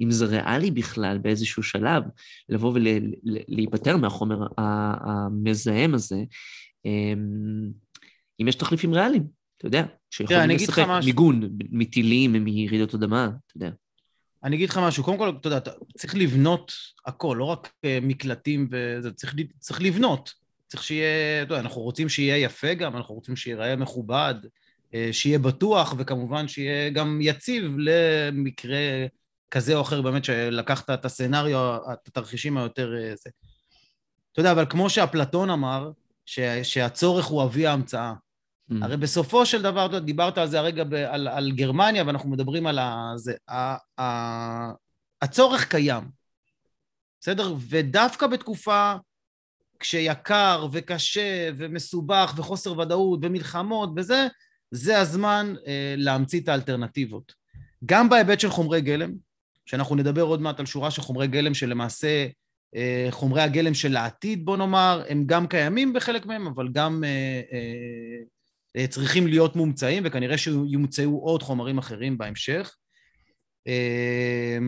אם 0.00 0.10
זה 0.10 0.26
ריאלי 0.26 0.70
בכלל 0.70 1.18
באיזשהו 1.18 1.62
שלב, 1.62 2.02
לבוא 2.48 2.72
ולהיפטר 2.74 3.96
מהחומר 3.96 4.46
המזהם 4.58 5.94
הזה, 5.94 6.24
אמ, 6.84 7.70
אם 8.40 8.48
יש 8.48 8.54
תחליפים 8.54 8.94
ריאליים, 8.94 9.26
אתה 9.56 9.66
יודע, 9.66 9.86
שיכולים 10.10 10.50
לשחק 10.50 10.86
מיגון 11.04 11.40
מטילים, 11.70 12.32
מרעידות 12.32 12.94
אדמה, 12.94 13.24
אתה 13.24 13.56
יודע. 13.56 13.70
אני 14.44 14.56
אגיד 14.56 14.70
לך 14.70 14.78
משהו, 14.78 15.04
קודם 15.04 15.18
כל, 15.18 15.32
אתה 15.40 15.46
יודע, 15.48 15.58
צריך 15.98 16.14
לבנות 16.14 16.72
הכל, 17.06 17.36
לא 17.38 17.44
רק 17.44 17.72
אה, 17.84 17.98
מקלטים 18.02 18.68
וזה, 18.70 19.12
צריך, 19.12 19.34
צריך 19.58 19.82
לבנות. 19.82 20.32
צריך 20.68 20.82
שיהיה, 20.82 21.42
אתה 21.42 21.52
יודע, 21.52 21.60
אנחנו 21.60 21.80
רוצים 21.82 22.08
שיהיה 22.08 22.36
יפה 22.36 22.74
גם, 22.74 22.96
אנחנו 22.96 23.14
רוצים 23.14 23.36
שיראה 23.36 23.76
מכובד, 23.76 24.34
אה, 24.94 25.08
שיהיה 25.12 25.38
בטוח, 25.38 25.94
וכמובן 25.98 26.48
שיהיה 26.48 26.90
גם 26.90 27.18
יציב 27.22 27.74
למקרה 27.78 29.06
כזה 29.50 29.76
או 29.76 29.80
אחר, 29.80 30.02
באמת 30.02 30.24
שלקחת 30.24 30.90
את 30.90 31.04
הסצנריו, 31.04 31.76
את 31.92 32.08
התרחישים 32.08 32.56
היותר 32.56 32.94
אה, 32.96 33.12
זה. 33.16 33.30
אתה 34.32 34.40
יודע, 34.40 34.52
אבל 34.52 34.66
כמו 34.70 34.90
שאפלטון 34.90 35.50
אמר, 35.50 35.90
שהצורך 36.62 37.26
הוא 37.26 37.44
אבי 37.44 37.66
ההמצאה. 37.66 38.12
Mm. 38.70 38.74
הרי 38.82 38.96
בסופו 38.96 39.46
של 39.46 39.62
דבר, 39.62 39.98
דיברת 39.98 40.38
על 40.38 40.48
זה 40.48 40.58
הרגע 40.58 40.84
ב, 40.84 40.94
על, 40.94 41.28
על 41.28 41.52
גרמניה, 41.52 42.04
ואנחנו 42.06 42.30
מדברים 42.30 42.66
על 42.66 42.78
ה, 42.78 43.12
זה, 43.16 43.34
ה, 43.48 43.76
ה, 44.00 44.72
הצורך 45.22 45.68
קיים, 45.68 46.04
בסדר? 47.20 47.54
ודווקא 47.68 48.26
בתקופה 48.26 48.94
כשיקר 49.78 50.66
וקשה 50.72 51.50
ומסובך 51.56 52.34
וחוסר 52.36 52.78
ודאות 52.78 53.20
ומלחמות 53.22 53.90
וזה, 53.96 54.26
זה 54.70 54.98
הזמן 54.98 55.54
אה, 55.66 55.94
להמציא 55.96 56.40
את 56.40 56.48
האלטרנטיבות. 56.48 57.32
גם 57.84 58.08
בהיבט 58.08 58.40
של 58.40 58.50
חומרי 58.50 58.80
גלם, 58.80 59.12
שאנחנו 59.66 59.96
נדבר 59.96 60.22
עוד 60.22 60.40
מעט 60.40 60.60
על 60.60 60.66
שורה 60.66 60.90
של 60.90 61.02
חומרי 61.02 61.28
גלם 61.28 61.54
שלמעשה 61.54 62.26
אה, 62.76 63.06
חומרי 63.10 63.42
הגלם 63.42 63.74
של 63.74 63.96
העתיד, 63.96 64.44
בוא 64.44 64.56
נאמר, 64.56 65.02
הם 65.08 65.24
גם 65.26 65.46
קיימים 65.46 65.92
בחלק 65.92 66.26
מהם, 66.26 66.46
אבל 66.46 66.68
גם 66.72 67.04
אה, 67.04 67.40
אה, 67.52 68.24
צריכים 68.88 69.26
להיות 69.26 69.56
מומצאים, 69.56 70.02
וכנראה 70.06 70.38
שיומצאו 70.38 71.18
עוד 71.18 71.42
חומרים 71.42 71.78
אחרים 71.78 72.18
בהמשך. 72.18 72.76
אה, 73.66 74.58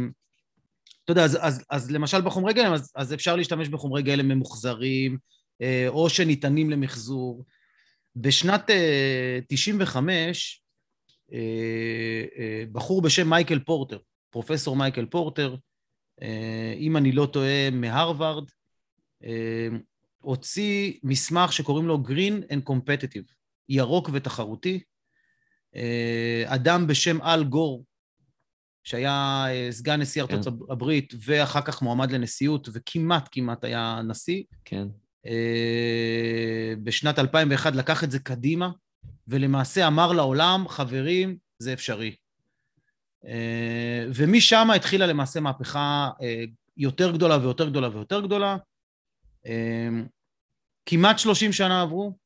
אתה 1.05 1.13
יודע, 1.13 1.25
אז, 1.25 1.39
אז, 1.41 1.65
אז 1.71 1.91
למשל 1.91 2.21
בחומרי 2.21 2.55
גלם, 2.55 2.73
אז, 2.73 2.93
אז 2.97 3.15
אפשר 3.15 3.37
להשתמש 3.37 3.69
בחומרי 3.69 4.03
גלם 4.03 4.29
ממוחזרים, 4.29 5.19
אה, 5.63 5.85
או 5.89 6.11
שניתנים 6.11 6.71
למחזור. 6.71 7.45
בשנת 8.17 8.71
95, 9.49 10.63
בחור 12.73 13.03
בשם 13.03 13.31
מייקל 13.31 13.59
פורטר, 13.59 13.99
פרופסור 14.31 14.77
מייקל 14.77 15.07
פורטר, 15.07 15.57
אם 16.77 16.97
אני 16.97 17.13
לא 17.13 17.27
טועה, 17.27 17.71
מהרווארד, 17.71 18.45
הוציא 20.21 20.93
מסמך 21.03 21.53
שקוראים 21.53 21.87
לו 21.87 21.99
Green 22.09 22.53
and 22.53 22.71
Competitive. 22.71 23.33
ירוק 23.69 24.11
ותחרותי. 24.13 24.81
אה, 25.77 26.45
אדם 26.47 26.87
בשם 26.87 27.23
אל 27.23 27.45
גור, 27.45 27.85
שהיה 28.85 29.45
אה, 29.49 29.69
סגן 29.71 30.01
נשיא 30.01 30.23
ארצות 30.23 30.45
כן. 30.45 30.73
הברית 30.73 31.15
ואחר 31.25 31.61
כך 31.61 31.83
מועמד 31.83 32.11
לנשיאות 32.11 32.69
וכמעט 32.73 33.29
כמעט 33.33 33.65
היה 33.65 34.01
נשיא. 34.05 34.43
כן. 34.65 34.89
אה, 35.27 36.75
בשנת 36.83 37.19
2001 37.19 37.75
לקח 37.75 38.05
את 38.05 38.11
זה 38.11 38.19
קדימה, 38.19 38.71
ולמעשה 39.29 39.87
אמר 39.87 40.13
לעולם, 40.13 40.65
חברים, 40.69 41.37
זה 41.59 41.73
אפשרי. 41.73 42.17
ומשם 44.15 44.69
התחילה 44.77 45.07
למעשה 45.07 45.41
מהפכה 45.41 46.11
יותר 46.77 47.13
גדולה 47.13 47.39
ויותר 47.39 47.69
גדולה 47.69 47.89
ויותר 47.89 48.21
גדולה. 48.21 48.57
כמעט 50.87 51.19
30 51.19 51.53
שנה 51.53 51.83
עברו, 51.83 52.17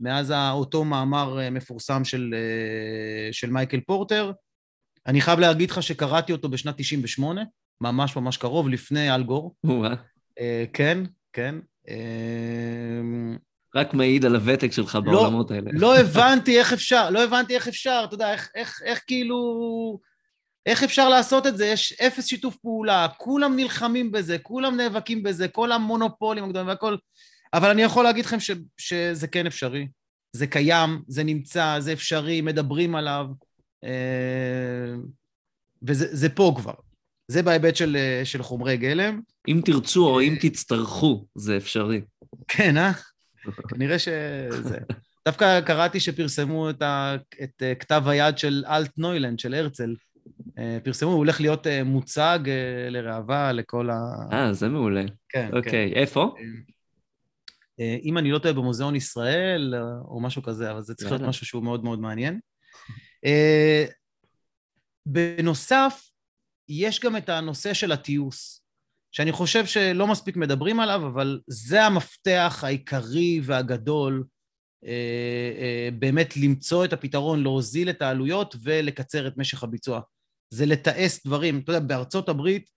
מאז 0.00 0.32
אותו 0.50 0.84
מאמר 0.84 1.38
אה, 1.40 1.50
מפורסם 1.50 2.04
של, 2.04 2.34
אה, 2.34 3.32
של 3.32 3.50
מייקל 3.50 3.80
פורטר. 3.80 4.32
אני 5.06 5.20
חייב 5.20 5.38
להגיד 5.38 5.70
לך 5.70 5.82
שקראתי 5.82 6.32
אותו 6.32 6.48
בשנת 6.48 6.74
98, 6.78 7.42
ממש 7.80 8.16
ממש 8.16 8.36
קרוב, 8.36 8.68
לפני 8.68 9.14
אלגור. 9.14 9.54
אה, 10.40 10.64
כן, 10.72 10.98
כן. 11.32 11.54
רק 13.74 13.94
מעיד 13.94 14.24
על 14.24 14.34
הוותק 14.34 14.72
שלך 14.72 14.94
לא, 14.94 15.00
בעולמות 15.00 15.50
האלה. 15.50 15.70
לא 15.74 15.98
הבנתי 15.98 16.58
איך 16.58 16.72
אפשר, 16.72 17.10
לא 17.10 17.24
הבנתי 17.24 17.54
איך 17.54 17.68
אפשר, 17.68 18.02
אתה 18.04 18.14
יודע, 18.14 18.32
איך, 18.32 18.50
איך, 18.54 18.82
איך 18.84 19.00
כאילו... 19.06 19.98
איך 20.66 20.82
אפשר 20.82 21.08
לעשות 21.08 21.46
את 21.46 21.56
זה? 21.56 21.66
יש 21.66 21.92
אפס 21.92 22.26
שיתוף 22.26 22.56
פעולה, 22.56 23.06
כולם 23.16 23.56
נלחמים 23.56 24.12
בזה, 24.12 24.38
כולם 24.38 24.76
נאבקים 24.76 25.22
בזה, 25.22 25.48
כל 25.48 25.72
המונופולים 25.72 26.44
הגדולים 26.44 26.68
והכל. 26.68 26.96
אבל 27.54 27.70
אני 27.70 27.82
יכול 27.82 28.04
להגיד 28.04 28.24
לכם 28.24 28.40
ש, 28.40 28.50
שזה 28.76 29.28
כן 29.28 29.46
אפשרי. 29.46 29.88
זה 30.32 30.46
קיים, 30.46 31.02
זה 31.08 31.24
נמצא, 31.24 31.76
זה 31.80 31.92
אפשרי, 31.92 32.40
מדברים 32.40 32.94
עליו, 32.94 33.26
אה, 33.84 34.94
וזה 35.82 36.28
פה 36.28 36.52
כבר. 36.56 36.74
זה 37.28 37.42
בהיבט 37.42 37.76
של, 37.76 37.96
של 38.24 38.42
חומרי 38.42 38.76
גלם. 38.76 39.20
אם 39.48 39.60
תרצו 39.64 40.06
או 40.06 40.20
אם 40.20 40.36
תצטרכו, 40.40 41.26
זה 41.34 41.56
אפשרי. 41.56 42.00
כן, 42.48 42.76
אה? 42.76 42.92
כנראה 43.68 43.98
שזה... 43.98 44.78
דווקא 45.28 45.60
קראתי 45.60 46.00
שפרסמו 46.00 46.70
את, 46.70 46.82
ה, 46.82 47.16
את 47.42 47.62
אה, 47.62 47.74
כתב 47.74 48.02
היד 48.06 48.38
של 48.38 48.64
אלט 48.68 48.98
נוילנד, 48.98 49.38
של 49.38 49.54
הרצל. 49.54 49.94
אה, 50.58 50.78
פרסמו, 50.84 51.10
הוא 51.10 51.18
הולך 51.18 51.40
להיות 51.40 51.66
אה, 51.66 51.84
מוצג 51.84 52.38
לראווה 52.90 53.52
לכל 53.52 53.90
ה... 53.90 53.96
אה, 54.32 54.52
זה 54.52 54.68
מעולה. 54.68 55.04
כן, 55.28 55.50
אוקיי, 55.52 55.90
כן. 55.90 56.00
איפה? 56.00 56.34
אם 58.02 58.18
אני 58.18 58.30
לא 58.30 58.38
טועה, 58.38 58.54
במוזיאון 58.54 58.96
ישראל, 58.96 59.74
או 60.04 60.20
משהו 60.20 60.42
כזה, 60.42 60.70
אבל 60.70 60.82
זה 60.82 60.94
צריך 60.94 61.10
להיות 61.10 61.22
משהו 61.22 61.46
שהוא 61.46 61.62
מאוד 61.62 61.84
מאוד 61.84 62.00
מעניין. 62.00 62.40
בנוסף, 65.06 66.10
יש 66.68 67.00
גם 67.00 67.16
את 67.16 67.28
הנושא 67.28 67.74
של 67.74 67.92
התיעוש, 67.92 68.60
שאני 69.12 69.32
חושב 69.32 69.66
שלא 69.66 70.06
מספיק 70.06 70.36
מדברים 70.36 70.80
עליו, 70.80 71.06
אבל 71.06 71.40
זה 71.46 71.84
המפתח 71.84 72.60
העיקרי 72.62 73.40
והגדול 73.44 74.24
אה, 74.84 75.52
אה, 75.58 75.88
באמת 75.98 76.36
למצוא 76.36 76.84
את 76.84 76.92
הפתרון, 76.92 77.42
להוזיל 77.42 77.90
את 77.90 78.02
העלויות 78.02 78.56
ולקצר 78.62 79.28
את 79.28 79.36
משך 79.36 79.62
הביצוע. 79.62 80.00
זה 80.50 80.66
לתעש 80.66 81.18
דברים. 81.26 81.58
אתה 81.58 81.72
יודע, 81.72 81.86
בארצות 81.86 82.28
הברית, 82.28 82.70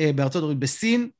אה, 0.00 0.12
בארצות 0.12 0.42
הברית, 0.42 0.58
בסין, 0.58 1.10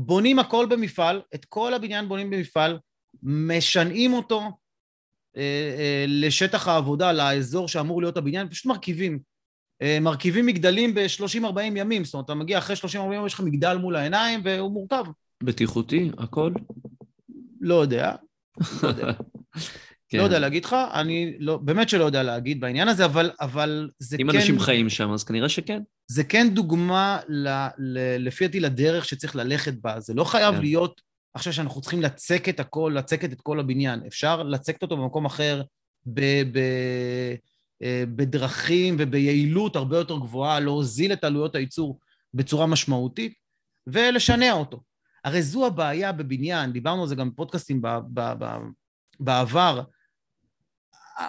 בונים 0.00 0.38
הכל 0.38 0.66
במפעל, 0.70 1.22
את 1.34 1.44
כל 1.44 1.74
הבניין 1.74 2.08
בונים 2.08 2.30
במפעל, 2.30 2.78
משנעים 3.22 4.12
אותו 4.12 4.42
לשטח 6.06 6.68
העבודה, 6.68 7.12
לאזור 7.12 7.68
שאמור 7.68 8.02
להיות 8.02 8.16
הבניין, 8.16 8.48
פשוט 8.48 8.66
מרכיבים. 8.66 9.18
מרכיבים 10.00 10.46
מגדלים 10.46 10.94
ב-30-40 10.94 11.60
ימים, 11.60 12.04
זאת 12.04 12.14
אומרת, 12.14 12.24
אתה 12.24 12.34
מגיע 12.34 12.58
אחרי 12.58 12.76
30-40 12.76 12.96
ימים, 12.96 13.26
יש 13.26 13.34
לך 13.34 13.40
מגדל 13.40 13.76
מול 13.76 13.96
העיניים 13.96 14.40
והוא 14.44 14.72
מורכב. 14.72 15.04
בטיחותי, 15.42 16.10
הכל? 16.18 16.52
לא 17.60 17.74
יודע. 17.74 18.14
לא 18.82 18.88
יודע. 18.88 19.12
כן. 20.08 20.18
לא 20.18 20.22
יודע 20.22 20.38
להגיד 20.38 20.64
לך, 20.64 20.76
אני 20.94 21.36
לא, 21.38 21.56
באמת 21.56 21.88
שלא 21.88 22.04
יודע 22.04 22.22
להגיד 22.22 22.60
בעניין 22.60 22.88
הזה, 22.88 23.04
אבל, 23.04 23.30
אבל 23.40 23.90
זה 23.98 24.16
אם 24.16 24.22
כן... 24.22 24.30
אם 24.30 24.36
אנשים 24.36 24.60
חיים 24.60 24.88
שם, 24.88 25.10
אז 25.10 25.24
כנראה 25.24 25.48
שכן. 25.48 25.82
זה 26.10 26.24
כן 26.24 26.48
דוגמה, 26.52 27.18
ל, 27.28 27.48
ל, 27.78 27.98
לפי 28.18 28.46
דעתי, 28.46 28.60
לדרך 28.60 29.04
שצריך 29.04 29.36
ללכת 29.36 29.74
בה. 29.74 30.00
זה 30.00 30.14
לא 30.14 30.24
חייב 30.24 30.54
כן. 30.54 30.60
להיות 30.60 31.00
עכשיו 31.34 31.52
שאנחנו 31.52 31.80
צריכים 31.80 32.02
לצקת 32.02 32.60
הכל, 32.60 32.92
לצקת 32.96 33.32
את 33.32 33.40
כל 33.40 33.60
הבניין. 33.60 34.00
אפשר 34.06 34.42
לצקת 34.42 34.82
אותו 34.82 34.96
במקום 34.96 35.24
אחר, 35.24 35.62
ב, 36.06 36.20
ב, 36.52 36.58
אה, 37.82 38.04
בדרכים 38.16 38.96
וביעילות 38.98 39.76
הרבה 39.76 39.96
יותר 39.96 40.18
גבוהה, 40.18 40.60
להוזיל 40.60 41.12
את 41.12 41.24
עלויות 41.24 41.54
הייצור 41.54 41.98
בצורה 42.34 42.66
משמעותית, 42.66 43.34
ולשנע 43.86 44.52
אותו. 44.52 44.80
הרי 45.24 45.42
זו 45.42 45.66
הבעיה 45.66 46.12
בבניין, 46.12 46.72
דיברנו 46.72 47.02
על 47.02 47.08
זה 47.08 47.14
גם 47.14 47.30
בפודקאסטים 47.30 47.82
בעבר. 49.18 49.82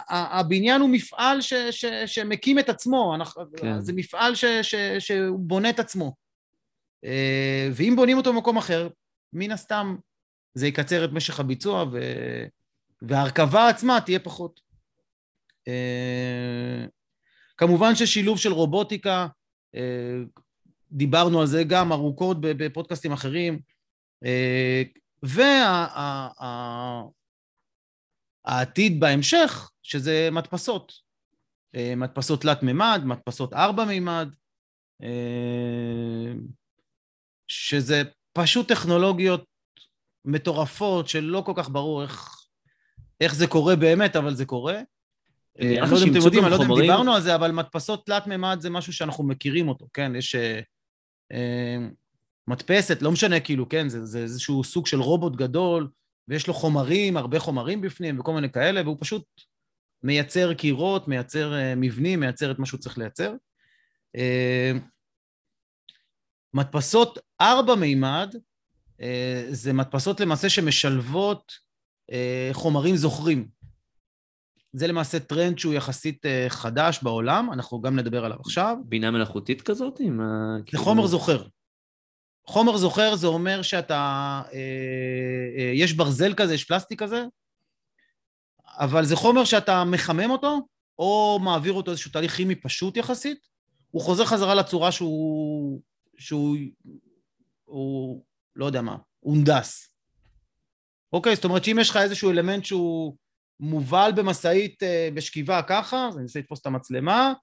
הבניין 0.10 0.82
הוא 0.82 0.90
מפעל 0.90 1.42
ש, 1.42 1.54
ש, 1.54 1.86
שמקים 2.06 2.60
את 2.60 2.70
עצמו, 2.70 3.16
אנחנו, 3.16 3.44
כן. 3.58 3.82
זה 3.82 3.94
מפעל 3.94 4.36
ש, 4.36 4.46
ש, 4.46 4.76
שהוא 5.00 5.40
בונה 5.40 5.70
את 5.70 5.80
עצמו. 5.80 6.16
אה, 7.06 7.70
ואם 7.74 7.94
בונים 7.96 8.18
אותו 8.18 8.34
במקום 8.34 8.58
אחר, 8.58 8.90
מן 9.34 9.52
הסתם 9.52 9.96
זה 10.54 10.68
יקצר 10.68 11.06
את 11.06 11.10
משך 11.12 11.40
הביצוע 11.40 11.86
ו... 11.92 12.00
וההרכבה 13.02 13.70
עצמה 13.70 14.02
תהיה 14.02 14.20
פחות. 14.20 14.60
אה, 15.68 16.86
כמובן 17.58 17.96
ששילוב 17.96 18.40
של 18.40 18.52
רובוטיקה, 18.52 19.28
אה, 19.76 20.18
דיברנו 20.92 21.42
על 21.42 21.48
זה 21.48 21.64
גם 21.64 21.92
ארוכות 21.92 22.38
בפודקאסטים 22.42 23.12
אחרים, 23.12 23.60
והעתיד 28.50 29.00
בהמשך, 29.00 29.72
שזה 29.84 30.30
מדפסות. 30.32 30.94
אה, 31.76 31.94
מדפסות 31.98 32.42
תלת-מימד, 32.42 33.02
מדפסות 33.06 33.54
ארבע-מימד, 33.54 34.28
אה, 35.04 36.34
שזה 37.48 38.04
פשוט 38.34 38.68
טכנולוגיות 38.68 39.46
מטורפות 40.26 41.08
שלא 41.08 41.44
כל 41.46 41.54
כך 41.56 41.70
ברור 41.70 42.04
איך, 42.04 42.30
איך 43.22 43.36
זה 43.36 43.48
קורה 43.48 43.76
באמת, 43.76 44.16
אבל 44.16 44.36
זה 44.36 44.46
קורה. 44.46 44.82
אה, 45.62 45.84
אני 45.84 45.92
לא 45.92 45.96
יודע 45.96 46.06
אם 46.06 46.12
אתם 46.12 46.26
יודעים, 46.26 46.44
אני 46.44 46.52
לא 46.52 46.56
יודע 46.56 46.74
אם 46.74 46.82
דיברנו 46.82 47.14
על 47.14 47.22
זה, 47.22 47.36
אבל 47.36 47.52
מדפסות 47.52 48.06
תלת-מימד 48.06 48.58
זה 48.62 48.70
משהו 48.70 48.94
שאנחנו 48.94 49.24
מכירים 49.24 49.70
אותו, 49.70 49.88
כן? 49.94 50.16
יש 50.16 50.36
מדפסת, 52.48 53.02
לא 53.02 53.12
משנה 53.12 53.40
כאילו, 53.40 53.70
כן, 53.70 53.90
זה, 53.90 54.06
זה 54.06 54.20
איזשהו 54.20 54.64
סוג 54.64 54.88
של 54.88 55.02
רובוט 55.02 55.36
גדול, 55.36 55.88
ויש 56.30 56.48
לו 56.48 56.54
חומרים, 56.54 57.18
הרבה 57.18 57.40
חומרים 57.40 57.82
בפנים 57.82 58.20
וכל 58.20 58.34
מיני 58.34 58.52
כאלה, 58.52 58.82
והוא 58.82 58.98
פשוט 59.00 59.24
מייצר 60.04 60.54
קירות, 60.54 61.08
מייצר 61.08 61.54
uh, 61.54 61.76
מבנים, 61.78 62.20
מייצר 62.20 62.52
את 62.52 62.60
מה 62.60 62.66
שהוא 62.66 62.80
צריך 62.80 62.98
לייצר. 62.98 63.34
Uh, 64.18 64.80
מדפסות 66.54 67.20
ארבע 67.42 67.76
מימד, 67.76 68.36
uh, 68.36 69.04
זה 69.50 69.74
מדפסות 69.74 70.20
למעשה 70.20 70.50
שמשלבות 70.50 71.70
חומרים 72.52 72.96
זוכרים. 72.96 73.48
זה 74.74 74.88
למעשה 74.88 75.20
טרנד 75.20 75.60
שהוא 75.60 75.74
יחסית 75.74 76.26
חדש 76.50 77.00
בעולם, 77.04 77.54
אנחנו 77.54 77.82
גם 77.82 77.96
נדבר 78.00 78.26
עליו 78.26 78.38
עכשיו. 78.40 78.78
בינה 78.86 79.12
מלאכותית 79.12 79.62
כזאת? 79.62 80.00
עם 80.00 80.22
זה 80.58 80.64
כאילו... 80.66 80.84
חומר 80.84 81.08
זוכר. 81.08 81.48
חומר 82.48 82.78
זוכר 82.78 83.16
זה 83.16 83.28
אומר 83.28 83.62
שאתה, 83.62 84.42
אה, 84.54 84.60
אה, 85.58 85.72
יש 85.74 85.94
ברזל 85.94 86.34
כזה, 86.34 86.54
יש 86.54 86.64
פלסטיק 86.64 87.00
כזה, 87.00 87.26
אבל 88.80 89.06
זה 89.06 89.16
חומר 89.16 89.44
שאתה 89.44 89.84
מחמם 89.84 90.32
אותו, 90.32 90.68
או 91.00 91.40
מעביר 91.44 91.74
אותו 91.74 91.92
איזשהו 91.92 92.12
תהליך 92.12 92.36
כימי 92.36 92.56
פשוט 92.56 92.98
יחסית, 92.98 93.48
הוא 93.92 94.02
חוזר 94.02 94.26
חזרה 94.26 94.56
לצורה 94.56 94.92
שהוא, 94.92 95.82
שהוא, 96.18 96.58
הוא, 97.66 98.24
לא 98.56 98.66
יודע 98.66 98.82
מה, 98.82 98.98
הונדס. 99.20 99.90
אוקיי, 101.14 101.36
זאת 101.36 101.46
אומרת 101.46 101.64
שאם 101.64 101.80
יש 101.80 101.90
לך 101.90 101.98
איזשהו 101.98 102.32
אלמנט 102.32 102.66
שהוא 102.66 103.16
מובל 103.60 104.12
במשאית 104.16 104.84
אה, 104.84 105.10
בשכיבה 105.14 105.62
ככה, 105.62 106.08
אז 106.08 106.16
אני 106.16 106.24
אנסה 106.24 106.40
לתפוס 106.40 106.62
את 106.62 106.66
המצלמה, 106.66 107.34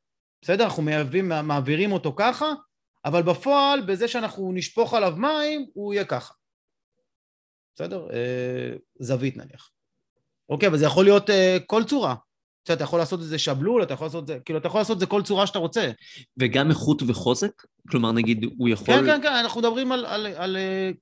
בסדר? 0.42 0.64
אנחנו 0.64 0.82
מעבירים, 0.82 1.28
מעבירים 1.28 1.92
אותו 1.92 2.14
ככה, 2.16 2.52
אבל 3.06 3.22
בפועל, 3.22 3.80
בזה 3.80 4.08
שאנחנו 4.08 4.52
נשפוך 4.52 4.94
עליו 4.94 5.14
מים, 5.16 5.66
הוא 5.74 5.94
יהיה 5.94 6.04
ככה. 6.04 6.34
בסדר? 7.74 8.10
אה, 8.12 8.76
זווית 8.98 9.36
נניח. 9.36 9.70
אוקיי, 10.48 10.68
אבל 10.68 10.78
זה 10.78 10.84
יכול 10.84 11.04
להיות 11.04 11.30
אה, 11.30 11.56
כל 11.66 11.84
צורה. 11.84 12.14
אתה 12.74 12.84
יכול 12.84 12.98
לעשות 12.98 13.20
את 13.20 13.26
זה 13.26 13.38
שבלול, 13.38 13.82
אתה 13.82 13.94
יכול 13.94 14.06
לעשות 14.06 14.22
את 14.22 14.28
זה, 14.28 14.38
כאילו, 14.44 14.58
אתה 14.58 14.66
יכול 14.66 14.80
לעשות 14.80 14.94
את 14.94 15.00
זה 15.00 15.06
כל 15.06 15.22
צורה 15.22 15.46
שאתה 15.46 15.58
רוצה. 15.58 15.90
וגם 16.38 16.70
איכות 16.70 17.02
וחוזק? 17.06 17.62
כלומר, 17.90 18.12
נגיד, 18.12 18.46
הוא 18.58 18.68
יכול... 18.68 18.94
כן, 18.94 19.06
כן, 19.06 19.22
כן, 19.22 19.32
אנחנו 19.32 19.60
מדברים 19.60 19.92
על, 19.92 20.06
על, 20.06 20.26
על, 20.36 20.56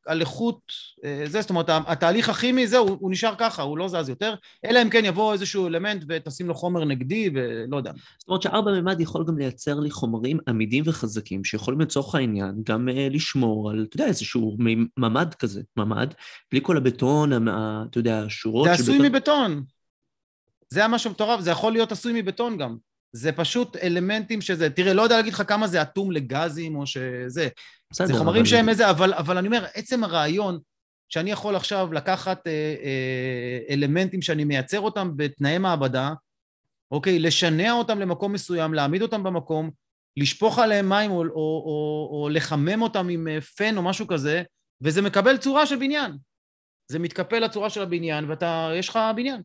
על 0.06 0.20
איכות, 0.20 0.60
אה, 1.04 1.24
זה, 1.26 1.40
זאת 1.40 1.50
אומרת, 1.50 1.66
התהליך 1.68 2.28
הכימי, 2.28 2.66
זה, 2.66 2.78
הוא, 2.78 2.96
הוא 3.00 3.10
נשאר 3.10 3.34
ככה, 3.38 3.62
הוא 3.62 3.78
לא 3.78 3.88
זז 3.88 4.08
יותר, 4.08 4.34
אלא 4.64 4.82
אם 4.82 4.90
כן 4.90 5.04
יבוא 5.04 5.32
איזשהו 5.32 5.66
אלמנט 5.66 6.04
ותשים 6.08 6.48
לו 6.48 6.54
חומר 6.54 6.84
נגדי, 6.84 7.30
ולא 7.34 7.76
יודע. 7.76 7.92
זאת 8.18 8.28
אומרת 8.28 8.42
שארבע 8.42 8.72
מימד 8.72 9.00
יכול 9.00 9.24
גם 9.24 9.38
לייצר 9.38 9.80
לי 9.80 9.90
חומרים 9.90 10.38
עמידים 10.48 10.84
וחזקים, 10.86 11.44
שיכולים 11.44 11.80
לצורך 11.80 12.14
העניין 12.14 12.54
גם 12.64 12.88
uh, 12.88 13.14
לשמור 13.14 13.70
על, 13.70 13.86
אתה 13.88 13.96
יודע, 13.96 14.06
איזשהו 14.06 14.56
ממד 14.96 15.34
כזה, 15.34 15.62
ממד, 15.76 16.14
בלי 16.52 16.60
כל 16.62 16.76
הבטון, 16.76 17.48
אתה 17.48 17.98
יודע, 17.98 18.22
השורות... 18.22 18.64
זה 18.64 18.72
עשוי 18.72 18.98
בטון... 18.98 19.06
מבטון. 19.06 19.73
זה 20.74 20.84
המשהו 20.84 21.10
מטורף, 21.10 21.40
זה 21.40 21.50
יכול 21.50 21.72
להיות 21.72 21.92
עשוי 21.92 22.22
מבטון 22.22 22.58
גם. 22.58 22.76
זה 23.12 23.32
פשוט 23.32 23.76
אלמנטים 23.76 24.40
שזה, 24.40 24.70
תראה, 24.70 24.94
לא 24.94 25.02
יודע 25.02 25.16
להגיד 25.16 25.32
לך 25.32 25.42
כמה 25.48 25.66
זה 25.66 25.82
אטום 25.82 26.12
לגזים 26.12 26.76
או 26.76 26.86
שזה. 26.86 27.48
בסדר. 27.90 28.06
זה 28.06 28.14
חומרים 28.14 28.46
שהם 28.46 28.68
איזה, 28.68 28.90
אבל, 28.90 29.14
אבל 29.14 29.38
אני 29.38 29.46
אומר, 29.46 29.64
עצם 29.74 30.04
הרעיון 30.04 30.58
שאני 31.08 31.30
יכול 31.30 31.56
עכשיו 31.56 31.92
לקחת 31.92 32.46
אה, 32.46 32.52
אה, 32.82 33.74
אלמנטים 33.74 34.22
שאני 34.22 34.44
מייצר 34.44 34.80
אותם 34.80 35.10
בתנאי 35.16 35.58
מעבדה, 35.58 36.12
אוקיי, 36.90 37.18
לשנע 37.18 37.72
אותם 37.72 37.98
למקום 37.98 38.32
מסוים, 38.32 38.74
להעמיד 38.74 39.02
אותם 39.02 39.22
במקום, 39.22 39.70
לשפוך 40.16 40.58
עליהם 40.58 40.88
מים 40.88 41.10
או, 41.10 41.22
או, 41.22 41.30
או, 41.30 42.08
או 42.12 42.28
לחמם 42.32 42.82
אותם 42.82 43.08
עם 43.08 43.28
אה, 43.28 43.40
פן 43.40 43.76
או 43.76 43.82
משהו 43.82 44.06
כזה, 44.06 44.42
וזה 44.80 45.02
מקבל 45.02 45.36
צורה 45.36 45.66
של 45.66 45.76
בניין. 45.76 46.12
זה 46.88 46.98
מתקפל 46.98 47.38
לצורה 47.38 47.70
של 47.70 47.82
הבניין, 47.82 48.30
ואתה, 48.30 48.70
יש 48.74 48.88
לך 48.88 48.98
בניין. 49.16 49.40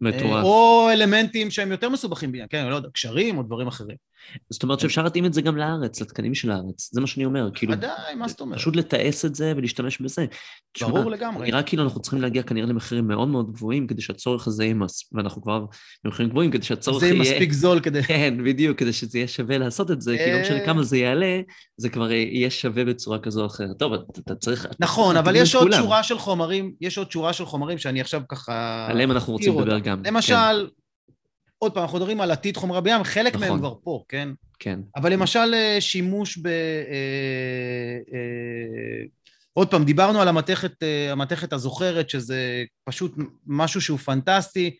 מטורף. 0.00 0.44
או 0.44 0.88
אלמנטים 0.92 1.50
שהם 1.50 1.70
יותר 1.70 1.88
מסובכים 1.88 2.32
כן, 2.50 2.66
לא 2.66 2.76
יודע, 2.76 2.88
קשרים 2.92 3.38
או 3.38 3.42
דברים 3.42 3.66
אחרים. 3.66 3.96
זאת 4.50 4.62
אומרת 4.62 4.80
שאפשר 4.80 5.02
להתאים 5.02 5.26
את 5.26 5.34
זה 5.34 5.42
גם 5.42 5.56
לארץ, 5.56 6.00
לתקנים 6.00 6.34
של 6.34 6.50
הארץ, 6.50 6.90
זה 6.92 7.00
מה 7.00 7.06
שאני 7.06 7.24
אומר, 7.24 7.48
כאילו... 7.54 7.72
ודאי, 7.72 8.14
מה 8.14 8.28
זאת 8.28 8.40
אומרת? 8.40 8.58
פשוט 8.58 8.76
לתעש 8.76 9.24
את 9.24 9.34
זה 9.34 9.52
ולהשתמש 9.56 10.00
בזה. 10.00 10.26
ברור 10.80 11.00
תשמע, 11.00 11.10
לגמרי. 11.10 11.46
נראה 11.46 11.62
כאילו 11.62 11.82
אנחנו 11.82 12.02
צריכים 12.02 12.22
להגיע 12.22 12.42
כנראה 12.42 12.66
למחירים 12.66 13.08
מאוד 13.08 13.28
מאוד 13.28 13.52
גבוהים 13.52 13.86
כדי 13.86 14.02
שהצורך 14.02 14.46
הזה 14.46 14.64
יהיה 14.64 14.74
מס... 14.74 15.12
ואנחנו 15.12 15.42
כבר 15.42 15.64
במחירים 16.04 16.30
גבוהים 16.30 16.50
כדי 16.50 16.62
שהצורך 16.62 17.00
זה 17.00 17.06
יהיה... 17.06 17.22
יהיה 17.22 17.32
מספיק 17.32 17.52
זול 17.52 17.80
כדי... 17.80 18.02
כן, 18.08 18.44
בדיוק, 18.44 18.78
כדי 18.78 18.92
שזה 18.92 19.18
יהיה 19.18 19.28
שווה 19.28 19.58
לעשות 19.58 19.90
את 19.90 20.00
זה, 20.00 20.16
כי 20.24 20.32
לא 20.32 20.40
משנה 20.40 20.60
אה. 20.60 20.66
כמה 20.66 20.82
זה 20.82 20.96
יעלה, 20.96 21.40
זה 21.76 21.88
כבר 21.88 22.12
יהיה 22.12 22.50
שווה 22.50 22.84
בצורה 22.84 23.18
כזו 23.18 23.40
או 23.40 23.46
אחרת. 23.46 23.78
טוב, 23.78 23.92
אתה 24.18 24.34
צריך... 24.34 24.66
נכון, 24.80 25.16
אבל 25.16 25.36
יש 25.36 25.54
עוד. 25.54 25.72
שורה 25.72 26.02
של 26.02 26.18
חומרים, 26.18 26.72
יש 26.80 26.98
עוד 26.98 27.10
שורה 27.10 27.32
של 27.32 27.46
חומרים 27.46 27.78
שאני 27.78 28.00
עכשיו 28.00 28.22
ככה... 28.28 28.86
עליהם 28.90 29.10
אנחנו 29.10 29.32
רוצים 29.32 29.58
לדבר. 29.58 29.78
גם. 29.78 30.02
למשל, 30.06 30.68
עוד 31.64 31.74
פעם, 31.74 31.82
אנחנו 31.82 31.98
מדברים 31.98 32.20
על 32.20 32.30
עתיד 32.30 32.56
חומרי 32.56 32.80
בים, 32.80 33.04
חלק 33.04 33.36
מהם 33.36 33.44
נכון. 33.44 33.58
כבר 33.58 33.74
פה, 33.82 34.04
כן? 34.08 34.28
כן, 34.58 34.80
אבל 34.96 35.12
למשל 35.12 35.54
אה, 35.54 35.76
שימוש 35.80 36.38
ב... 36.38 36.46
אה, 36.46 36.52
אה, 38.12 39.04
עוד 39.52 39.70
פעם, 39.70 39.84
דיברנו 39.84 40.20
על 40.20 40.28
המתכת, 40.28 40.72
המתכת 41.10 41.52
הזוכרת, 41.52 42.10
שזה 42.10 42.64
פשוט 42.84 43.14
משהו 43.46 43.80
שהוא 43.80 43.98
פנטסטי. 43.98 44.76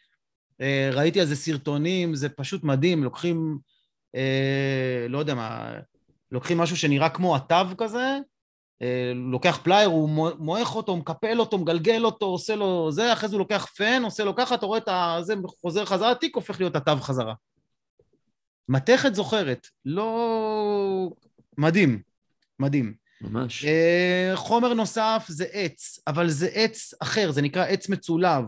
ראיתי 0.93 1.21
על 1.21 1.27
זה 1.27 1.37
סרטונים, 1.37 2.15
זה 2.15 2.29
פשוט 2.29 2.65
מדהים, 2.65 3.05
לוקחים, 3.05 3.59
לא 5.09 5.19
יודע 5.19 5.35
מה, 5.35 5.73
לוקחים 6.33 6.59
משהו 6.59 6.77
שנראה 6.77 7.09
כמו 7.09 7.37
התו 7.37 7.77
כזה, 7.79 8.19
לוקח 9.15 9.61
פלייר, 9.63 9.89
הוא 9.89 10.09
מו- 10.09 10.37
מועך 10.39 10.77
אותו, 10.77 10.97
מקפל 10.97 11.41
אותו, 11.41 11.59
מגלגל 11.59 12.05
אותו, 12.05 12.27
עושה 12.27 12.57
לו 12.57 12.93
זה, 12.93 13.13
אחרי 13.13 13.29
זה 13.29 13.35
הוא 13.35 13.39
לוקח 13.39 13.67
פן, 13.77 14.03
עושה 14.05 14.25
לו 14.25 14.37
ככה, 14.37 14.55
אתה 14.55 14.67
רואה 14.67 14.79
את. 14.79 14.89
זה 15.23 15.35
חוזר 15.61 15.85
חזרה, 15.85 16.11
התיק 16.11 16.37
הופך 16.37 16.61
להיות 16.61 16.77
התו 16.77 16.97
חזרה. 16.97 17.35
מתכת 18.69 19.15
זוכרת, 19.15 19.67
לא... 19.85 21.11
מדהים, 21.59 22.03
מדהים. 22.59 22.95
ממש. 23.21 23.65
אה, 23.65 24.33
חומר 24.35 24.75
נוסף 24.75 25.25
זה 25.29 25.45
עץ, 25.53 25.99
אבל 26.07 26.29
זה 26.29 26.49
עץ 26.53 26.95
אחר, 27.03 27.31
זה 27.31 27.43
נקרא 27.43 27.65
עץ 27.65 27.89
מצולב. 27.89 28.45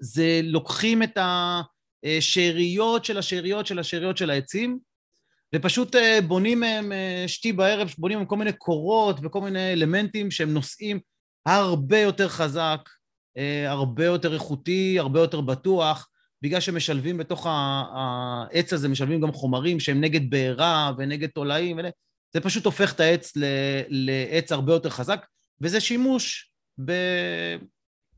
זה 0.00 0.40
לוקחים 0.42 1.02
את 1.02 1.18
השאריות 2.04 3.04
של 3.04 3.18
השאריות 3.18 3.66
של 3.66 3.78
השאריות 3.78 4.16
של 4.16 4.30
העצים, 4.30 4.78
ופשוט 5.54 5.96
אה, 5.96 6.18
בונים 6.26 6.60
מהם 6.60 6.92
אה, 6.92 7.24
שתי 7.26 7.52
בערב, 7.52 7.94
בונים 7.98 8.18
מהם 8.18 8.26
כל 8.26 8.36
מיני 8.36 8.52
קורות 8.52 9.16
וכל 9.22 9.40
מיני 9.40 9.72
אלמנטים 9.72 10.30
שהם 10.30 10.54
נושאים 10.54 11.00
הרבה 11.46 11.98
יותר 11.98 12.28
חזק, 12.28 12.80
אה, 13.36 13.70
הרבה 13.70 14.04
יותר 14.04 14.34
איכותי, 14.34 14.98
הרבה 14.98 15.20
יותר 15.20 15.40
בטוח, 15.40 16.08
בגלל 16.42 16.60
שמשלבים 16.60 17.16
בתוך 17.16 17.46
העץ 17.50 18.72
הזה, 18.72 18.88
משלבים 18.88 19.20
גם 19.20 19.32
חומרים 19.32 19.80
שהם 19.80 20.00
נגד 20.00 20.30
בעירה 20.30 20.92
ונגד 20.98 21.28
תולעים, 21.28 21.78
ול- 21.78 21.86
זה 22.32 22.40
פשוט 22.40 22.64
הופך 22.64 22.92
את 22.92 23.00
העץ 23.00 23.32
לעץ 23.88 24.52
הרבה 24.52 24.72
יותר 24.72 24.90
חזק, 24.90 25.26
וזה 25.60 25.80
שימוש 25.80 26.52
ב... 26.84 26.92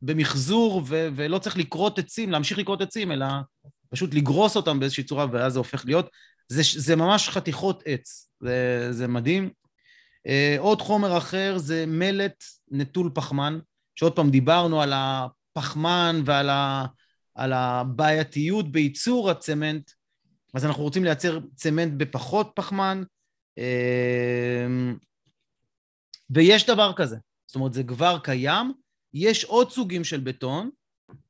במחזור, 0.02 0.82
ו- 0.86 1.08
ולא 1.16 1.38
צריך 1.38 1.58
לכרות 1.58 1.98
עצים, 1.98 2.30
להמשיך 2.30 2.58
לכרות 2.58 2.82
עצים, 2.82 3.12
אלא 3.12 3.26
פשוט 3.90 4.14
לגרוס 4.14 4.56
אותם 4.56 4.80
באיזושהי 4.80 5.04
צורה, 5.04 5.26
ואז 5.32 5.52
זה 5.52 5.58
הופך 5.58 5.84
להיות... 5.86 6.10
זה, 6.48 6.62
זה 6.76 6.96
ממש 6.96 7.28
חתיכות 7.28 7.82
עץ, 7.86 8.30
זה, 8.40 8.88
זה 8.90 9.08
מדהים. 9.08 9.50
אה, 10.26 10.56
עוד 10.58 10.82
חומר 10.82 11.18
אחר 11.18 11.58
זה 11.58 11.84
מלט 11.86 12.44
נטול 12.70 13.10
פחמן, 13.14 13.58
שעוד 13.94 14.16
פעם 14.16 14.30
דיברנו 14.30 14.82
על 14.82 14.92
הפחמן 14.94 16.22
ועל 16.24 16.50
ה, 16.50 16.86
על 17.34 17.52
הבעייתיות 17.52 18.72
בייצור 18.72 19.30
הצמנט, 19.30 19.90
אז 20.54 20.64
אנחנו 20.64 20.82
רוצים 20.82 21.04
לייצר 21.04 21.38
צמנט 21.54 21.92
בפחות 21.96 22.52
פחמן, 22.54 23.02
אה, 23.58 24.66
ויש 26.30 26.66
דבר 26.66 26.92
כזה, 26.96 27.16
זאת 27.46 27.54
אומרת 27.56 27.72
זה 27.72 27.84
כבר 27.84 28.18
קיים, 28.22 28.72
יש 29.14 29.44
עוד 29.44 29.70
סוגים 29.70 30.04
של 30.04 30.20
בטון, 30.20 30.70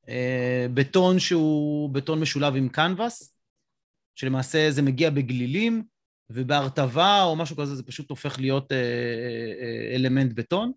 אה, 0.09 0.67
בטון 0.75 1.19
שהוא 1.19 1.91
בטון 1.91 2.21
משולב 2.21 2.57
עם 2.57 2.69
קנבס, 2.69 3.36
שלמעשה 4.17 4.71
זה 4.71 4.83
מגיע 4.83 5.11
בגלילים, 5.11 5.83
ובהרטבה 6.31 7.23
או 7.23 7.37
משהו 7.37 7.57
כזה 7.57 7.75
זה 7.75 7.83
פשוט 7.83 8.11
הופך 8.11 8.39
להיות 8.39 8.73
אה, 8.73 8.77
אה, 8.79 9.95
אלמנט 9.97 10.33
בטון. 10.33 10.73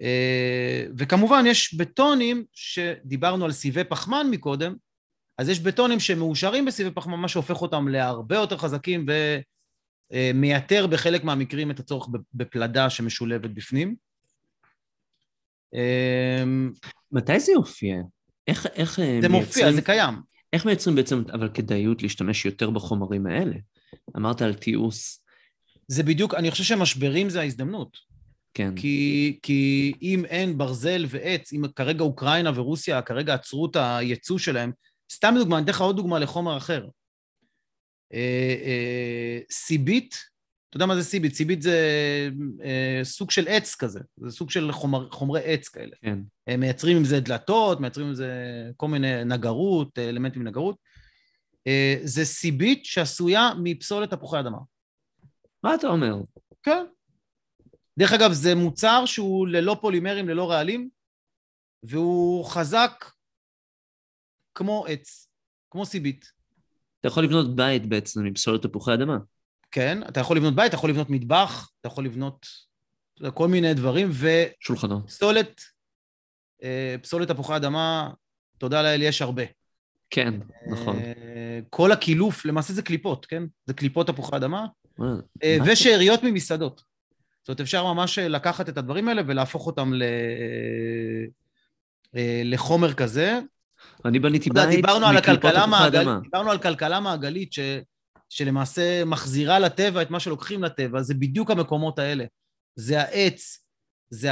אה, 0.00 0.84
וכמובן 0.98 1.44
יש 1.46 1.74
בטונים 1.74 2.44
שדיברנו 2.52 3.44
על 3.44 3.52
סיבי 3.52 3.84
פחמן 3.84 4.26
מקודם, 4.30 4.74
אז 5.38 5.48
יש 5.48 5.60
בטונים 5.60 6.00
שמאושרים 6.00 6.64
בסיבי 6.64 6.90
פחמן, 6.90 7.14
מה 7.18 7.28
שהופך 7.28 7.62
אותם 7.62 7.88
להרבה 7.88 8.36
יותר 8.36 8.56
חזקים 8.58 9.06
ומייתר 10.12 10.86
בחלק 10.86 11.24
מהמקרים 11.24 11.70
את 11.70 11.80
הצורך 11.80 12.08
בפלדה 12.34 12.90
שמשולבת 12.90 13.50
בפנים. 13.50 13.94
אה, 15.74 16.44
מתי 17.12 17.40
זה 17.40 17.52
יופיע? 17.52 17.96
איך, 18.48 18.66
איך 18.66 18.98
אה, 19.00 19.18
זה 19.22 19.28
מופיע, 19.28 19.64
מייצרים- 19.64 19.74
זה 19.74 19.82
קיים. 19.82 20.31
איך 20.52 20.66
מייצרים 20.66 20.96
בעצם, 20.96 21.22
אבל 21.32 21.48
כדאיות 21.54 22.02
להשתמש 22.02 22.44
יותר 22.44 22.70
בחומרים 22.70 23.26
האלה? 23.26 23.56
אמרת 24.16 24.42
על 24.42 24.54
תיעוש, 24.54 25.18
זה 25.88 26.02
בדיוק, 26.02 26.34
אני 26.34 26.50
חושב 26.50 26.64
שמשברים 26.64 27.30
זה 27.30 27.40
ההזדמנות. 27.40 27.96
כן. 28.54 28.74
כי, 28.76 29.38
כי 29.42 29.92
אם 30.02 30.24
אין 30.24 30.58
ברזל 30.58 31.04
ועץ, 31.08 31.52
אם 31.52 31.62
כרגע 31.76 32.04
אוקראינה 32.04 32.50
ורוסיה 32.54 33.02
כרגע 33.02 33.34
עצרו 33.34 33.66
את 33.66 33.76
הייצוא 33.76 34.38
שלהם, 34.38 34.72
סתם 35.12 35.34
דוגמה, 35.38 35.56
אני 35.56 35.64
אתן 35.64 35.72
לך 35.72 35.80
עוד 35.80 35.96
דוגמה 35.96 36.18
לחומר 36.18 36.56
אחר. 36.56 36.86
אה, 38.12 38.56
אה, 38.64 39.38
סיבית, 39.50 40.14
אתה 40.72 40.76
יודע 40.76 40.86
מה 40.86 40.96
זה 40.96 41.04
סיבית? 41.04 41.34
סיבית 41.34 41.62
זה 41.62 41.78
אה, 42.62 43.00
סוג 43.02 43.30
של 43.30 43.48
עץ 43.48 43.74
כזה, 43.74 44.00
זה 44.16 44.30
סוג 44.30 44.50
של 44.50 44.72
חומר, 44.72 45.10
חומרי 45.10 45.40
עץ 45.44 45.68
כאלה. 45.68 45.96
כן. 46.02 46.18
הם 46.46 46.60
מייצרים 46.60 46.96
עם 46.96 47.04
זה 47.04 47.20
דלתות, 47.20 47.80
מייצרים 47.80 48.06
עם 48.06 48.14
זה 48.14 48.30
כל 48.76 48.88
מיני 48.88 49.24
נגרות, 49.24 49.98
אלמנטים 49.98 50.42
מנגרות. 50.42 50.76
אה, 51.66 51.96
זה 52.02 52.24
סיבית 52.24 52.84
שעשויה 52.84 53.50
מפסולת 53.62 54.10
תפוחי 54.10 54.40
אדמה. 54.40 54.58
מה 55.62 55.74
אתה 55.74 55.86
אומר? 55.86 56.14
כן. 56.62 56.84
דרך 57.98 58.12
אגב, 58.12 58.32
זה 58.32 58.54
מוצר 58.54 59.02
שהוא 59.06 59.48
ללא 59.48 59.76
פולימרים, 59.80 60.28
ללא 60.28 60.50
רעלים, 60.50 60.88
והוא 61.82 62.44
חזק 62.44 63.04
כמו 64.54 64.84
עץ, 64.88 65.28
כמו 65.70 65.86
סיבית. 65.86 66.32
אתה 67.00 67.08
יכול 67.08 67.24
לבנות 67.24 67.56
בית 67.56 67.86
בעצם 67.86 68.24
מפסולת 68.24 68.62
תפוחי 68.62 68.94
אדמה. 68.94 69.18
כן, 69.72 69.98
אתה 70.08 70.20
יכול 70.20 70.36
לבנות 70.36 70.54
בית, 70.54 70.68
אתה 70.68 70.74
יכול 70.74 70.90
לבנות 70.90 71.10
מטבח, 71.10 71.70
אתה 71.80 71.88
יכול 71.88 72.04
לבנות 72.04 72.46
כל 73.34 73.48
מיני 73.48 73.74
דברים, 73.74 74.10
שולחנות. 74.60 75.02
ופסולת, 75.04 75.60
אה, 76.62 76.96
פסולת 77.02 77.28
תפוחי 77.28 77.56
אדמה, 77.56 78.10
תודה 78.58 78.82
לאל, 78.82 79.02
יש 79.02 79.22
הרבה. 79.22 79.42
כן, 80.10 80.34
נכון. 80.70 80.96
אה, 80.96 81.60
כל 81.70 81.92
הקילוף, 81.92 82.44
למעשה 82.44 82.72
זה 82.72 82.82
קליפות, 82.82 83.26
כן? 83.26 83.42
זה 83.66 83.74
קליפות 83.74 84.06
תפוחי 84.06 84.36
אדמה, 84.36 84.66
אה? 85.00 85.58
ושאריות 85.66 86.22
ממסעדות. 86.22 86.82
זאת 87.40 87.48
אומרת, 87.48 87.60
אפשר 87.60 87.84
ממש 87.84 88.18
לקחת 88.18 88.68
את 88.68 88.78
הדברים 88.78 89.08
האלה 89.08 89.22
ולהפוך 89.26 89.66
אותם 89.66 89.92
ל... 89.94 90.04
לחומר 92.44 92.94
כזה. 92.94 93.40
אני 94.04 94.18
בניתי 94.18 94.50
בית 94.50 94.64
מקליפות 94.64 95.52
תפוחי. 95.52 95.88
אדמה. 95.88 96.20
דיברנו 96.22 96.50
על 96.50 96.58
כלכלה 96.58 97.00
מעגלית 97.00 97.52
ש... 97.52 97.58
שלמעשה 98.32 99.04
מחזירה 99.04 99.58
לטבע 99.58 100.02
את 100.02 100.10
מה 100.10 100.20
שלוקחים 100.20 100.64
לטבע, 100.64 101.02
זה 101.02 101.14
בדיוק 101.14 101.50
המקומות 101.50 101.98
האלה. 101.98 102.24
זה 102.76 103.00
העץ, 103.00 103.64
זה 104.10 104.28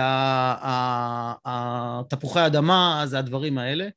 התפוחי 1.45 2.41
האדמה, 2.41 3.03
זה 3.07 3.19
הדברים 3.19 3.59
האלה. 3.59 3.89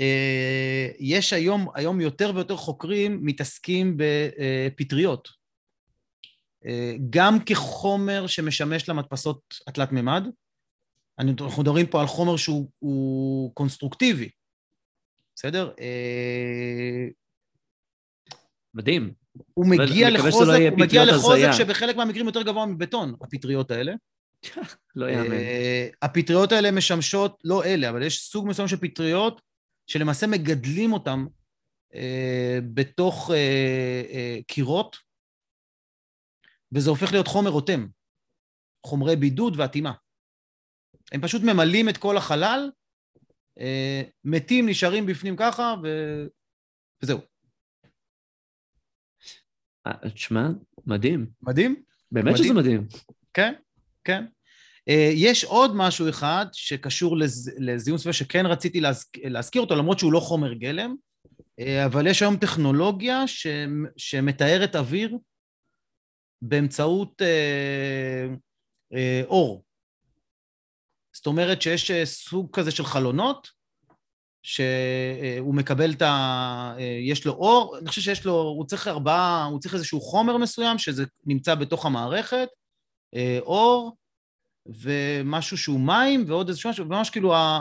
אה, 0.00 0.88
יש 0.98 1.32
היום, 1.32 1.68
היום 1.74 2.00
יותר 2.00 2.32
ויותר 2.34 2.56
חוקרים 2.56 3.18
מתעסקים 3.22 3.96
בפטריות. 3.96 5.28
אה, 6.66 6.94
גם 7.10 7.38
כחומר 7.46 8.26
שמשמש 8.26 8.88
למדפסות 8.88 9.40
התלת 9.66 9.92
מימד, 9.92 10.24
אנחנו 11.18 11.62
מדברים 11.62 11.86
פה 11.86 12.00
על 12.00 12.06
חומר 12.06 12.36
שהוא 12.36 12.70
הוא 12.78 13.54
קונסטרוקטיבי, 13.54 14.28
בסדר? 15.34 15.72
מדהים. 18.74 19.12
הוא 19.54 19.66
מגיע 19.66 20.10
לחוזק, 20.10 20.58
הוא 20.70 20.80
מגיע. 20.80 21.52
שבחלק 21.52 21.96
מהמקרים 21.96 22.26
יותר 22.26 22.42
גבוה 22.42 22.66
מבטון, 22.66 23.14
הפטריות 23.22 23.70
האלה. 23.70 23.92
לא 24.96 25.10
יאמן. 25.10 25.32
אה, 25.32 25.88
הפטריות 26.02 26.52
האלה 26.52 26.70
משמשות, 26.70 27.38
לא 27.44 27.64
אלה, 27.64 27.90
אבל 27.90 28.02
יש 28.02 28.20
סוג 28.20 28.48
מסוים 28.48 28.68
של 28.68 28.76
פטריות 28.76 29.40
שלמעשה 29.86 30.26
מגדלים 30.26 30.92
אותם 30.92 31.26
אה, 31.94 32.58
בתוך 32.74 33.30
אה, 33.30 34.02
אה, 34.10 34.38
קירות, 34.46 34.96
וזה 36.72 36.90
הופך 36.90 37.12
להיות 37.12 37.26
חומר 37.26 37.50
רותם, 37.50 37.86
חומרי 38.86 39.16
בידוד 39.16 39.54
ואטימה. 39.56 39.92
הם 41.12 41.20
פשוט 41.20 41.42
ממלאים 41.42 41.88
את 41.88 41.96
כל 41.96 42.16
החלל, 42.16 42.70
אה, 43.60 44.02
מתים, 44.24 44.68
נשארים 44.68 45.06
בפנים 45.06 45.36
ככה, 45.36 45.74
ו... 45.82 45.88
וזהו. 47.02 47.31
אה, 49.86 50.08
תשמע, 50.14 50.48
מדהים. 50.86 51.26
מדהים? 51.42 51.82
באמת 52.12 52.24
מדהים. 52.24 52.44
שזה 52.44 52.54
מדהים. 52.54 52.86
כן, 53.34 53.54
כן. 54.04 54.24
אה, 54.88 55.10
יש 55.14 55.44
עוד 55.44 55.70
משהו 55.74 56.08
אחד 56.08 56.46
שקשור 56.52 57.16
לז... 57.16 57.52
לזיהום 57.58 57.98
סביבה 57.98 58.12
שכן 58.12 58.46
רציתי 58.46 58.80
להזכ... 58.80 59.08
להזכיר 59.24 59.62
אותו, 59.62 59.76
למרות 59.76 59.98
שהוא 59.98 60.12
לא 60.12 60.20
חומר 60.20 60.52
גלם, 60.52 60.94
אה, 61.60 61.84
אבל 61.84 62.06
יש 62.06 62.22
היום 62.22 62.36
טכנולוגיה 62.36 63.26
ש... 63.26 63.46
שמתארת 63.96 64.76
אוויר 64.76 65.18
באמצעות 66.42 67.22
אה, 67.22 68.26
אה, 68.94 69.22
אור. 69.24 69.64
זאת 71.16 71.26
אומרת 71.26 71.62
שיש 71.62 71.90
אה, 71.90 72.06
סוג 72.06 72.48
כזה 72.52 72.70
של 72.70 72.84
חלונות, 72.84 73.48
שהוא 74.42 75.54
מקבל 75.54 75.92
את 75.92 76.02
ה... 76.02 76.74
אה, 76.78 76.98
יש 77.02 77.26
לו 77.26 77.32
אור, 77.32 77.78
אני 77.78 77.88
חושב 77.88 78.00
שיש 78.00 78.24
לו, 78.24 78.34
הוא 78.34 78.64
צריך 78.64 78.88
ארבעה, 78.88 79.44
הוא 79.44 79.60
צריך 79.60 79.74
איזשהו 79.74 80.00
חומר 80.00 80.36
מסוים 80.36 80.78
שזה 80.78 81.04
נמצא 81.26 81.54
בתוך 81.54 81.86
המערכת, 81.86 82.48
אה, 83.14 83.38
אור 83.40 83.96
ומשהו 84.66 85.58
שהוא 85.58 85.80
מים 85.80 86.24
ועוד 86.26 86.48
איזשהו 86.48 86.70
משהו, 86.70 86.84
ממש 86.84 87.10
כאילו 87.10 87.34
ה... 87.34 87.60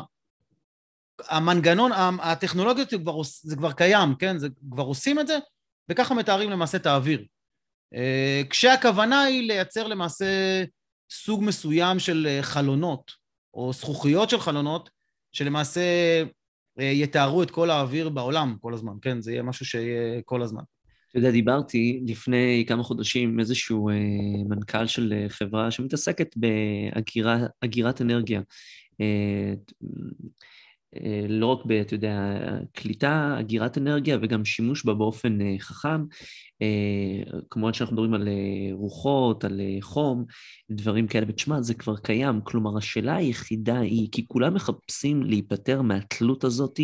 המנגנון, 1.29 1.91
הטכנולוגיות 2.21 2.89
זה 2.89 2.97
כבר, 2.97 3.21
זה 3.41 3.55
כבר 3.55 3.71
קיים, 3.71 4.15
כן? 4.15 4.37
זה 4.37 4.47
כבר 4.71 4.83
עושים 4.83 5.19
את 5.19 5.27
זה, 5.27 5.39
וככה 5.89 6.13
מתארים 6.13 6.49
למעשה 6.49 6.77
את 6.77 6.85
האוויר. 6.85 7.25
אה, 7.93 8.41
כשהכוונה 8.49 9.23
היא 9.23 9.47
לייצר 9.47 9.87
למעשה 9.87 10.25
סוג 11.11 11.43
מסוים 11.43 11.99
של 11.99 12.39
חלונות, 12.41 13.11
או 13.53 13.73
זכוכיות 13.73 14.29
של 14.29 14.39
חלונות, 14.39 14.89
שלמעשה 15.31 15.81
יתארו 16.77 17.43
את 17.43 17.51
כל 17.51 17.69
האוויר 17.69 18.09
בעולם 18.09 18.55
כל 18.61 18.73
הזמן, 18.73 18.93
כן? 19.01 19.21
זה 19.21 19.31
יהיה 19.31 19.43
משהו 19.43 19.65
שיהיה 19.65 20.21
כל 20.25 20.41
הזמן. 20.41 20.63
אתה 21.09 21.19
יודע, 21.19 21.31
דיברתי 21.31 22.03
לפני 22.07 22.65
כמה 22.67 22.83
חודשים 22.83 23.29
עם 23.29 23.39
איזשהו 23.39 23.89
אה, 23.89 23.95
מנכ"ל 24.49 24.87
של 24.87 25.13
אה, 25.13 25.29
חברה 25.29 25.71
שמתעסקת 25.71 26.35
באגירת 27.61 28.01
אנרגיה. 28.01 28.41
אה, 29.01 29.05
אה, 29.83 29.89
לא 31.29 31.45
רק 31.45 31.65
ב, 31.65 31.71
אתה 31.71 31.93
יודע, 31.93 32.37
קליטה, 32.73 33.35
אגירת 33.39 33.77
אנרגיה 33.77 34.17
וגם 34.21 34.45
שימוש 34.45 34.85
בה 34.85 34.93
באופן 34.93 35.41
אה, 35.41 35.55
חכם. 35.59 36.05
אה, 36.61 37.39
כמובן 37.49 37.73
שאנחנו 37.73 37.93
מדברים 37.95 38.13
על 38.13 38.27
רוחות, 38.71 39.43
על 39.43 39.61
חום, 39.81 40.25
דברים 40.71 41.07
כאלה, 41.07 41.25
ותשמע, 41.29 41.61
זה 41.61 41.73
כבר 41.73 41.97
קיים. 41.97 42.41
כלומר, 42.43 42.77
השאלה 42.77 43.15
היחידה 43.15 43.79
היא, 43.79 44.09
כי 44.11 44.25
כולם 44.27 44.53
מחפשים 44.53 45.23
להיפטר 45.23 45.81
מהתלות 45.81 46.43
הזאת 46.43 46.79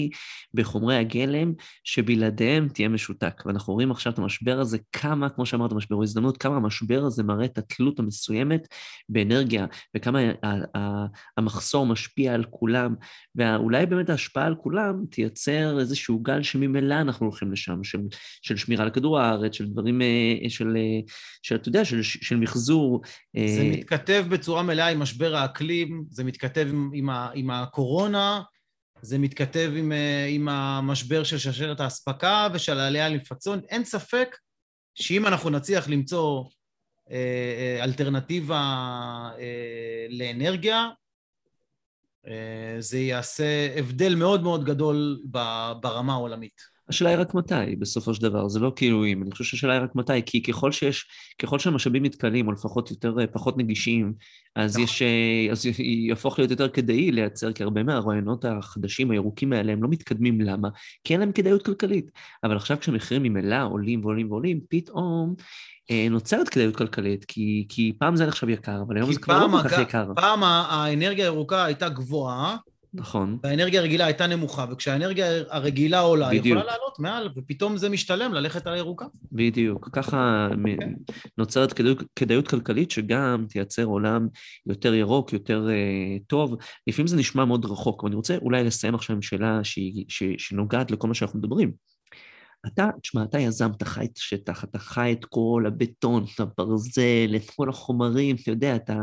בחומרי 0.54 0.96
הגלם, 0.96 1.54
שבלעדיהם 1.84 2.68
תהיה 2.70 2.90
משותק. 2.90 3.44
ואנחנו 3.46 3.74
רואים 3.74 3.92
עכשיו 3.92 4.14
את 4.14 4.20
המשבר 4.20 4.60
הזה, 4.60 4.78
כמה, 4.92 5.30
כמו 5.30 5.46
שאמרת, 5.46 5.74
משבר 5.74 5.96
הוא 5.96 6.04
הזדמנות, 6.04 6.38
כמה 6.38 6.56
המשבר 6.56 7.04
הזה 7.04 7.24
מראה 7.24 7.46
את 7.46 7.58
התלות 7.58 8.00
המסוימת 8.00 8.68
באנרגיה, 9.10 9.66
וכמה 9.96 10.20
המחסור 11.38 11.86
משפיע 11.86 12.34
על 12.34 12.44
כולם, 12.50 12.96
ואולי 13.36 13.86
באמת 13.86 13.97
ההשפעה 14.10 14.46
על 14.46 14.56
כולם 14.56 15.06
תייצר 15.12 15.80
איזשהו 15.80 16.20
גל 16.20 16.44
שממילא 16.44 16.96
אנחנו 16.96 17.26
הולכים 17.26 17.52
לשם, 17.52 17.84
של, 17.84 18.00
של 18.42 18.58
שמירה 18.58 18.84
על 18.84 18.90
כדור 18.90 19.20
הארץ, 19.20 19.54
של 19.56 19.66
דברים, 19.66 20.02
אה, 20.02 20.50
של, 20.50 20.78
אה, 20.78 21.00
של 21.42 21.56
אתה 21.56 21.70
יודע, 21.70 21.86
של, 21.86 22.04
של 22.04 22.36
מחזור. 22.36 23.02
אה, 23.38 23.48
זה 23.48 23.64
מתכתב 23.64 24.26
בצורה 24.30 24.64
מלאה 24.64 24.88
עם 24.88 25.00
משבר 25.00 25.36
האקלים, 25.36 26.04
זה 26.10 26.24
מתכתב 26.24 26.68
עם, 26.70 26.92
עם, 26.94 27.10
ה, 27.10 27.30
עם 27.34 27.50
הקורונה, 27.50 28.42
זה 29.02 29.18
מתכתב 29.18 29.72
עם, 29.76 29.92
עם 30.30 30.50
המשבר 30.50 31.24
של 31.24 31.38
שרשרת 31.38 31.80
האספקה 31.80 32.48
ושל 32.54 32.80
העלייה 32.80 33.10
לפצון. 33.10 33.62
אין 33.70 33.84
ספק 33.84 34.38
שאם 34.96 35.28
אנחנו 35.28 35.50
נצליח 35.50 35.90
למצוא 35.90 36.44
אלטרנטיבה 37.82 39.30
לאנרגיה, 40.10 40.90
זה 42.80 43.00
יעשה 43.00 43.68
הבדל 43.76 44.16
מאוד 44.16 44.44
מאוד 44.44 44.64
גדול 44.66 45.22
ברמה 45.82 46.14
העולמית. 46.14 46.77
השאלה 46.90 47.10
היא 47.10 47.18
רק 47.18 47.34
מתי, 47.34 47.76
בסופו 47.80 48.14
של 48.14 48.22
דבר, 48.22 48.48
זה 48.48 48.60
לא 48.60 48.72
כאילו 48.76 49.06
אם, 49.06 49.24
אני 49.24 49.32
חושב 49.32 49.44
שהשאלה 49.44 49.74
היא 49.74 49.82
רק 49.82 49.96
מתי, 49.96 50.22
כי 50.26 50.44
ככל 50.44 50.72
שיש, 50.72 51.06
ככל 51.42 51.60
שהמשאבים 51.60 52.04
מתקלים, 52.04 52.48
או 52.48 52.52
לפחות 52.52 52.92
יותר, 52.92 53.16
אה, 53.20 53.28
פחות 53.28 53.58
נגישים, 53.58 54.14
אז 54.56 54.72
נכון. 54.72 54.84
יש, 54.84 55.02
אה, 55.02 55.48
אז 55.52 55.66
יהפוך 55.80 56.40
להיות 56.40 56.52
יותר 56.52 56.70
כדאי 56.70 57.12
לייצר, 57.12 57.54
כי 57.54 57.64
הרבה 57.64 57.84
מהרעיונות 57.84 58.46
החדשים, 58.46 59.12
הירוקים 59.12 59.54
האלה, 59.54 59.74
הם 59.74 59.84
לא 59.84 59.90
מתקדמים, 59.90 60.42
למה? 60.42 60.70
כי 61.04 61.14
אין 61.14 61.20
להם 61.20 61.32
כדאיות 61.32 61.66
כלכלית. 61.66 62.12
אבל 62.44 62.56
עכשיו 62.56 62.78
כשהמחירים 62.80 63.24
ממילא 63.24 63.64
עולים 63.70 64.06
ועולים 64.06 64.32
ועולים, 64.32 64.60
פתאום 64.70 65.36
אה, 65.92 66.08
נוצרת 66.10 66.50
כדאיות 66.50 66.76
כלכלית, 66.76 67.26
כי, 67.26 67.66
כי 67.70 67.94
פעם 68.00 68.16
זה 68.16 68.26
נחשב 68.26 68.50
יקר, 68.50 68.82
אבל 68.88 68.98
היום 68.98 69.14
זה 69.14 69.20
כבר 69.20 69.48
לא 69.48 69.62
כל 69.62 69.70
כך 69.70 69.80
יקר. 69.80 70.12
פעם 70.16 70.44
האנרגיה 70.44 71.26
הירוקה 71.26 71.66
הייתה 71.66 71.90
גבוהה, 71.90 72.58
נכון. 72.98 73.38
והאנרגיה 73.44 73.80
הרגילה 73.80 74.06
הייתה 74.06 74.28
נמוכה, 74.28 74.66
וכשהאנרגיה 74.72 75.26
הרגילה 75.50 76.00
עולה, 76.00 76.28
היא 76.28 76.40
יכולה 76.40 76.64
לעלות 76.64 77.00
מעל, 77.00 77.30
ופתאום 77.36 77.78
זה 77.78 77.90
משתלם 77.90 78.34
ללכת 78.34 78.68
על 78.68 78.74
הירוקה. 78.74 79.06
בדיוק. 79.32 79.90
ככה 79.92 80.48
okay. 80.52 80.58
אוקיי. 80.58 80.96
נוצרת 81.38 81.74
כדאיות, 81.74 82.04
כדאיות 82.16 82.48
כלכלית 82.48 82.92
שגם 82.92 83.46
תייצר 83.50 83.84
עולם 83.84 84.28
יותר 84.66 84.94
ירוק, 84.94 85.34
יותר 85.34 85.68
uh, 85.68 86.24
טוב. 86.28 86.56
לפעמים 86.88 87.08
זה 87.08 87.18
נשמע 87.18 87.46
מאוד 87.46 87.66
רחוק, 87.66 88.04
אבל 88.04 88.10
אני 88.10 88.16
רוצה 88.16 88.38
אולי 88.38 88.64
לסיים 88.64 88.96
עכשיו 88.96 89.16
עם 89.16 89.22
שאלה 89.22 89.60
שהיא, 89.64 90.06
שנוגעת 90.38 90.92
לכל 90.92 91.08
מה 91.08 91.14
שאנחנו 91.14 91.40
מדברים. 91.40 91.72
אתה, 92.66 92.90
תשמע, 93.02 93.24
אתה 93.24 93.40
יזם, 93.40 93.72
אתה 93.78 93.86
חי 93.86 94.06
את 94.06 94.18
השטח, 94.18 94.64
אתה 94.64 94.80
חי 94.80 95.16
את 95.20 95.26
כל 95.26 95.64
הבטון, 95.68 96.26
את 96.36 96.40
הברזל, 96.40 97.36
את 97.36 97.50
כל 97.56 97.70
החומרים, 97.70 98.36
אתה 98.36 98.52
יודע, 98.52 98.76
אתה, 98.76 98.98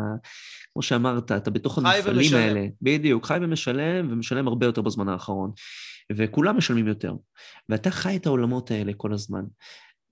כמו 0.73 0.83
שאמרת, 0.83 1.33
אתה 1.33 1.51
בתוך 1.51 1.79
המפעלים 1.79 2.35
האלה. 2.35 2.67
בדיוק, 2.83 3.27
חי 3.27 3.39
ומשלם, 3.43 4.13
ומשלם 4.13 4.49
הרבה 4.49 4.67
יותר 4.67 4.83
בזמן 4.83 5.09
האחרון. 5.09 5.51
וכולם 6.13 6.57
משלמים 6.57 6.89
יותר. 6.89 7.15
ואתה 7.69 7.91
חי 7.91 8.17
את 8.17 8.27
העולמות 8.27 8.71
האלה 8.71 8.93
כל 8.97 9.13
הזמן. 9.13 9.45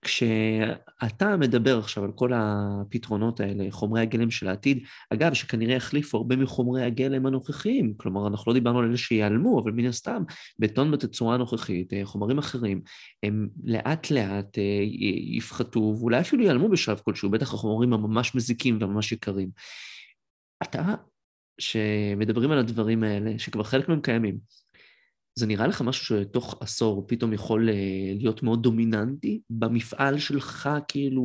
כשאתה 0.03 1.37
מדבר 1.37 1.79
עכשיו 1.79 2.05
על 2.05 2.13
כל 2.13 2.33
הפתרונות 2.35 3.41
האלה, 3.41 3.65
חומרי 3.71 4.01
הגלם 4.01 4.31
של 4.31 4.49
העתיד, 4.49 4.85
אגב, 5.11 5.35
שכנראה 5.35 5.75
יחליפו 5.75 6.19
הרבה 6.19 6.37
מחומרי 6.37 6.83
הגלם 6.83 7.27
הנוכחיים, 7.27 7.95
כלומר, 7.97 8.27
אנחנו 8.27 8.53
לא 8.53 8.55
דיברנו 8.55 8.79
על 8.79 8.85
אלה 8.85 8.97
שיעלמו, 8.97 9.61
אבל 9.61 9.73
מן 9.73 9.87
הסתם, 9.87 10.23
בטון 10.59 10.91
בתצורה 10.91 11.35
הנוכחית, 11.35 11.93
אה, 11.93 12.01
חומרים 12.05 12.39
אחרים, 12.39 12.83
הם 13.23 13.49
לאט 13.65 14.11
לאט 14.11 14.59
אה, 14.59 14.83
יפחתו, 15.37 15.81
ואולי 15.81 16.21
אפילו 16.21 16.43
ייעלמו 16.43 16.69
בשלב 16.69 17.01
כלשהו, 17.05 17.31
בטח 17.31 17.55
החומרים 17.55 17.93
הממש 17.93 18.35
מזיקים 18.35 18.79
והממש 18.81 19.13
יקרים. 19.13 19.49
אתה, 20.63 20.95
שמדברים 21.59 22.51
על 22.51 22.59
הדברים 22.59 23.03
האלה, 23.03 23.39
שכבר 23.39 23.63
חלק 23.63 23.89
מהם 23.89 24.01
קיימים, 24.01 24.39
זה 25.35 25.47
נראה 25.47 25.67
לך 25.67 25.83
משהו 25.83 26.05
שתוך 26.05 26.55
עשור 26.61 27.05
פתאום 27.09 27.33
יכול 27.33 27.69
אה, 27.69 27.75
להיות 28.19 28.43
מאוד 28.43 28.63
דומיננטי 28.63 29.41
במפעל 29.51 30.19
שלך, 30.19 30.69
כאילו, 30.89 31.23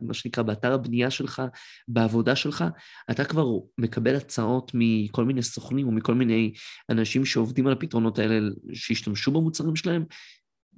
מה 0.00 0.14
שנקרא, 0.14 0.42
באתר 0.42 0.72
הבנייה 0.72 1.10
שלך, 1.10 1.42
בעבודה 1.88 2.36
שלך? 2.36 2.64
אתה 3.10 3.24
כבר 3.24 3.46
מקבל 3.78 4.16
הצעות 4.16 4.72
מכל 4.74 5.24
מיני 5.24 5.42
סוכנים 5.42 5.86
או 5.86 5.92
מכל 5.92 6.14
מיני 6.14 6.52
אנשים 6.90 7.24
שעובדים 7.24 7.66
על 7.66 7.72
הפתרונות 7.72 8.18
האלה, 8.18 8.48
שהשתמשו 8.72 9.30
במוצרים 9.30 9.76
שלהם? 9.76 10.04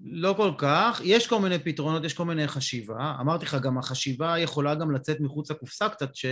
לא 0.02 0.34
כל 0.36 0.50
כך. 0.58 1.00
יש 1.04 1.26
כל 1.26 1.40
מיני 1.40 1.58
פתרונות, 1.58 2.04
יש 2.04 2.14
כל 2.14 2.24
מיני 2.24 2.48
חשיבה. 2.48 3.14
אמרתי 3.20 3.44
לך, 3.44 3.54
גם 3.62 3.78
החשיבה 3.78 4.38
יכולה 4.38 4.74
גם 4.74 4.90
לצאת 4.90 5.20
מחוץ 5.20 5.50
לקופסה 5.50 5.88
קצת, 5.88 6.16
ש... 6.16 6.26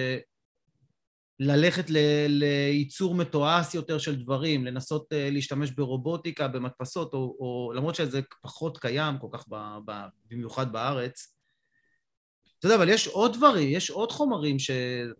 ללכת 1.41 1.91
ל- 1.91 2.26
לייצור 2.28 3.14
מתועש 3.14 3.74
יותר 3.74 3.99
של 3.99 4.22
דברים, 4.22 4.64
לנסות 4.64 5.12
uh, 5.12 5.32
להשתמש 5.32 5.70
ברובוטיקה, 5.70 6.49
במדפסות, 6.49 7.14
או, 7.14 7.37
או 7.39 7.72
למרות 7.74 7.95
שזה 7.95 8.20
פחות 8.43 8.78
קיים 8.78 9.18
כל 9.18 9.28
כך, 9.32 9.45
ב, 9.49 9.57
ב, 9.85 9.93
במיוחד 10.30 10.72
בארץ. 10.72 11.35
אתה 12.59 12.66
יודע, 12.66 12.76
אבל 12.76 12.89
יש 12.89 13.07
עוד 13.07 13.37
דברים, 13.37 13.68
יש 13.70 13.91
עוד 13.91 14.12
חומרים 14.12 14.59
ש... 14.59 14.70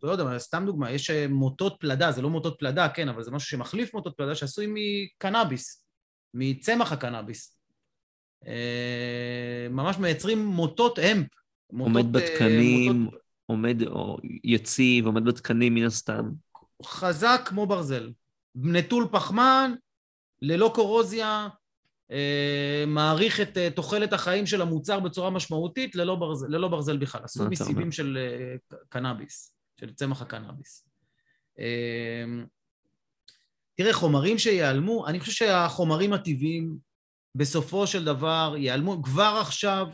לא 0.03 0.12
יודע, 0.12 0.39
סתם 0.39 0.62
דוגמה, 0.67 0.91
יש 0.91 1.11
אה, 1.11 1.29
מוטות 1.29 1.77
פלדה, 1.81 2.12
זה 2.12 2.23
לא 2.23 2.31
מוטות 2.31 2.57
פלדה, 2.59 2.89
כן, 2.89 3.09
אבל 3.09 3.23
זה 3.23 3.31
משהו 3.31 3.49
שמחליף 3.49 3.95
מוטות 3.95 4.15
פלדה 4.17 4.35
שעשוי 4.35 4.67
מקנאביס, 4.69 5.87
מצמח 6.35 6.93
הקנאביס. 6.93 7.59
Uh, 8.45 8.47
ממש 9.71 9.99
מייצרים 9.99 10.47
מוטות 10.47 10.99
אמפ. 10.99 11.27
עומד 11.79 12.12
בתקנים, 12.12 12.93
מוטות... 12.93 13.24
עומד 13.47 13.83
או 13.87 14.19
יציב, 14.45 15.07
עומד 15.07 15.25
בתקנים 15.25 15.75
מן 15.75 15.85
הסתם. 15.85 16.31
חזק 16.85 17.41
כמו 17.45 17.67
ברזל. 17.67 18.13
נטול 18.55 19.09
פחמן, 19.13 19.75
ללא 20.43 20.73
קורוזיה, 20.75 21.49
אה, 22.11 22.85
מעריך 22.87 23.41
את 23.41 23.59
אה, 23.59 23.71
תוחלת 23.71 24.13
החיים 24.13 24.47
של 24.47 24.63
המוצר 24.63 25.01
בצורה 25.01 25.31
משמעותית, 25.31 25.97
ללא 25.97 26.15
ברזל, 26.15 26.47
ללא 26.49 26.69
ברזל 26.69 26.97
בכלל. 26.97 27.21
עשו 27.25 27.51
מסיבים 27.51 27.93
של 27.93 28.19
אה, 28.21 28.77
קנאביס, 28.89 29.55
של 29.81 29.95
צמח 29.95 30.23
הקנאביס. 30.23 30.89
אה, 31.59 32.25
תראה, 33.75 33.93
חומרים 33.93 34.39
שיעלמו, 34.39 35.07
אני 35.07 35.21
חושב 35.21 35.33
שהחומרים 35.33 36.13
הטבעיים 36.13 36.77
בסופו 37.35 37.87
של 37.87 38.05
דבר 38.05 38.55
ייעלמו. 38.59 39.03
כבר 39.03 39.39
עכשיו 39.41 39.87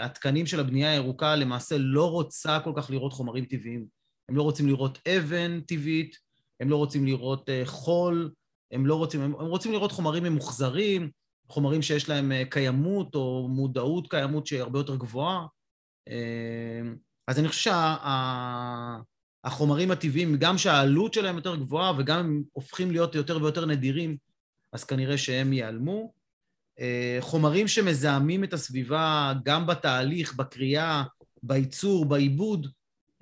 התקנים 0.00 0.46
של 0.46 0.60
הבנייה 0.60 0.92
הירוקה 0.92 1.36
למעשה 1.36 1.78
לא 1.78 2.10
רוצה 2.10 2.60
כל 2.64 2.72
כך 2.76 2.90
לראות 2.90 3.12
חומרים 3.12 3.44
טבעיים. 3.44 3.86
הם 4.28 4.36
לא 4.36 4.42
רוצים 4.42 4.66
לראות 4.66 4.98
אבן 5.08 5.60
טבעית, 5.60 6.16
הם 6.60 6.70
לא 6.70 6.76
רוצים 6.76 7.06
לראות 7.06 7.48
חול, 7.64 8.30
הם 8.72 8.86
לא 8.86 8.94
רוצים, 8.94 9.20
הם, 9.20 9.34
הם 9.34 9.46
רוצים 9.46 9.72
לראות 9.72 9.92
חומרים 9.92 10.22
ממוחזרים, 10.22 11.10
חומרים 11.48 11.82
שיש 11.82 12.08
להם 12.08 12.32
קיימות 12.50 13.14
או 13.14 13.48
מודעות 13.50 14.10
קיימות 14.10 14.46
שהיא 14.46 14.60
הרבה 14.60 14.78
יותר 14.78 14.96
גבוהה. 14.96 15.46
אז 17.26 17.38
אני 17.38 17.48
חושב 17.48 17.70
שהחומרים 19.44 19.88
שה, 19.88 19.94
הטבעיים, 19.94 20.36
גם 20.36 20.58
שהעלות 20.58 21.14
שלהם 21.14 21.36
יותר 21.36 21.56
גבוהה 21.56 21.92
וגם 21.98 22.18
הם 22.18 22.42
הופכים 22.52 22.90
להיות 22.90 23.14
יותר 23.14 23.42
ויותר 23.42 23.66
נדירים, 23.66 24.16
אז 24.72 24.84
כנראה 24.84 25.18
שהם 25.18 25.52
ייעלמו. 25.52 26.17
אה, 26.80 27.18
חומרים 27.20 27.68
שמזהמים 27.68 28.44
את 28.44 28.52
הסביבה 28.52 29.32
גם 29.44 29.66
בתהליך, 29.66 30.34
בקריאה, 30.34 31.02
בייצור, 31.42 32.04
בעיבוד, 32.04 32.66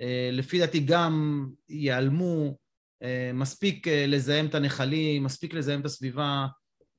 אה, 0.00 0.28
לפי 0.32 0.58
דעתי 0.58 0.80
גם 0.80 1.46
ייעלמו. 1.68 2.56
אה, 3.02 3.30
מספיק 3.34 3.88
לזהם 3.88 4.46
את 4.46 4.54
הנחלים, 4.54 5.24
מספיק 5.24 5.54
לזהם 5.54 5.80
את 5.80 5.84
הסביבה. 5.84 6.46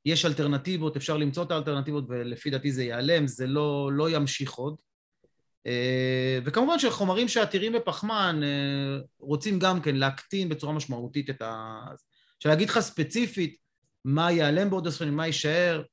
יש 0.05 0.25
אלטרנטיבות, 0.25 0.95
אפשר 0.95 1.17
למצוא 1.17 1.43
את 1.43 1.51
האלטרנטיבות 1.51 2.03
ולפי 2.09 2.49
דעתי 2.49 2.71
זה 2.71 2.83
ייעלם, 2.83 3.27
זה 3.27 3.47
לא, 3.47 3.89
לא 3.93 4.09
ימשיך 4.09 4.53
עוד. 4.53 4.75
וכמובן 6.45 6.79
שחומרים 6.79 7.27
שעתירים 7.27 7.73
בפחמן 7.73 8.41
רוצים 9.19 9.59
גם 9.59 9.81
כן 9.81 9.95
להקטין 9.95 10.49
בצורה 10.49 10.73
משמעותית 10.73 11.29
את 11.29 11.41
ה... 11.41 11.79
עכשיו 12.37 12.51
להגיד 12.51 12.69
לך 12.69 12.79
ספציפית 12.79 13.57
מה 14.05 14.31
ייעלם 14.31 14.69
בעוד 14.69 14.87
עשר 14.87 14.97
שנים, 14.97 15.15
מה 15.15 15.27
יישאר, 15.27 15.83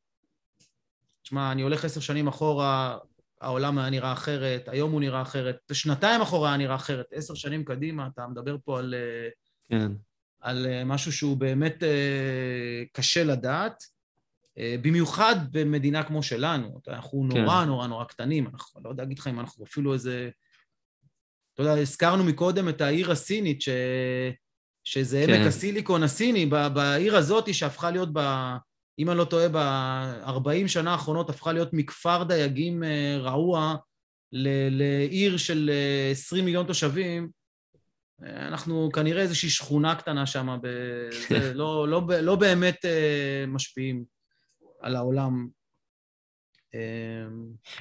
תשמע, 1.24 1.52
אני 1.52 1.62
הולך 1.62 1.84
עשר 1.84 2.00
שנים 2.00 2.28
אחורה, 2.28 2.98
העולם 3.40 3.78
היה 3.78 3.90
נראה 3.90 4.12
אחרת, 4.12 4.68
היום 4.68 4.92
הוא 4.92 5.00
נראה 5.00 5.22
אחרת, 5.22 5.56
שנתיים 5.72 6.20
אחורה 6.20 6.48
היה 6.48 6.56
נראה 6.56 6.74
אחרת, 6.74 7.06
עשר 7.12 7.34
שנים 7.34 7.64
קדימה, 7.64 8.08
אתה 8.14 8.26
מדבר 8.26 8.56
פה 8.64 8.78
על, 8.78 8.94
אה, 8.94 9.28
כן. 9.68 9.92
על 10.40 10.66
משהו 10.84 11.12
שהוא 11.12 11.36
באמת 11.36 11.82
קשה 12.92 13.24
לדעת. 13.24 13.84
אה, 14.58 14.76
במיוחד 14.82 15.36
במדינה 15.50 16.02
כמו 16.02 16.22
שלנו, 16.22 16.80
אנחנו 16.88 17.26
כן. 17.30 17.38
נורא 17.38 17.64
נורא 17.64 17.86
נורא 17.86 18.04
קטנים, 18.04 18.46
אנחנו 18.46 18.80
לא 18.84 18.88
יודע 18.90 19.02
להגיד 19.02 19.18
לך 19.18 19.26
אם 19.26 19.40
אנחנו 19.40 19.64
אפילו 19.64 19.92
איזה... 19.92 20.30
אתה 21.54 21.62
יודע, 21.62 21.72
הזכרנו 21.72 22.24
מקודם 22.24 22.68
את 22.68 22.80
העיר 22.80 23.10
הסינית, 23.10 23.62
ש... 23.62 23.68
שזה 24.84 25.24
כן. 25.26 25.32
עמק 25.32 25.46
הסיליקון 25.46 26.02
הסיני, 26.02 26.46
בעיר 26.46 27.16
הזאת 27.16 27.54
שהפכה 27.54 27.90
להיות, 27.90 28.08
ב... 28.12 28.20
אם 28.99 29.11
אני 29.11 29.18
לא 29.18 29.24
טועה, 29.24 29.49
ב-40 29.49 30.68
שנה 30.68 30.92
האחרונות 30.92 31.30
הפכה 31.30 31.53
להיות 31.53 31.68
מכפר 31.72 32.24
דייגים 32.24 32.84
אה, 32.84 33.16
רעוע. 33.20 33.76
לעיר 34.70 35.36
של 35.36 35.70
20 36.11 36.40
אה, 36.40 36.45
מיליון 36.45 36.66
תושבים, 36.66 37.28
אנחנו 38.22 38.88
כנראה 38.92 39.22
איזושהי 39.22 39.51
שכונה 39.51 39.95
קטנה 39.95 40.26
שם, 40.26 40.49
לא, 41.55 41.88
לא, 41.88 42.03
לא 42.22 42.36
באמת 42.36 42.84
משפיעים. 43.49 44.05
על 44.84 44.97
העולם. 44.97 45.49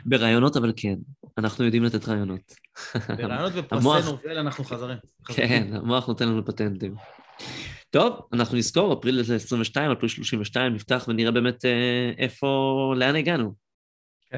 ברעיונות 0.06 0.58
אבל 0.58 0.74
כן, 0.76 0.96
אנחנו 1.38 1.66
יודעים 1.66 1.84
לתת 1.84 2.08
רעיונות. 2.08 2.54
ברעיונות 3.18 3.52
ופרסי 3.56 3.88
נובל 4.06 4.38
אנחנו 4.38 4.64
חזרים. 4.64 4.98
כן, 5.26 5.68
המוח 5.74 6.08
נותן 6.08 6.28
לנו 6.28 6.46
פטנטים. 6.46 6.96
טוב, 7.90 8.14
אנחנו 8.34 8.58
נזכור, 8.58 8.94
אפריל 8.94 9.20
22, 9.36 9.92
אפריל 9.92 10.10
32, 10.10 10.74
נפתח 10.74 11.06
ונראה 11.08 11.32
באמת 11.32 11.66
אה, 11.66 12.12
איפה, 12.18 12.94
לאן 12.98 13.16
הגענו. 13.16 13.54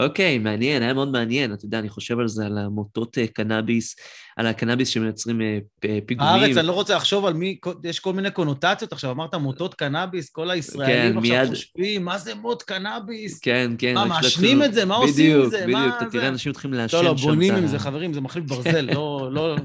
אוקיי, 0.00 0.36
okay, 0.36 0.44
מעניין, 0.44 0.82
היה 0.82 0.94
מאוד 0.94 1.12
מעניין. 1.12 1.52
אתה 1.52 1.64
יודע, 1.64 1.78
אני 1.78 1.88
חושב 1.88 2.18
על 2.18 2.28
זה, 2.28 2.46
על 2.46 2.58
המוטות 2.58 3.18
אה, 3.18 3.26
קנאביס, 3.26 3.96
על 4.36 4.46
הקנאביס 4.46 4.88
שמייצרים 4.88 5.40
אה, 5.40 5.58
פיגומים. 6.06 6.32
הארץ, 6.32 6.56
אני 6.56 6.66
לא 6.66 6.72
רוצה 6.72 6.96
לחשוב 6.96 7.26
על 7.26 7.34
מי, 7.34 7.56
יש 7.84 8.00
כל 8.00 8.12
מיני 8.12 8.30
קונוטציות 8.30 8.92
עכשיו, 8.92 9.10
אמרת 9.10 9.34
מוטות 9.34 9.74
קנאביס, 9.74 10.30
כל 10.30 10.50
הישראלים 10.50 11.12
כן, 11.12 11.18
עכשיו 11.18 11.20
מיד... 11.20 11.48
חושבים, 11.48 12.04
מה 12.04 12.18
זה 12.18 12.34
מוט 12.34 12.62
קנאביס? 12.62 13.38
כן, 13.38 13.70
כן. 13.78 13.94
מה, 13.94 14.04
מעשנים 14.04 14.62
את 14.62 14.74
זה? 14.74 14.84
מה 14.84 14.98
בדיוק, 14.98 15.10
עושים 15.10 15.42
עם 15.42 15.50
זה? 15.50 15.62
בדיוק, 15.62 15.78
בדיוק, 15.78 15.94
אתה 15.96 16.10
תראה 16.10 16.28
אנשים 16.28 16.50
מתחילים 16.50 16.76
לעשן 16.76 16.98
שם. 16.98 17.04
לא, 17.04 17.10
לא, 17.10 17.14
בונים 17.14 17.54
עם 17.54 17.66
זה, 17.66 17.78
חברים, 17.78 18.12
זה 18.12 18.20
מחליף 18.20 18.44
ברזל, 18.44 18.80
לא, 18.94 19.28
לא, 19.32 19.56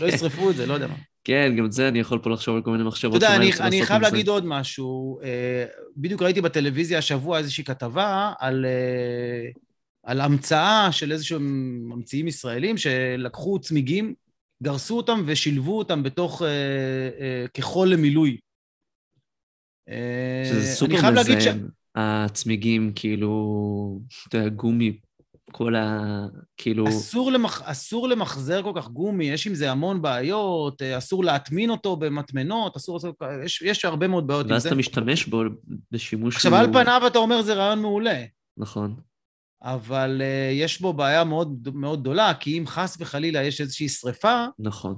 לא 0.00 0.06
ישרפו 0.14 0.50
את 0.50 0.56
זה, 0.56 0.66
לא 0.66 0.74
יודע 0.74 0.86
מה. 0.86 0.94
כן, 1.26 1.54
גם 1.56 1.64
את 1.64 1.72
זה 1.72 1.88
אני 1.88 1.98
יכול 1.98 2.18
פה 2.18 2.30
לחשוב 2.30 2.56
על 2.56 2.62
כל 2.62 2.70
מיני 2.70 2.84
מחשבות. 2.84 3.16
אתה 3.16 3.26
יודע, 3.26 3.36
אני, 3.36 3.50
אני 3.60 3.86
חייב 3.86 4.02
להגיד 4.02 4.28
עוד 4.28 4.46
משהו. 4.46 5.20
אה, 5.22 5.64
בדיוק 5.96 6.22
ראיתי 6.22 6.40
בטלוויזיה 6.40 6.98
השבוע 6.98 7.38
איזושהי 7.38 7.64
כתבה 7.64 8.32
על, 8.38 8.66
אה, 8.66 9.50
על 10.02 10.20
המצאה 10.20 10.88
של 10.92 11.12
איזשהם 11.12 11.42
ממציאים 11.88 12.28
ישראלים 12.28 12.76
שלקחו 12.76 13.58
צמיגים, 13.58 14.14
גרסו 14.62 14.96
אותם 14.96 15.22
ושילבו 15.26 15.78
אותם 15.78 16.02
בתוך 16.02 16.42
אה, 16.42 17.46
כחול 17.54 17.88
למילוי. 17.88 18.36
שזה 20.44 20.74
סופר 20.74 21.10
מזהם, 21.10 21.40
ש... 21.40 21.46
הצמיגים, 21.94 22.92
כאילו, 22.94 24.00
אתה 24.28 24.38
יודע, 24.38 24.48
גומי 24.48 24.98
כל 25.52 25.74
ה... 25.74 26.26
כאילו... 26.56 26.88
אסור, 26.88 27.32
למח... 27.32 27.62
אסור 27.64 28.08
למחזר 28.08 28.62
כל 28.62 28.72
כך 28.76 28.88
גומי, 28.88 29.24
יש 29.24 29.46
עם 29.46 29.54
זה 29.54 29.70
המון 29.70 30.02
בעיות, 30.02 30.82
אה, 30.82 30.98
אסור 30.98 31.24
להטמין 31.24 31.70
אותו 31.70 31.96
במטמנות, 31.96 32.76
אסור 32.76 32.96
לעשות... 32.96 33.14
יש, 33.44 33.62
יש 33.62 33.84
הרבה 33.84 34.08
מאוד 34.08 34.26
בעיות 34.26 34.42
עם 34.42 34.48
זה. 34.48 34.54
ואז 34.54 34.66
אתה 34.66 34.74
משתמש 34.74 35.26
בו 35.26 35.42
בשימוש... 35.90 36.36
עכשיו, 36.36 36.52
הוא... 36.52 36.60
על 36.60 36.72
פניו 36.72 37.02
אתה 37.06 37.18
אומר 37.18 37.42
זה 37.42 37.54
רעיון 37.54 37.82
מעולה. 37.82 38.24
נכון. 38.56 38.94
אבל 39.62 40.20
uh, 40.20 40.54
יש 40.54 40.80
בו 40.80 40.92
בעיה 40.92 41.24
מאוד 41.24 41.68
מאוד 41.74 42.00
גדולה, 42.00 42.34
כי 42.34 42.58
אם 42.58 42.66
חס 42.66 42.96
וחלילה 43.00 43.42
יש 43.42 43.60
איזושהי 43.60 43.88
שריפה... 43.88 44.44
נכון. 44.58 44.96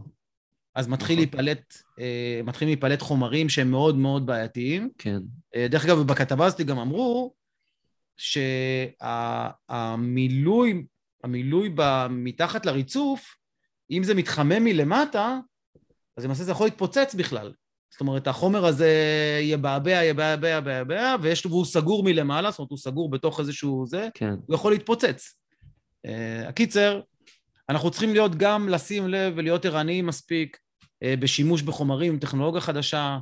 אז 0.74 0.88
מתחיל 0.88 1.16
נכון. 1.16 1.44
להיפלט, 1.44 1.74
uh, 1.74 2.46
מתחילים 2.46 2.68
להיפלט 2.68 3.03
חומרים 3.03 3.49
שהם 3.49 3.70
מאוד 3.70 3.96
מאוד 3.96 4.26
בעייתיים. 4.26 4.90
כן. 4.99 5.18
Uh, 5.55 5.70
דרך 5.70 5.84
אגב, 5.84 5.99
בכתבה 5.99 6.46
הזאת 6.46 6.61
גם 6.61 6.78
אמרו 6.78 7.34
שהמילוי, 9.78 10.84
המילוי 11.24 11.74
מתחת 12.10 12.66
לריצוף, 12.66 13.34
אם 13.90 14.04
זה 14.04 14.14
מתחמם 14.14 14.64
מלמטה, 14.64 15.38
אז 16.16 16.24
למעשה 16.24 16.44
זה 16.44 16.50
יכול 16.50 16.66
להתפוצץ 16.66 17.14
בכלל. 17.14 17.52
זאת 17.90 18.00
אומרת, 18.00 18.26
החומר 18.26 18.66
הזה 18.66 18.90
יבעבע, 19.42 20.04
יבעבע, 20.04 20.48
יבעבע, 20.48 21.16
ויש, 21.22 21.46
והוא 21.46 21.64
סגור 21.64 22.04
מלמעלה, 22.04 22.50
זאת 22.50 22.58
אומרת, 22.58 22.70
הוא 22.70 22.78
סגור 22.78 23.10
בתוך 23.10 23.40
איזשהו 23.40 23.86
זה, 23.86 24.08
כן. 24.14 24.34
הוא 24.46 24.54
יכול 24.54 24.72
להתפוצץ. 24.72 25.34
Uh, 26.06 26.10
הקיצר, 26.48 27.00
אנחנו 27.68 27.90
צריכים 27.90 28.12
להיות 28.12 28.34
גם 28.34 28.68
לשים 28.68 29.08
לב 29.08 29.32
ולהיות 29.36 29.64
ערניים 29.64 30.06
מספיק 30.06 30.56
uh, 30.56 31.20
בשימוש 31.20 31.62
בחומרים, 31.62 32.18
טכנולוגיה 32.18 32.60
חדשה, 32.60 33.18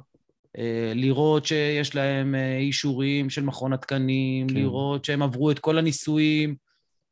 לראות 0.94 1.46
שיש 1.46 1.94
להם 1.94 2.34
אה, 2.34 2.58
אישורים 2.58 3.30
של 3.30 3.42
מכון 3.42 3.72
התקנים, 3.72 4.48
כן. 4.48 4.54
לראות 4.54 5.04
שהם 5.04 5.22
עברו 5.22 5.50
את 5.50 5.58
כל 5.58 5.78
הניסויים 5.78 6.56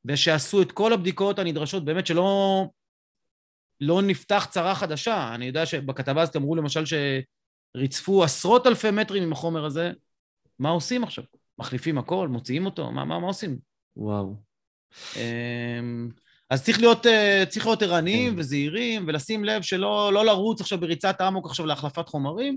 ושעשו 0.04 0.62
את 0.62 0.72
כל 0.72 0.92
הבדיקות 0.92 1.38
הנדרשות, 1.38 1.84
באמת 1.84 2.06
שלא 2.06 2.64
לא 3.80 4.02
נפתח 4.02 4.46
צרה 4.50 4.74
חדשה. 4.74 5.34
אני 5.34 5.44
יודע 5.44 5.66
שבכתבה 5.66 6.22
הזאת 6.22 6.36
אמרו 6.36 6.56
למשל 6.56 6.84
שריצפו 7.76 8.24
עשרות 8.24 8.66
אלפי 8.66 8.90
מטרים 8.90 9.22
עם 9.22 9.32
החומר 9.32 9.64
הזה, 9.64 9.92
מה 10.58 10.70
עושים 10.70 11.04
עכשיו? 11.04 11.24
מחליפים 11.58 11.98
הכל? 11.98 12.28
מוציאים 12.28 12.66
אותו? 12.66 12.92
מה, 12.92 13.04
מה, 13.04 13.18
מה 13.18 13.26
עושים? 13.26 13.58
וואו. 13.96 14.34
אמ, 15.16 16.08
אז 16.50 16.64
צריך 16.64 16.80
להיות, 16.80 17.06
אה, 17.06 17.44
צריך 17.48 17.66
להיות 17.66 17.82
ערניים 17.82 18.32
כן. 18.32 18.38
וזהירים 18.38 19.04
ולשים 19.08 19.44
לב 19.44 19.62
שלא 19.62 20.12
לא 20.12 20.24
לרוץ 20.24 20.60
עכשיו 20.60 20.78
בריצת 20.80 21.20
אמוק 21.20 21.46
עכשיו 21.46 21.66
להחלפת 21.66 22.08
חומרים, 22.08 22.56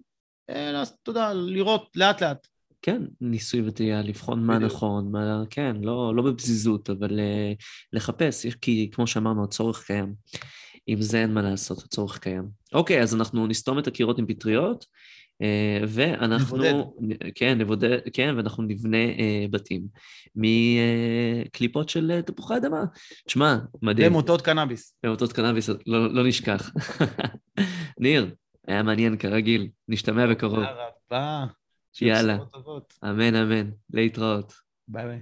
אתה 0.51 1.09
יודע, 1.09 1.33
לראות 1.33 1.89
לאט-לאט. 1.95 2.47
כן, 2.81 3.01
ניסוי 3.21 3.61
וטעייה, 3.67 4.01
לבחון 4.01 4.43
מה 4.45 4.59
נכון, 4.59 5.11
מה... 5.11 5.43
כן, 5.49 5.75
לא, 5.81 6.15
לא 6.15 6.23
בפזיזות, 6.23 6.89
אבל 6.89 7.09
uh, 7.09 7.65
לחפש, 7.93 8.45
כי 8.61 8.89
כמו 8.91 9.07
שאמרנו, 9.07 9.43
הצורך 9.43 9.83
קיים. 9.85 10.13
עם 10.87 11.01
זה 11.01 11.21
אין 11.21 11.33
מה 11.33 11.41
לעשות, 11.41 11.83
הצורך 11.83 12.19
קיים. 12.19 12.43
אוקיי, 12.73 13.01
אז 13.01 13.15
אנחנו 13.15 13.47
נסתום 13.47 13.79
את 13.79 13.87
הקירות 13.87 14.19
עם 14.19 14.25
פטריות, 14.25 14.85
uh, 15.43 15.85
ואנחנו... 15.87 16.57
נבודד. 16.57 16.73
כן, 17.35 17.57
נבודד, 17.57 17.97
כן, 18.13 18.33
ואנחנו 18.37 18.63
נבנה 18.63 19.05
uh, 19.05 19.51
בתים 19.51 19.87
מקליפות 20.35 21.89
של 21.89 22.21
תפוחי 22.21 22.57
אדמה. 22.57 22.83
תשמע, 23.25 23.57
מדהים. 23.81 24.09
במוטות 24.09 24.41
קנאביס. 24.41 24.93
במוטות 25.03 25.33
קנאביס, 25.33 25.69
לא, 25.69 26.13
לא 26.13 26.27
נשכח. 26.27 26.71
ניר, 27.99 28.31
היה 28.67 28.83
מעניין 28.83 29.17
כרגיל, 29.17 29.69
נשתמע 29.87 30.27
בקרוב. 30.27 30.55
תודה 30.55 30.87
רבה. 31.11 31.45
יאללה. 32.01 32.37
אמן, 33.03 33.35
אמן. 33.35 33.69
להתראות. 33.89 34.53
ביי 34.87 35.05
ביי. 35.05 35.21